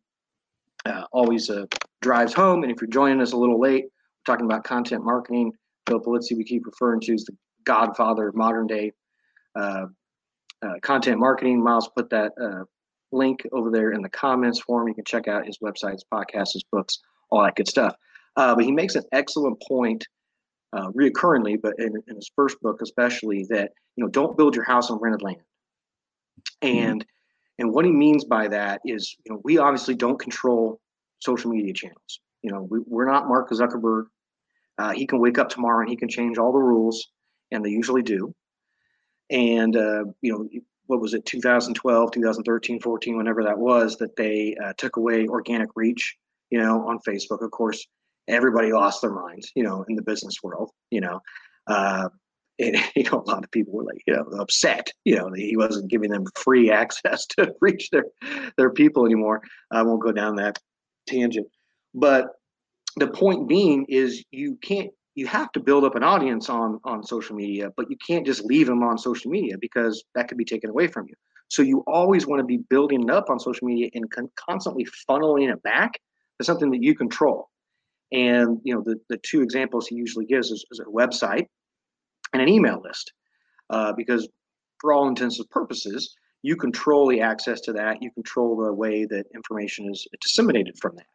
uh, 0.87 1.05
always 1.13 1.51
uh, 1.51 1.67
drives 2.03 2.33
home. 2.33 2.63
And 2.63 2.73
if 2.73 2.81
you're 2.81 2.91
joining 2.91 3.21
us 3.21 3.33
a 3.33 3.37
little 3.37 3.61
late, 3.61 3.85
we're 3.85 4.33
talking 4.33 4.47
about 4.47 4.65
content 4.65 5.05
marketing. 5.05 5.53
Joe 5.89 6.01
Pulizzi, 6.01 6.37
we 6.37 6.45
keep 6.45 6.67
referring 6.67 7.01
to 7.01 7.15
as 7.15 7.25
the 7.25 7.37
godfather 7.65 8.29
of 8.29 8.35
modern 8.35 8.67
day 8.67 8.93
uh, 9.55 9.87
uh, 10.63 10.75
content 10.83 11.19
marketing. 11.19 11.63
Miles 11.63 11.89
put 11.89 12.11
that 12.11 12.33
uh, 12.41 12.65
link 13.13 13.47
over 13.53 13.71
there 13.71 13.93
in 13.93 14.03
the 14.03 14.09
comments 14.09 14.61
for 14.61 14.83
him. 14.83 14.89
You 14.89 14.95
can 14.95 15.05
check 15.05 15.29
out 15.29 15.47
his 15.47 15.59
website, 15.59 15.93
his 15.93 16.05
podcast, 16.13 16.53
his 16.53 16.65
books, 16.71 16.99
all 17.31 17.43
that 17.43 17.57
good 17.57 17.69
stuff. 17.69 17.95
Uh, 18.37 18.55
but 18.55 18.65
he 18.65 18.73
makes 18.73 18.95
an 18.95 19.05
excellent 19.13 19.63
point 19.67 20.07
uh, 20.73 20.91
reoccurringly, 20.91 21.61
but 21.61 21.75
in, 21.79 21.95
in, 22.09 22.17
his 22.17 22.31
first 22.35 22.61
book 22.61 22.81
especially, 22.83 23.47
that 23.49 23.71
you 23.97 24.03
know 24.03 24.11
don't 24.11 24.37
build 24.37 24.57
your 24.57 24.65
house 24.65 24.91
on 24.91 24.99
rented 24.99 25.23
land. 25.23 25.39
And 26.63 27.01
mm-hmm. 27.01 27.61
and 27.61 27.73
what 27.73 27.85
he 27.85 27.93
means 27.93 28.25
by 28.25 28.49
that 28.49 28.81
is, 28.85 29.15
you 29.25 29.33
know, 29.33 29.41
we 29.45 29.59
obviously 29.59 29.95
don't 29.95 30.19
control 30.19 30.81
social 31.21 31.51
media 31.51 31.73
channels. 31.73 32.21
You 32.43 32.51
know, 32.51 32.63
we, 32.63 32.81
we're 32.87 33.11
not 33.11 33.29
Mark 33.29 33.51
Zuckerberg. 33.51 34.07
Uh, 34.77 34.91
he 34.91 35.07
can 35.07 35.21
wake 35.21 35.39
up 35.39 35.49
tomorrow 35.49 35.81
and 35.81 35.89
he 35.89 35.97
can 35.97 36.09
change 36.09 36.37
all 36.37 36.53
the 36.53 36.59
rules 36.59 37.09
and 37.51 37.65
they 37.65 37.71
usually 37.71 38.03
do. 38.03 38.35
And 39.31 39.77
uh, 39.77 40.05
you 40.21 40.33
know, 40.33 40.49
what 40.87 41.01
was 41.01 41.15
it, 41.15 41.25
2012, 41.25 42.11
2013, 42.13 42.81
14, 42.81 43.17
whenever 43.17 43.43
that 43.45 43.59
was, 43.59 43.97
that 43.97 44.17
they 44.17 44.57
uh, 44.63 44.73
took 44.77 44.97
away 44.97 45.27
organic 45.27 45.71
reach, 45.75 46.17
you 46.51 46.59
know, 46.59 46.87
on 46.87 46.99
Facebook. 47.07 47.43
Of 47.43 47.51
course, 47.51 47.87
everybody 48.29 48.73
lost 48.73 49.01
their 49.01 49.13
minds, 49.13 49.51
you 49.55 49.63
know, 49.63 49.85
in 49.89 49.97
the 49.97 50.03
business 50.03 50.37
world, 50.43 50.71
you 50.91 51.01
know. 51.01 51.21
Uh, 51.67 52.09
and, 52.59 52.77
you 52.97 53.05
know, 53.05 53.23
a 53.27 53.31
lot 53.31 53.45
of 53.45 53.51
people 53.51 53.75
were 53.75 53.85
like, 53.85 54.03
you 54.07 54.15
know, 54.15 54.25
upset, 54.39 54.91
you 55.05 55.17
know, 55.17 55.33
he 55.33 55.57
wasn't 55.57 55.91
giving 55.91 56.11
them 56.11 56.27
free 56.35 56.71
access 56.71 57.27
to 57.39 57.55
reach 57.61 57.91
their 57.91 58.05
their 58.57 58.71
people 58.71 59.07
anymore. 59.07 59.43
I 59.71 59.83
won't 59.83 60.03
go 60.03 60.13
down 60.13 60.37
that 60.37 60.59
tangent, 61.09 61.47
but 61.95 62.29
the 62.97 63.09
point 63.09 63.49
being 63.49 63.87
is 63.89 64.25
you 64.31 64.57
can't 64.63 64.91
you 65.15 65.27
have 65.27 65.51
to 65.53 65.61
build 65.61 65.85
up 65.85 65.95
an 65.95 66.03
audience 66.03 66.49
on 66.49 66.81
on 66.85 67.03
social 67.03 67.37
media 67.37 67.71
but 67.77 67.91
you 67.91 67.97
can't 68.07 68.27
just 68.27 68.45
leave 68.45 68.67
them 68.67 68.83
on 68.83 68.99
social 68.99 69.31
media 69.31 69.57
because 69.61 70.05
that 70.15 70.29
could 70.29 70.39
be 70.39 70.45
taken 70.45 70.71
away 70.71 70.87
from 70.87 71.07
you 71.09 71.15
so 71.49 71.63
you 71.63 71.85
always 71.87 72.27
want 72.27 72.41
to 72.41 72.45
be 72.45 72.59
building 72.59 73.03
it 73.03 73.11
up 73.11 73.31
on 73.31 73.39
social 73.39 73.67
media 73.67 73.89
and 73.95 74.11
con- 74.11 74.31
constantly 74.37 74.87
funneling 75.09 75.53
it 75.53 75.63
back 75.63 75.93
to 76.39 76.45
something 76.45 76.71
that 76.71 76.83
you 76.83 76.95
control 76.95 77.49
and 78.13 78.59
you 78.65 78.75
know 78.75 78.83
the, 78.83 78.99
the 79.09 79.19
two 79.19 79.43
examples 79.43 79.87
he 79.87 79.95
usually 79.95 80.27
gives 80.27 80.51
is, 80.51 80.65
is 80.71 80.81
a 80.81 80.85
website 80.85 81.47
and 82.33 82.43
an 82.43 82.49
email 82.49 82.81
list 82.85 83.13
uh, 83.71 83.93
because 83.93 84.29
for 84.85 84.93
all 84.93 85.09
intents 85.09 85.39
and 85.39 85.49
purposes, 85.49 86.15
you 86.43 86.57
control 86.57 87.09
the 87.09 87.21
access 87.21 87.61
to 87.63 87.73
that. 87.73 88.03
You 88.03 88.11
control 88.11 88.55
the 88.55 88.73
way 88.73 89.07
that 89.07 89.25
information 89.35 89.91
is 89.91 90.07
disseminated 90.21 90.79
from 90.79 90.97
that. 90.97 91.07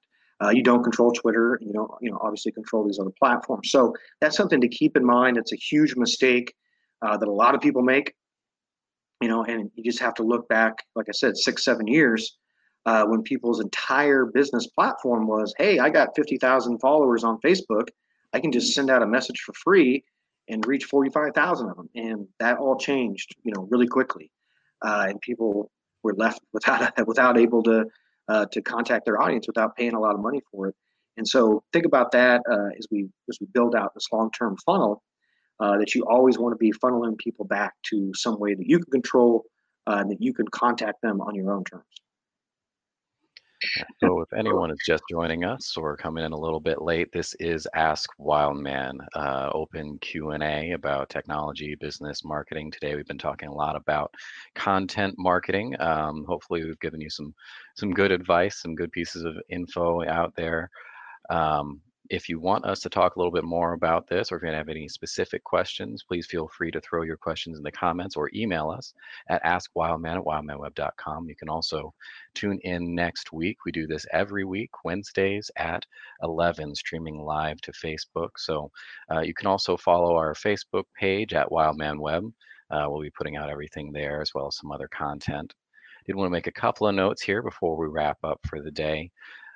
Uh, 0.42 0.50
you 0.50 0.64
don't 0.64 0.84
control 0.84 1.12
Twitter. 1.12 1.60
You 1.62 1.74
don't, 1.74 1.92
you 2.02 2.12
know, 2.12 2.18
obviously 2.22 2.52
control 2.52 2.86
these 2.86 3.00
other 3.00 3.12
platforms. 3.20 3.72
So 3.72 3.94
that's 4.22 4.38
something 4.38 4.62
to 4.62 4.70
keep 4.70 4.96
in 4.96 5.06
mind. 5.06 5.38
It's 5.38 5.52
a 5.52 5.58
huge 5.58 5.96
mistake 5.96 6.54
uh, 7.02 7.18
that 7.18 7.28
a 7.28 7.32
lot 7.32 7.56
of 7.56 7.62
people 7.62 7.82
make. 7.82 8.14
You 9.22 9.28
know, 9.28 9.44
and 9.44 9.70
you 9.76 9.84
just 9.84 10.00
have 10.00 10.14
to 10.16 10.24
look 10.24 10.48
back, 10.48 10.76
like 10.96 11.08
I 11.10 11.12
said, 11.12 11.36
six, 11.36 11.66
seven 11.66 11.88
years 11.88 12.38
uh, 12.86 13.06
when 13.06 13.22
people's 13.22 13.60
entire 13.60 14.26
business 14.26 14.68
platform 14.68 15.28
was, 15.28 15.54
"Hey, 15.58 15.80
I 15.80 15.90
got 15.90 16.16
fifty 16.16 16.38
thousand 16.38 16.80
followers 16.80 17.24
on 17.24 17.38
Facebook. 17.42 17.90
I 18.34 18.40
can 18.40 18.52
just 18.52 18.74
send 18.74 18.90
out 18.90 19.04
a 19.04 19.08
message 19.08 19.42
for 19.42 19.54
free 19.54 20.04
and 20.48 20.66
reach 20.66 20.86
forty-five 20.86 21.34
thousand 21.34 21.70
of 21.70 21.76
them." 21.76 21.90
And 21.96 22.28
that 22.40 22.58
all 22.58 22.78
changed, 22.78 23.36
you 23.44 23.52
know, 23.54 23.68
really 23.70 23.88
quickly, 23.88 24.32
uh, 24.86 25.08
and 25.10 25.20
people 25.22 25.70
were 26.02 26.14
left 26.14 26.42
without 26.54 26.94
without 27.08 27.38
able 27.38 27.62
to 27.64 27.86
uh, 28.30 28.46
to 28.52 28.62
contact 28.62 29.06
their 29.06 29.22
audience 29.22 29.48
without 29.48 29.76
paying 29.76 29.94
a 29.94 30.00
lot 30.00 30.16
of 30.16 30.22
money 30.22 30.42
for 30.52 30.68
it. 30.68 30.76
And 31.18 31.28
so 31.28 31.64
think 31.74 31.86
about 31.86 32.12
that 32.12 32.42
uh, 32.50 32.70
as 32.78 32.88
we 32.90 33.10
as 33.30 33.38
we 33.42 33.48
build 33.54 33.76
out 33.76 33.94
this 33.94 34.08
long-term 34.12 34.58
funnel. 34.66 35.02
Uh, 35.62 35.78
that 35.78 35.94
you 35.94 36.06
always 36.06 36.40
want 36.40 36.54
to 36.54 36.58
be 36.58 36.72
funneling 36.72 37.18
people 37.18 37.44
back 37.44 37.74
to 37.84 38.14
some 38.16 38.40
way 38.40 38.56
that 38.56 38.66
you 38.66 38.80
can 38.80 38.90
control 38.92 39.44
uh, 39.88 39.98
and 40.00 40.10
that 40.10 40.22
you 40.22 40.34
can 40.34 40.48
contact 40.48 41.02
them 41.02 41.20
on 41.20 41.36
your 41.36 41.52
own 41.52 41.66
terms. 41.66 41.84
So 44.00 44.22
if 44.22 44.32
anyone 44.32 44.72
is 44.72 44.80
just 44.86 45.04
joining 45.10 45.44
us 45.44 45.76
or 45.76 45.98
coming 45.98 46.24
in 46.24 46.32
a 46.32 46.40
little 46.40 46.62
bit 46.62 46.82
late, 46.82 47.12
this 47.12 47.36
is 47.40 47.68
Ask 47.76 48.10
Wildman, 48.18 48.98
uh, 49.16 49.50
open 49.54 49.98
Q&A 50.00 50.72
about 50.72 51.10
technology, 51.10 51.76
business, 51.76 52.24
marketing. 52.24 52.72
Today 52.72 52.96
we've 52.96 53.08
been 53.08 53.18
talking 53.18 53.50
a 53.50 53.54
lot 53.54 53.76
about 53.76 54.14
content 54.56 55.16
marketing. 55.18 55.76
Um, 55.82 56.24
hopefully 56.26 56.64
we've 56.64 56.80
given 56.80 57.02
you 57.02 57.10
some 57.10 57.34
some 57.76 57.92
good 57.92 58.12
advice, 58.12 58.62
some 58.62 58.76
good 58.76 58.92
pieces 58.92 59.26
of 59.26 59.36
info 59.50 60.06
out 60.08 60.34
there. 60.38 60.70
Um, 61.30 61.82
if 62.10 62.28
you 62.28 62.40
want 62.40 62.66
us 62.66 62.80
to 62.82 62.90
talk 62.90 63.16
a 63.16 63.20
little 63.20 63.32
bit 63.32 63.44
more 63.44 63.74
about 63.74 64.08
this, 64.08 64.32
or 64.32 64.38
if 64.38 64.44
you 64.44 64.50
have 64.50 64.70
any 64.70 64.88
specific 64.88 65.44
questions, 65.44 66.04
please 66.04 66.26
feel 66.26 66.48
free 66.48 66.72
to 66.72 66.82
throw 66.82 67.04
your 67.04 67.18
questions 67.18 67.58
in 67.58 67.64
the 67.64 67.72
comments 67.72 68.16
or 68.16 68.32
email 68.34 68.70
us 68.70 68.94
at 69.30 69.44
askwildman 69.44 70.18
at 70.18 70.26
wildmanweb.com. 70.26 71.30
You 71.30 71.36
can 71.36 71.50
also 71.50 71.94
tune 72.34 72.60
in 72.64 72.96
next 72.96 73.32
week. 73.32 73.58
We 73.66 73.72
do 73.72 73.86
this 73.86 74.06
every 74.12 74.44
week, 74.44 74.72
Wednesdays 74.84 75.52
at 75.58 75.86
11, 76.24 76.76
streaming 76.76 77.20
live 77.20 77.62
to 77.62 77.72
Facebook. 77.72 78.32
So 78.38 78.72
uh, 79.12 79.22
you 79.22 79.34
can 79.34 79.48
also 79.48 79.78
follow 79.78 80.16
our 80.16 80.34
Facebook 80.34 80.86
page 81.00 81.34
at 81.34 81.50
wildmanweb. 81.50 82.32
Uh, 82.72 82.86
we'll 82.88 83.02
be 83.02 83.12
putting 83.12 83.36
out 83.36 83.50
everything 83.50 83.92
there 83.92 84.22
as 84.22 84.34
well 84.34 84.48
as 84.48 84.58
some 84.58 84.72
other 84.72 84.88
content. 84.88 85.54
Did 86.06 86.16
want 86.16 86.28
to 86.28 86.32
make 86.32 86.48
a 86.48 86.52
couple 86.52 86.88
of 86.88 86.96
notes 86.96 87.22
here 87.22 87.44
before 87.44 87.78
we 87.78 87.88
wrap 87.88 88.18
up 88.24 88.40
for 88.48 88.62
the 88.62 88.72
day. 88.72 89.12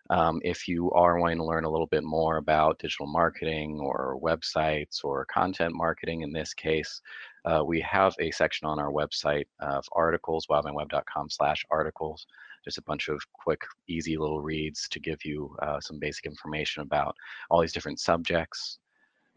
Um, 0.10 0.42
if 0.44 0.68
you 0.68 0.92
are 0.92 1.20
wanting 1.20 1.38
to 1.38 1.46
learn 1.46 1.64
a 1.64 1.70
little 1.70 1.88
bit 1.88 2.04
more 2.04 2.38
about 2.38 2.80
digital 2.80 3.08
marketing 3.08 3.80
or 3.80 4.20
websites 4.22 5.04
or 5.04 5.26
content 5.26 5.74
marketing 5.76 6.22
in 6.22 6.34
this 6.34 6.54
case, 6.54 7.02
uh, 7.46 7.64
we 7.66 7.80
have 7.82 8.14
a 8.20 8.32
section 8.32 8.68
on 8.68 8.80
our 8.80 8.92
website 8.92 9.46
of 9.60 9.86
articles, 9.94 10.48
wildmanweb.com 10.50 11.30
slash 11.30 11.66
articles. 11.72 12.26
Just 12.64 12.78
a 12.78 12.84
bunch 12.84 13.10
of 13.10 13.22
quick, 13.34 13.62
easy 13.90 14.18
little 14.18 14.42
reads 14.42 14.88
to 14.90 15.00
give 15.00 15.20
you 15.26 15.56
uh, 15.62 15.80
some 15.82 16.00
basic 16.00 16.26
information 16.26 16.82
about 16.82 17.16
all 17.50 17.62
these 17.62 17.74
different 17.74 18.00
subjects. 18.00 18.80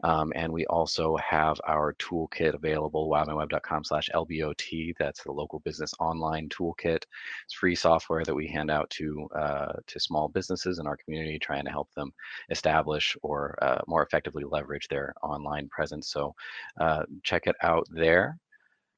Um, 0.03 0.31
and 0.35 0.53
we 0.53 0.65
also 0.67 1.17
have 1.17 1.59
our 1.67 1.93
toolkit 1.93 2.53
available, 2.53 3.09
wildmanweb.com 3.09 3.83
slash 3.83 4.09
LBOT. 4.13 4.93
That's 4.99 5.23
the 5.23 5.31
local 5.31 5.59
business 5.59 5.93
online 5.99 6.49
toolkit. 6.49 7.03
It's 7.45 7.53
free 7.53 7.75
software 7.75 8.23
that 8.23 8.35
we 8.35 8.47
hand 8.47 8.69
out 8.69 8.89
to, 8.91 9.27
uh, 9.35 9.73
to 9.85 9.99
small 9.99 10.27
businesses 10.27 10.79
in 10.79 10.87
our 10.87 10.97
community, 10.97 11.39
trying 11.39 11.65
to 11.65 11.71
help 11.71 11.91
them 11.95 12.11
establish 12.51 13.17
or 13.23 13.57
uh, 13.61 13.81
more 13.87 14.03
effectively 14.03 14.43
leverage 14.43 14.87
their 14.87 15.13
online 15.23 15.67
presence. 15.69 16.11
So 16.11 16.35
uh, 16.79 17.03
check 17.23 17.47
it 17.47 17.55
out 17.63 17.87
there. 17.89 18.37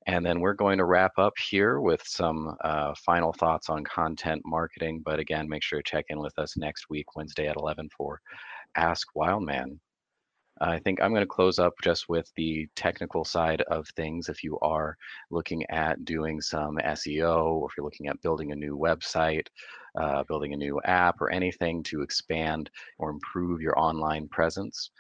And 0.06 0.26
then 0.26 0.40
we're 0.40 0.54
going 0.54 0.80
to 0.80 0.86
wrap 0.86 1.18
up 1.18 1.34
here 1.38 1.82
with 1.82 2.02
some 2.06 2.56
uh, 2.64 2.94
final 2.96 3.32
thoughts 3.32 3.70
on 3.70 3.84
content 3.84 4.42
marketing. 4.46 5.02
But 5.06 5.20
again, 5.20 5.48
make 5.48 5.62
sure 5.62 5.82
to 5.82 5.90
check 5.90 6.06
in 6.10 6.20
with 6.20 6.38
us 6.40 6.58
next 6.58 6.90
week, 6.90 7.16
Wednesday 7.16 7.48
at 7.48 7.58
11 7.58 7.90
for 7.96 8.20
Ask 8.76 9.08
Wildman. 9.14 9.80
I 10.62 10.80
think 10.80 11.02
I'm 11.02 11.12
going 11.12 11.22
to 11.22 11.28
close 11.28 11.60
up 11.60 11.74
just 11.82 12.10
with 12.10 12.32
the 12.36 12.68
technical 12.76 13.24
side 13.26 13.62
of 13.64 13.88
things. 13.90 14.30
If 14.30 14.44
you 14.44 14.60
are 14.60 14.98
looking 15.32 15.66
at 15.70 16.04
doing 16.06 16.42
some 16.42 16.78
SEO, 16.80 17.54
or 17.54 17.70
if 17.70 17.78
you're 17.78 17.86
looking 17.86 18.08
at 18.08 18.22
building 18.22 18.52
a 18.52 18.56
new 18.56 18.78
website, 18.78 19.48
uh, 20.00 20.24
building 20.24 20.54
a 20.54 20.58
new 20.58 20.80
app, 20.86 21.22
or 21.22 21.32
anything 21.32 21.84
to 21.84 22.02
expand 22.02 22.70
or 22.98 23.10
improve 23.10 23.62
your 23.62 23.78
online 23.80 24.28
presence, 24.28 24.92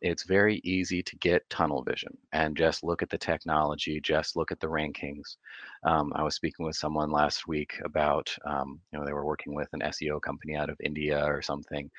it's 0.00 0.24
very 0.24 0.60
easy 0.64 1.02
to 1.02 1.16
get 1.16 1.48
tunnel 1.50 1.82
vision 1.82 2.16
and 2.32 2.56
just 2.56 2.84
look 2.84 3.02
at 3.02 3.10
the 3.10 3.18
technology, 3.18 4.00
just 4.00 4.36
look 4.36 4.52
at 4.52 4.60
the 4.60 4.66
rankings. 4.66 5.36
Um, 5.84 6.12
I 6.14 6.22
was 6.22 6.34
speaking 6.36 6.64
with 6.64 6.76
someone 6.76 7.10
last 7.10 7.48
week 7.48 7.74
about, 7.84 8.34
um, 8.44 8.80
you 8.92 8.98
know, 8.98 9.04
they 9.04 9.12
were 9.12 9.24
working 9.24 9.54
with 9.54 9.68
an 9.72 9.82
SEO 9.82 10.20
company 10.20 10.54
out 10.54 10.70
of 10.70 10.76
India 10.82 11.24
or 11.24 11.42
something, 11.42 11.90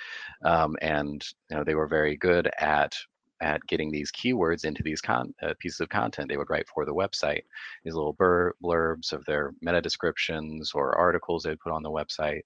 um, 0.45 0.77
and 0.81 1.25
you 1.49 1.57
know 1.57 1.63
they 1.63 1.75
were 1.75 1.87
very 1.87 2.15
good 2.17 2.49
at 2.59 2.93
at 3.41 3.65
getting 3.67 3.91
these 3.91 4.11
keywords 4.11 4.65
into 4.65 4.83
these 4.83 5.01
con- 5.01 5.33
uh, 5.41 5.53
pieces 5.59 5.79
of 5.79 5.89
content 5.89 6.29
they 6.29 6.37
would 6.37 6.49
write 6.49 6.67
for 6.67 6.85
the 6.85 6.93
website. 6.93 7.43
These 7.83 7.95
little 7.95 8.15
blurbs 8.15 9.13
of 9.13 9.25
their 9.25 9.53
meta 9.61 9.81
descriptions 9.81 10.71
or 10.73 10.97
articles 10.97 11.43
they'd 11.43 11.59
put 11.59 11.73
on 11.73 11.83
the 11.83 11.91
website, 11.91 12.41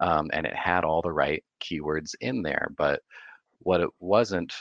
um, 0.00 0.30
and 0.32 0.46
it 0.46 0.54
had 0.54 0.84
all 0.84 1.02
the 1.02 1.12
right 1.12 1.42
keywords 1.60 2.14
in 2.20 2.42
there, 2.42 2.72
but 2.76 3.02
what 3.60 3.80
it 3.80 3.90
wasn't 4.00 4.54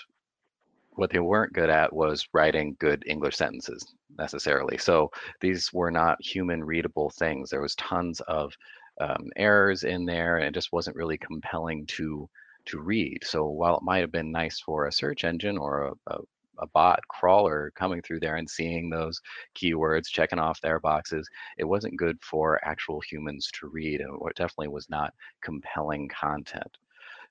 what 0.95 1.09
they 1.09 1.20
weren't 1.20 1.53
good 1.53 1.70
at 1.70 1.93
was 1.93 2.28
writing 2.34 2.76
good 2.80 3.03
English 3.07 3.38
sentences 3.38 3.95
necessarily. 4.17 4.78
So 4.78 5.09
these 5.39 5.72
were 5.72 5.91
not 5.91 6.22
human 6.22 6.61
readable 6.61 7.09
things. 7.09 7.49
There 7.49 7.61
was 7.61 7.76
tons 7.76 8.20
of 8.22 8.53
um, 8.99 9.30
errors 9.38 9.84
in 9.84 10.05
there, 10.05 10.38
and 10.38 10.45
it 10.45 10.53
just 10.53 10.74
wasn't 10.74 10.97
really 10.97 11.17
compelling 11.17 11.86
to 11.88 12.30
to 12.70 12.80
read. 12.80 13.20
So 13.24 13.47
while 13.47 13.78
it 13.78 13.84
might 13.84 13.99
have 13.99 14.11
been 14.11 14.32
nice 14.32 14.59
for 14.59 14.86
a 14.86 14.91
search 14.91 15.24
engine 15.24 15.57
or 15.57 15.88
a, 15.88 16.13
a, 16.13 16.20
a 16.59 16.67
bot 16.67 16.99
crawler 17.07 17.72
coming 17.76 18.01
through 18.01 18.20
there 18.20 18.36
and 18.36 18.49
seeing 18.49 18.89
those 18.89 19.20
keywords, 19.55 20.07
checking 20.07 20.39
off 20.39 20.61
their 20.61 20.80
boxes, 20.80 21.28
it 21.57 21.65
wasn't 21.65 21.97
good 21.97 22.17
for 22.22 22.59
actual 22.65 23.01
humans 23.01 23.49
to 23.59 23.67
read, 23.67 24.01
and 24.01 24.13
it 24.13 24.36
definitely 24.36 24.67
was 24.67 24.89
not 24.89 25.13
compelling 25.41 26.09
content. 26.09 26.78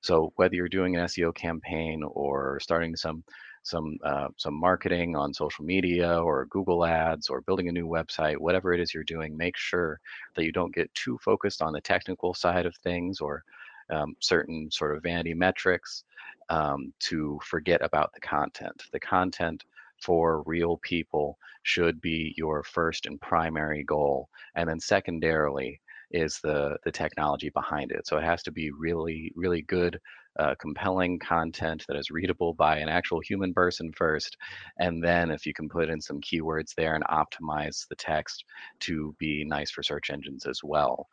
So 0.00 0.32
whether 0.36 0.54
you're 0.54 0.68
doing 0.68 0.96
an 0.96 1.04
SEO 1.06 1.34
campaign 1.34 2.02
or 2.04 2.60
starting 2.60 2.96
some 2.96 3.24
some 3.64 3.98
uh, 4.04 4.28
some 4.36 4.54
marketing 4.54 5.16
on 5.16 5.34
social 5.34 5.64
media 5.64 6.22
or 6.22 6.46
Google 6.46 6.84
Ads 6.84 7.28
or 7.28 7.42
building 7.42 7.68
a 7.68 7.72
new 7.72 7.86
website, 7.86 8.38
whatever 8.38 8.72
it 8.72 8.80
is 8.80 8.94
you're 8.94 9.04
doing, 9.04 9.36
make 9.36 9.56
sure 9.56 9.98
that 10.36 10.44
you 10.44 10.52
don't 10.52 10.74
get 10.74 10.92
too 10.94 11.18
focused 11.24 11.60
on 11.60 11.72
the 11.72 11.80
technical 11.80 12.32
side 12.34 12.66
of 12.66 12.74
things 12.76 13.20
or 13.20 13.42
um, 13.90 14.14
certain 14.20 14.70
sort 14.70 14.96
of 14.96 15.02
vanity 15.02 15.34
metrics 15.34 16.04
um, 16.48 16.92
to 17.00 17.38
forget 17.44 17.82
about 17.82 18.12
the 18.14 18.20
content. 18.20 18.82
The 18.92 19.00
content 19.00 19.64
for 20.02 20.42
real 20.46 20.78
people 20.78 21.38
should 21.62 22.00
be 22.00 22.34
your 22.36 22.62
first 22.62 23.06
and 23.06 23.20
primary 23.20 23.84
goal, 23.84 24.28
and 24.54 24.68
then 24.68 24.80
secondarily 24.80 25.80
is 26.10 26.40
the 26.42 26.76
the 26.84 26.92
technology 26.92 27.50
behind 27.50 27.92
it. 27.92 28.06
So 28.06 28.16
it 28.16 28.24
has 28.24 28.42
to 28.44 28.52
be 28.52 28.70
really 28.70 29.32
really 29.36 29.62
good 29.62 30.00
uh, 30.38 30.54
compelling 30.60 31.18
content 31.18 31.84
that 31.88 31.96
is 31.96 32.10
readable 32.10 32.54
by 32.54 32.78
an 32.78 32.88
actual 32.88 33.20
human 33.20 33.52
person 33.52 33.92
first. 33.92 34.36
And 34.78 35.02
then 35.02 35.30
if 35.30 35.44
you 35.44 35.52
can 35.52 35.68
put 35.68 35.90
in 35.90 36.00
some 36.00 36.20
keywords 36.20 36.74
there 36.76 36.94
and 36.94 37.04
optimize 37.04 37.86
the 37.88 37.96
text 37.96 38.44
to 38.80 39.14
be 39.18 39.44
nice 39.44 39.70
for 39.70 39.82
search 39.82 40.10
engines 40.10 40.46
as 40.46 40.60
well. 40.62 41.08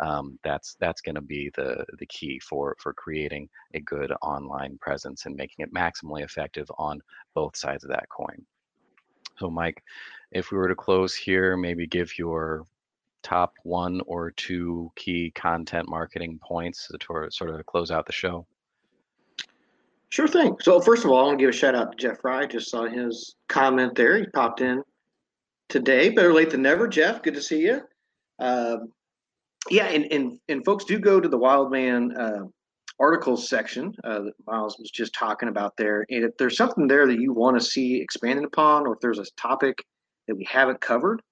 Um, 0.00 0.38
that's 0.44 0.76
that's 0.80 1.00
going 1.00 1.16
to 1.16 1.20
be 1.20 1.50
the 1.56 1.84
the 1.98 2.06
key 2.06 2.38
for 2.40 2.76
for 2.78 2.92
creating 2.92 3.48
a 3.74 3.80
good 3.80 4.12
online 4.22 4.78
presence 4.80 5.26
and 5.26 5.34
making 5.34 5.64
it 5.64 5.74
maximally 5.74 6.22
effective 6.24 6.70
on 6.78 7.00
both 7.34 7.56
sides 7.56 7.84
of 7.84 7.90
that 7.90 8.08
coin. 8.08 8.44
So, 9.38 9.50
Mike, 9.50 9.82
if 10.32 10.50
we 10.50 10.58
were 10.58 10.68
to 10.68 10.74
close 10.74 11.14
here, 11.14 11.56
maybe 11.56 11.86
give 11.86 12.18
your 12.18 12.64
top 13.22 13.54
one 13.62 14.00
or 14.06 14.30
two 14.30 14.90
key 14.96 15.32
content 15.34 15.88
marketing 15.88 16.38
points 16.42 16.88
to 16.88 17.28
sort 17.30 17.50
of 17.50 17.66
close 17.66 17.90
out 17.90 18.06
the 18.06 18.12
show. 18.12 18.46
Sure 20.10 20.28
thing. 20.28 20.56
So 20.60 20.80
first 20.80 21.04
of 21.04 21.10
all, 21.10 21.18
I 21.18 21.22
want 21.24 21.38
to 21.38 21.42
give 21.42 21.50
a 21.50 21.56
shout 21.56 21.74
out 21.74 21.92
to 21.92 21.98
Jeff 21.98 22.20
Fry. 22.20 22.46
Just 22.46 22.70
saw 22.70 22.86
his 22.86 23.36
comment 23.48 23.94
there. 23.94 24.16
He 24.16 24.26
popped 24.26 24.62
in 24.62 24.82
today. 25.68 26.08
Better 26.08 26.32
late 26.32 26.50
than 26.50 26.62
never, 26.62 26.88
Jeff. 26.88 27.22
Good 27.22 27.34
to 27.34 27.42
see 27.42 27.60
you. 27.60 27.82
Um, 28.38 28.92
yeah, 29.70 29.86
and, 29.86 30.10
and 30.12 30.38
and 30.48 30.64
folks 30.64 30.84
do 30.84 30.98
go 30.98 31.20
to 31.20 31.28
the 31.28 31.38
Wildman 31.38 32.16
uh, 32.16 32.44
articles 33.00 33.48
section 33.48 33.94
uh, 34.04 34.20
that 34.20 34.32
Miles 34.46 34.78
was 34.78 34.90
just 34.90 35.14
talking 35.14 35.48
about 35.48 35.76
there. 35.76 36.04
And 36.10 36.24
if 36.24 36.36
there's 36.36 36.56
something 36.56 36.86
there 36.86 37.06
that 37.06 37.20
you 37.20 37.32
want 37.32 37.58
to 37.58 37.64
see 37.64 38.00
expanded 38.00 38.44
upon, 38.44 38.86
or 38.86 38.94
if 38.94 39.00
there's 39.00 39.18
a 39.18 39.26
topic 39.36 39.84
that 40.26 40.36
we 40.36 40.44
haven't 40.44 40.80
covered, 40.80 41.22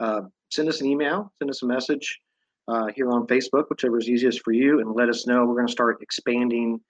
uh, 0.00 0.22
send 0.50 0.68
us 0.68 0.80
an 0.80 0.86
email, 0.86 1.32
send 1.38 1.50
us 1.50 1.62
a 1.62 1.66
message 1.66 2.20
uh, 2.68 2.86
here 2.94 3.10
on 3.10 3.26
Facebook, 3.26 3.68
whichever 3.68 3.98
is 3.98 4.08
easiest 4.08 4.42
for 4.42 4.52
you, 4.52 4.80
and 4.80 4.94
let 4.94 5.08
us 5.08 5.26
know. 5.26 5.44
We're 5.44 5.54
going 5.54 5.66
to 5.66 5.72
start 5.72 5.98
expanding 6.00 6.80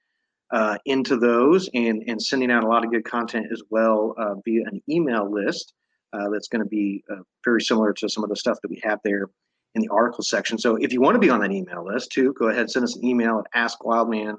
uh, 0.53 0.79
into 0.87 1.17
those 1.17 1.69
and, 1.75 2.05
and 2.07 2.23
sending 2.23 2.51
out 2.51 2.65
a 2.65 2.69
lot 2.69 2.85
of 2.85 2.91
good 2.91 3.05
content 3.05 3.47
as 3.53 3.63
well 3.71 4.15
uh, 4.19 4.35
via 4.45 4.63
an 4.67 4.81
email 4.89 5.31
list 5.31 5.75
uh, 6.13 6.29
that's 6.31 6.49
going 6.49 6.63
to 6.63 6.69
be 6.69 7.03
uh, 7.11 7.23
very 7.45 7.61
similar 7.61 7.93
to 7.93 8.09
some 8.09 8.23
of 8.23 8.31
the 8.31 8.37
stuff 8.37 8.59
that 8.63 8.71
we 8.71 8.81
have 8.85 9.01
there 9.05 9.29
in 9.75 9.83
the 9.83 9.89
article 9.89 10.23
section. 10.23 10.59
So 10.59 10.77
if 10.77 10.93
you 10.93 11.01
want 11.01 11.15
to 11.15 11.19
be 11.19 11.31
on 11.31 11.41
that 11.41 11.53
email 11.53 11.85
list 11.85 12.13
too, 12.13 12.35
go 12.39 12.49
ahead 12.49 12.63
and 12.63 12.71
send 12.71 12.85
us 12.85 12.97
an 12.97 13.05
email 13.05 13.43
at 13.55 13.71
askwildman 13.71 14.37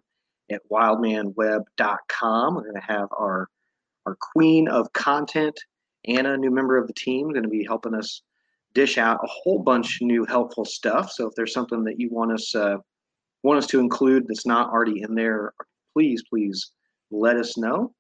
at 0.52 0.62
wildmanweb.com. 0.72 2.56
We're 2.56 2.62
going 2.62 2.76
to 2.76 2.82
have 2.82 3.10
our 3.18 3.50
our 4.06 4.16
queen 4.20 4.68
of 4.68 4.94
content, 4.94 5.60
Anna, 6.08 6.38
new 6.38 6.52
member 6.52 6.78
of 6.78 6.86
the 6.86 6.94
team, 6.94 7.32
going 7.32 7.42
to 7.42 7.50
be 7.50 7.66
helping 7.66 7.96
us 7.96 8.22
dish 8.76 9.00
out 9.00 9.20
a 9.24 9.28
whole 9.28 9.58
bunch 9.58 10.00
of 10.00 10.08
new 10.08 10.26
helpful 10.26 10.64
stuff. 10.64 11.12
So 11.12 11.28
if 11.28 11.34
there's 11.36 11.54
something 11.54 11.84
that 11.86 12.00
you 12.00 12.10
want 12.12 12.32
us 12.32 12.54
uh, 12.54 12.78
want 13.44 13.58
us 13.58 13.68
to 13.68 13.80
include 13.80 14.28
that's 14.28 14.46
not 14.46 14.70
already 14.70 15.02
in 15.02 15.16
there, 15.16 15.54
please, 15.94 16.24
please 16.30 16.72
let 17.12 17.38
us 17.38 17.58
know. 17.58 17.94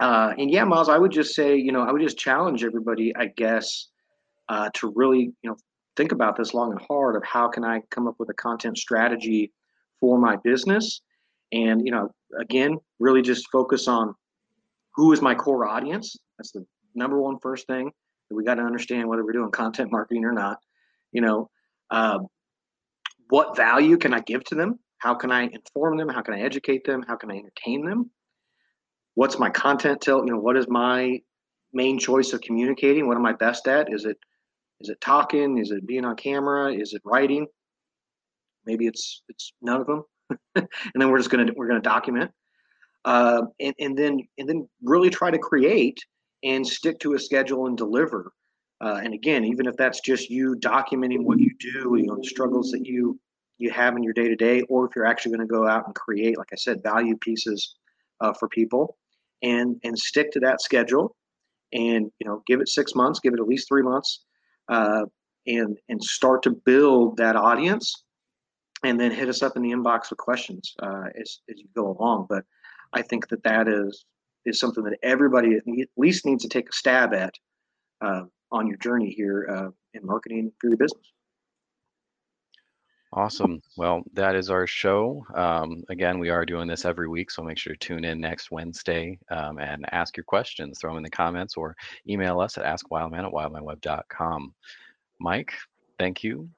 Uh, 0.00 0.32
and 0.38 0.50
yeah, 0.50 0.64
Miles, 0.64 0.88
I 0.88 0.98
would 0.98 1.10
just 1.10 1.34
say, 1.34 1.56
you 1.56 1.72
know, 1.72 1.82
I 1.82 1.92
would 1.92 2.02
just 2.02 2.18
challenge 2.18 2.64
everybody, 2.64 3.14
I 3.16 3.26
guess, 3.36 3.88
uh, 4.48 4.70
to 4.74 4.92
really, 4.94 5.32
you 5.42 5.50
know, 5.50 5.56
think 5.98 6.12
about 6.12 6.36
this 6.36 6.54
long 6.54 6.70
and 6.70 6.80
hard 6.80 7.16
of 7.16 7.24
how 7.24 7.48
can 7.48 7.64
I 7.64 7.82
come 7.90 8.06
up 8.06 8.14
with 8.18 8.30
a 8.30 8.34
content 8.34 8.78
strategy 8.78 9.52
for 10.00 10.16
my 10.16 10.36
business, 10.36 11.02
and 11.52 11.84
you 11.84 11.92
know, 11.92 12.08
again, 12.40 12.78
really 13.00 13.20
just 13.20 13.50
focus 13.50 13.88
on 13.88 14.14
who 14.94 15.12
is 15.12 15.20
my 15.20 15.34
core 15.34 15.66
audience. 15.66 16.16
That's 16.38 16.52
the 16.52 16.64
number 16.94 17.20
one 17.20 17.38
first 17.40 17.66
thing 17.66 17.90
that 18.30 18.36
we 18.36 18.44
got 18.44 18.54
to 18.54 18.62
understand 18.62 19.08
whether 19.08 19.24
we're 19.24 19.32
doing 19.32 19.50
content 19.50 19.90
marketing 19.90 20.24
or 20.24 20.32
not. 20.32 20.58
You 21.12 21.20
know, 21.20 21.50
uh, 21.90 22.20
what 23.28 23.56
value 23.56 23.98
can 23.98 24.14
I 24.14 24.20
give 24.20 24.44
to 24.44 24.54
them? 24.54 24.78
How 24.98 25.14
can 25.14 25.32
I 25.32 25.48
inform 25.48 25.96
them? 25.96 26.08
How 26.08 26.22
can 26.22 26.34
I 26.34 26.40
educate 26.40 26.84
them? 26.84 27.04
How 27.06 27.16
can 27.16 27.30
I 27.30 27.38
entertain 27.38 27.84
them? 27.84 28.10
What's 29.14 29.38
my 29.38 29.50
content 29.50 30.00
tilt? 30.00 30.26
You 30.26 30.34
know, 30.34 30.38
what 30.38 30.56
is 30.56 30.68
my 30.68 31.20
main 31.72 31.98
choice 31.98 32.32
of 32.32 32.40
communicating? 32.40 33.08
What 33.08 33.16
am 33.16 33.26
I 33.26 33.32
best 33.32 33.66
at? 33.66 33.92
Is 33.92 34.04
it 34.04 34.16
is 34.80 34.88
it 34.88 35.00
talking? 35.00 35.58
Is 35.58 35.70
it 35.70 35.86
being 35.86 36.04
on 36.04 36.16
camera? 36.16 36.72
Is 36.72 36.92
it 36.92 37.02
writing? 37.04 37.46
Maybe 38.64 38.86
it's 38.86 39.22
it's 39.28 39.52
none 39.60 39.80
of 39.80 39.86
them. 39.86 40.04
and 40.54 40.68
then 40.94 41.10
we're 41.10 41.18
just 41.18 41.30
gonna 41.30 41.52
we're 41.56 41.68
gonna 41.68 41.80
document, 41.80 42.30
uh, 43.04 43.42
and 43.60 43.74
and 43.78 43.98
then 43.98 44.20
and 44.38 44.48
then 44.48 44.68
really 44.82 45.10
try 45.10 45.30
to 45.30 45.38
create 45.38 45.98
and 46.44 46.66
stick 46.66 46.98
to 47.00 47.14
a 47.14 47.18
schedule 47.18 47.66
and 47.66 47.76
deliver. 47.76 48.32
Uh, 48.80 49.00
and 49.02 49.12
again, 49.12 49.44
even 49.44 49.66
if 49.66 49.76
that's 49.76 50.00
just 50.00 50.30
you 50.30 50.54
documenting 50.56 51.24
what 51.24 51.40
you 51.40 51.50
do, 51.58 51.96
you 51.96 52.06
know, 52.06 52.16
the 52.16 52.28
struggles 52.28 52.70
that 52.70 52.86
you 52.86 53.18
you 53.58 53.70
have 53.70 53.96
in 53.96 54.04
your 54.04 54.12
day 54.12 54.28
to 54.28 54.36
day, 54.36 54.62
or 54.68 54.86
if 54.86 54.94
you're 54.94 55.04
actually 55.04 55.36
going 55.36 55.46
to 55.46 55.52
go 55.52 55.66
out 55.66 55.84
and 55.86 55.94
create, 55.96 56.38
like 56.38 56.50
I 56.52 56.56
said, 56.56 56.80
value 56.82 57.16
pieces 57.16 57.74
uh, 58.20 58.32
for 58.32 58.48
people, 58.48 58.96
and 59.42 59.80
and 59.82 59.98
stick 59.98 60.30
to 60.32 60.40
that 60.40 60.60
schedule, 60.60 61.16
and 61.72 62.10
you 62.20 62.26
know, 62.26 62.42
give 62.46 62.60
it 62.60 62.68
six 62.68 62.94
months, 62.94 63.18
give 63.18 63.34
it 63.34 63.40
at 63.40 63.48
least 63.48 63.66
three 63.66 63.82
months, 63.82 64.24
uh, 64.68 65.04
and 65.46 65.78
and 65.88 66.02
start 66.02 66.42
to 66.42 66.50
build 66.50 67.16
that 67.16 67.36
audience, 67.36 68.04
and 68.84 69.00
then 69.00 69.10
hit 69.10 69.28
us 69.28 69.42
up 69.42 69.56
in 69.56 69.62
the 69.62 69.70
inbox 69.70 70.10
with 70.10 70.18
questions 70.18 70.74
uh, 70.82 71.04
as 71.20 71.40
as 71.50 71.58
you 71.58 71.68
go 71.74 71.96
along. 71.98 72.26
But 72.28 72.44
I 72.92 73.02
think 73.02 73.28
that 73.28 73.42
that 73.44 73.68
is 73.68 74.04
is 74.44 74.58
something 74.58 74.84
that 74.84 74.98
everybody 75.02 75.54
at 75.56 75.64
least 75.96 76.24
needs 76.24 76.42
to 76.42 76.48
take 76.48 76.68
a 76.68 76.72
stab 76.72 77.12
at 77.14 77.34
uh, 78.00 78.22
on 78.50 78.66
your 78.66 78.78
journey 78.78 79.10
here 79.10 79.46
uh, 79.50 79.70
in 79.94 80.06
marketing 80.06 80.52
for 80.60 80.68
your 80.68 80.76
business. 80.76 81.12
Awesome. 83.12 83.62
Well, 83.76 84.02
that 84.12 84.34
is 84.34 84.50
our 84.50 84.66
show. 84.66 85.24
Um, 85.34 85.82
again, 85.88 86.18
we 86.18 86.28
are 86.28 86.44
doing 86.44 86.68
this 86.68 86.84
every 86.84 87.08
week, 87.08 87.30
so 87.30 87.42
make 87.42 87.56
sure 87.56 87.72
to 87.72 87.78
tune 87.78 88.04
in 88.04 88.20
next 88.20 88.50
Wednesday 88.50 89.18
um, 89.30 89.58
and 89.58 89.86
ask 89.92 90.16
your 90.16 90.24
questions. 90.24 90.78
Throw 90.78 90.90
them 90.90 90.98
in 90.98 91.04
the 91.04 91.10
comments 91.10 91.56
or 91.56 91.74
email 92.06 92.38
us 92.38 92.58
at 92.58 92.64
askwildman 92.64 93.26
at 93.26 93.32
wildmanweb.com. 93.32 94.54
Mike, 95.20 95.54
thank 95.98 96.22
you. 96.22 96.50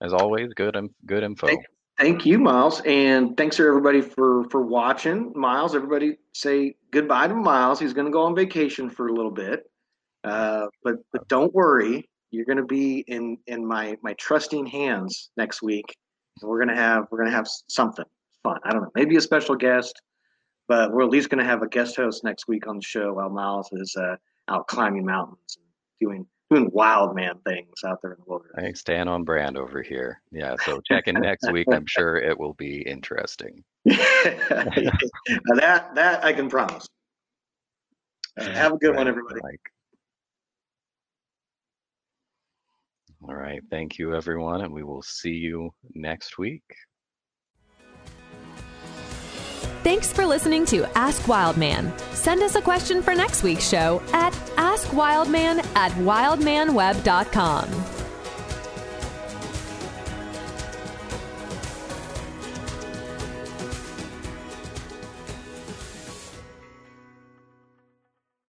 As 0.00 0.14
always, 0.14 0.54
good 0.54 0.76
and 0.76 0.88
good 1.04 1.22
info. 1.22 1.48
Thank, 1.48 1.66
thank 1.98 2.24
you, 2.26 2.38
Miles, 2.38 2.80
and 2.86 3.36
thanks 3.36 3.56
to 3.56 3.66
everybody 3.66 4.00
for 4.00 4.48
for 4.48 4.62
watching. 4.62 5.32
Miles, 5.36 5.74
everybody 5.74 6.16
say 6.32 6.74
goodbye 6.90 7.28
to 7.28 7.34
Miles. 7.34 7.78
He's 7.78 7.92
going 7.92 8.06
to 8.06 8.10
go 8.10 8.22
on 8.22 8.34
vacation 8.34 8.88
for 8.88 9.08
a 9.08 9.12
little 9.12 9.30
bit, 9.30 9.70
uh, 10.24 10.66
but 10.82 10.96
but 11.12 11.28
don't 11.28 11.54
worry 11.54 12.08
you're 12.32 12.44
going 12.44 12.58
to 12.58 12.64
be 12.64 13.04
in 13.06 13.38
in 13.46 13.64
my 13.64 13.96
my 14.02 14.14
trusting 14.14 14.66
hands 14.66 15.30
next 15.36 15.62
week. 15.62 15.96
And 16.40 16.50
we're 16.50 16.58
going 16.58 16.74
to 16.74 16.82
have 16.82 17.06
we're 17.10 17.18
going 17.18 17.30
to 17.30 17.36
have 17.36 17.46
something 17.68 18.04
fun. 18.42 18.58
I 18.64 18.72
don't 18.72 18.82
know 18.82 18.90
maybe 18.94 19.16
a 19.16 19.20
special 19.20 19.54
guest 19.54 20.02
but 20.68 20.92
we're 20.92 21.02
at 21.02 21.10
least 21.10 21.28
going 21.28 21.38
to 21.38 21.44
have 21.44 21.62
a 21.62 21.68
guest 21.68 21.96
host 21.96 22.24
next 22.24 22.48
week 22.48 22.66
on 22.66 22.76
the 22.76 22.82
show 22.82 23.12
while 23.14 23.28
miles 23.28 23.68
is 23.72 23.94
uh, 23.96 24.16
out 24.48 24.66
climbing 24.68 25.04
mountains 25.04 25.58
and 25.58 25.66
doing 26.00 26.26
doing 26.50 26.70
wild 26.72 27.14
man 27.14 27.34
things 27.46 27.72
out 27.86 27.98
there 28.02 28.12
in 28.12 28.18
the 28.18 28.24
wilderness. 28.26 28.54
I 28.56 28.72
stand 28.72 29.08
on 29.08 29.24
brand 29.24 29.56
over 29.56 29.82
here. 29.82 30.20
Yeah 30.30 30.54
so 30.64 30.80
check 30.86 31.08
in 31.08 31.16
next 31.16 31.50
week. 31.52 31.66
I'm 31.72 31.86
sure 31.86 32.16
it 32.16 32.38
will 32.38 32.54
be 32.54 32.82
interesting. 32.82 33.62
That 35.54 35.94
that 35.94 36.24
i 36.24 36.32
can 36.32 36.48
promise. 36.48 36.86
Uh, 38.38 38.44
have 38.54 38.72
a 38.72 38.78
good 38.78 38.94
one 38.94 39.08
everybody. 39.08 39.40
like 39.42 39.60
All 43.28 43.34
right. 43.34 43.62
Thank 43.70 43.98
you, 43.98 44.14
everyone. 44.14 44.62
And 44.62 44.72
we 44.72 44.82
will 44.82 45.02
see 45.02 45.30
you 45.30 45.72
next 45.94 46.38
week. 46.38 46.62
Thanks 49.82 50.12
for 50.12 50.24
listening 50.24 50.64
to 50.66 50.86
Ask 50.96 51.26
Wildman. 51.26 51.92
Send 52.12 52.42
us 52.42 52.54
a 52.54 52.62
question 52.62 53.02
for 53.02 53.14
next 53.14 53.42
week's 53.42 53.68
show 53.68 54.00
at 54.12 54.32
askwildman 54.56 55.64
at 55.74 55.90
wildmanweb.com. 55.92 57.91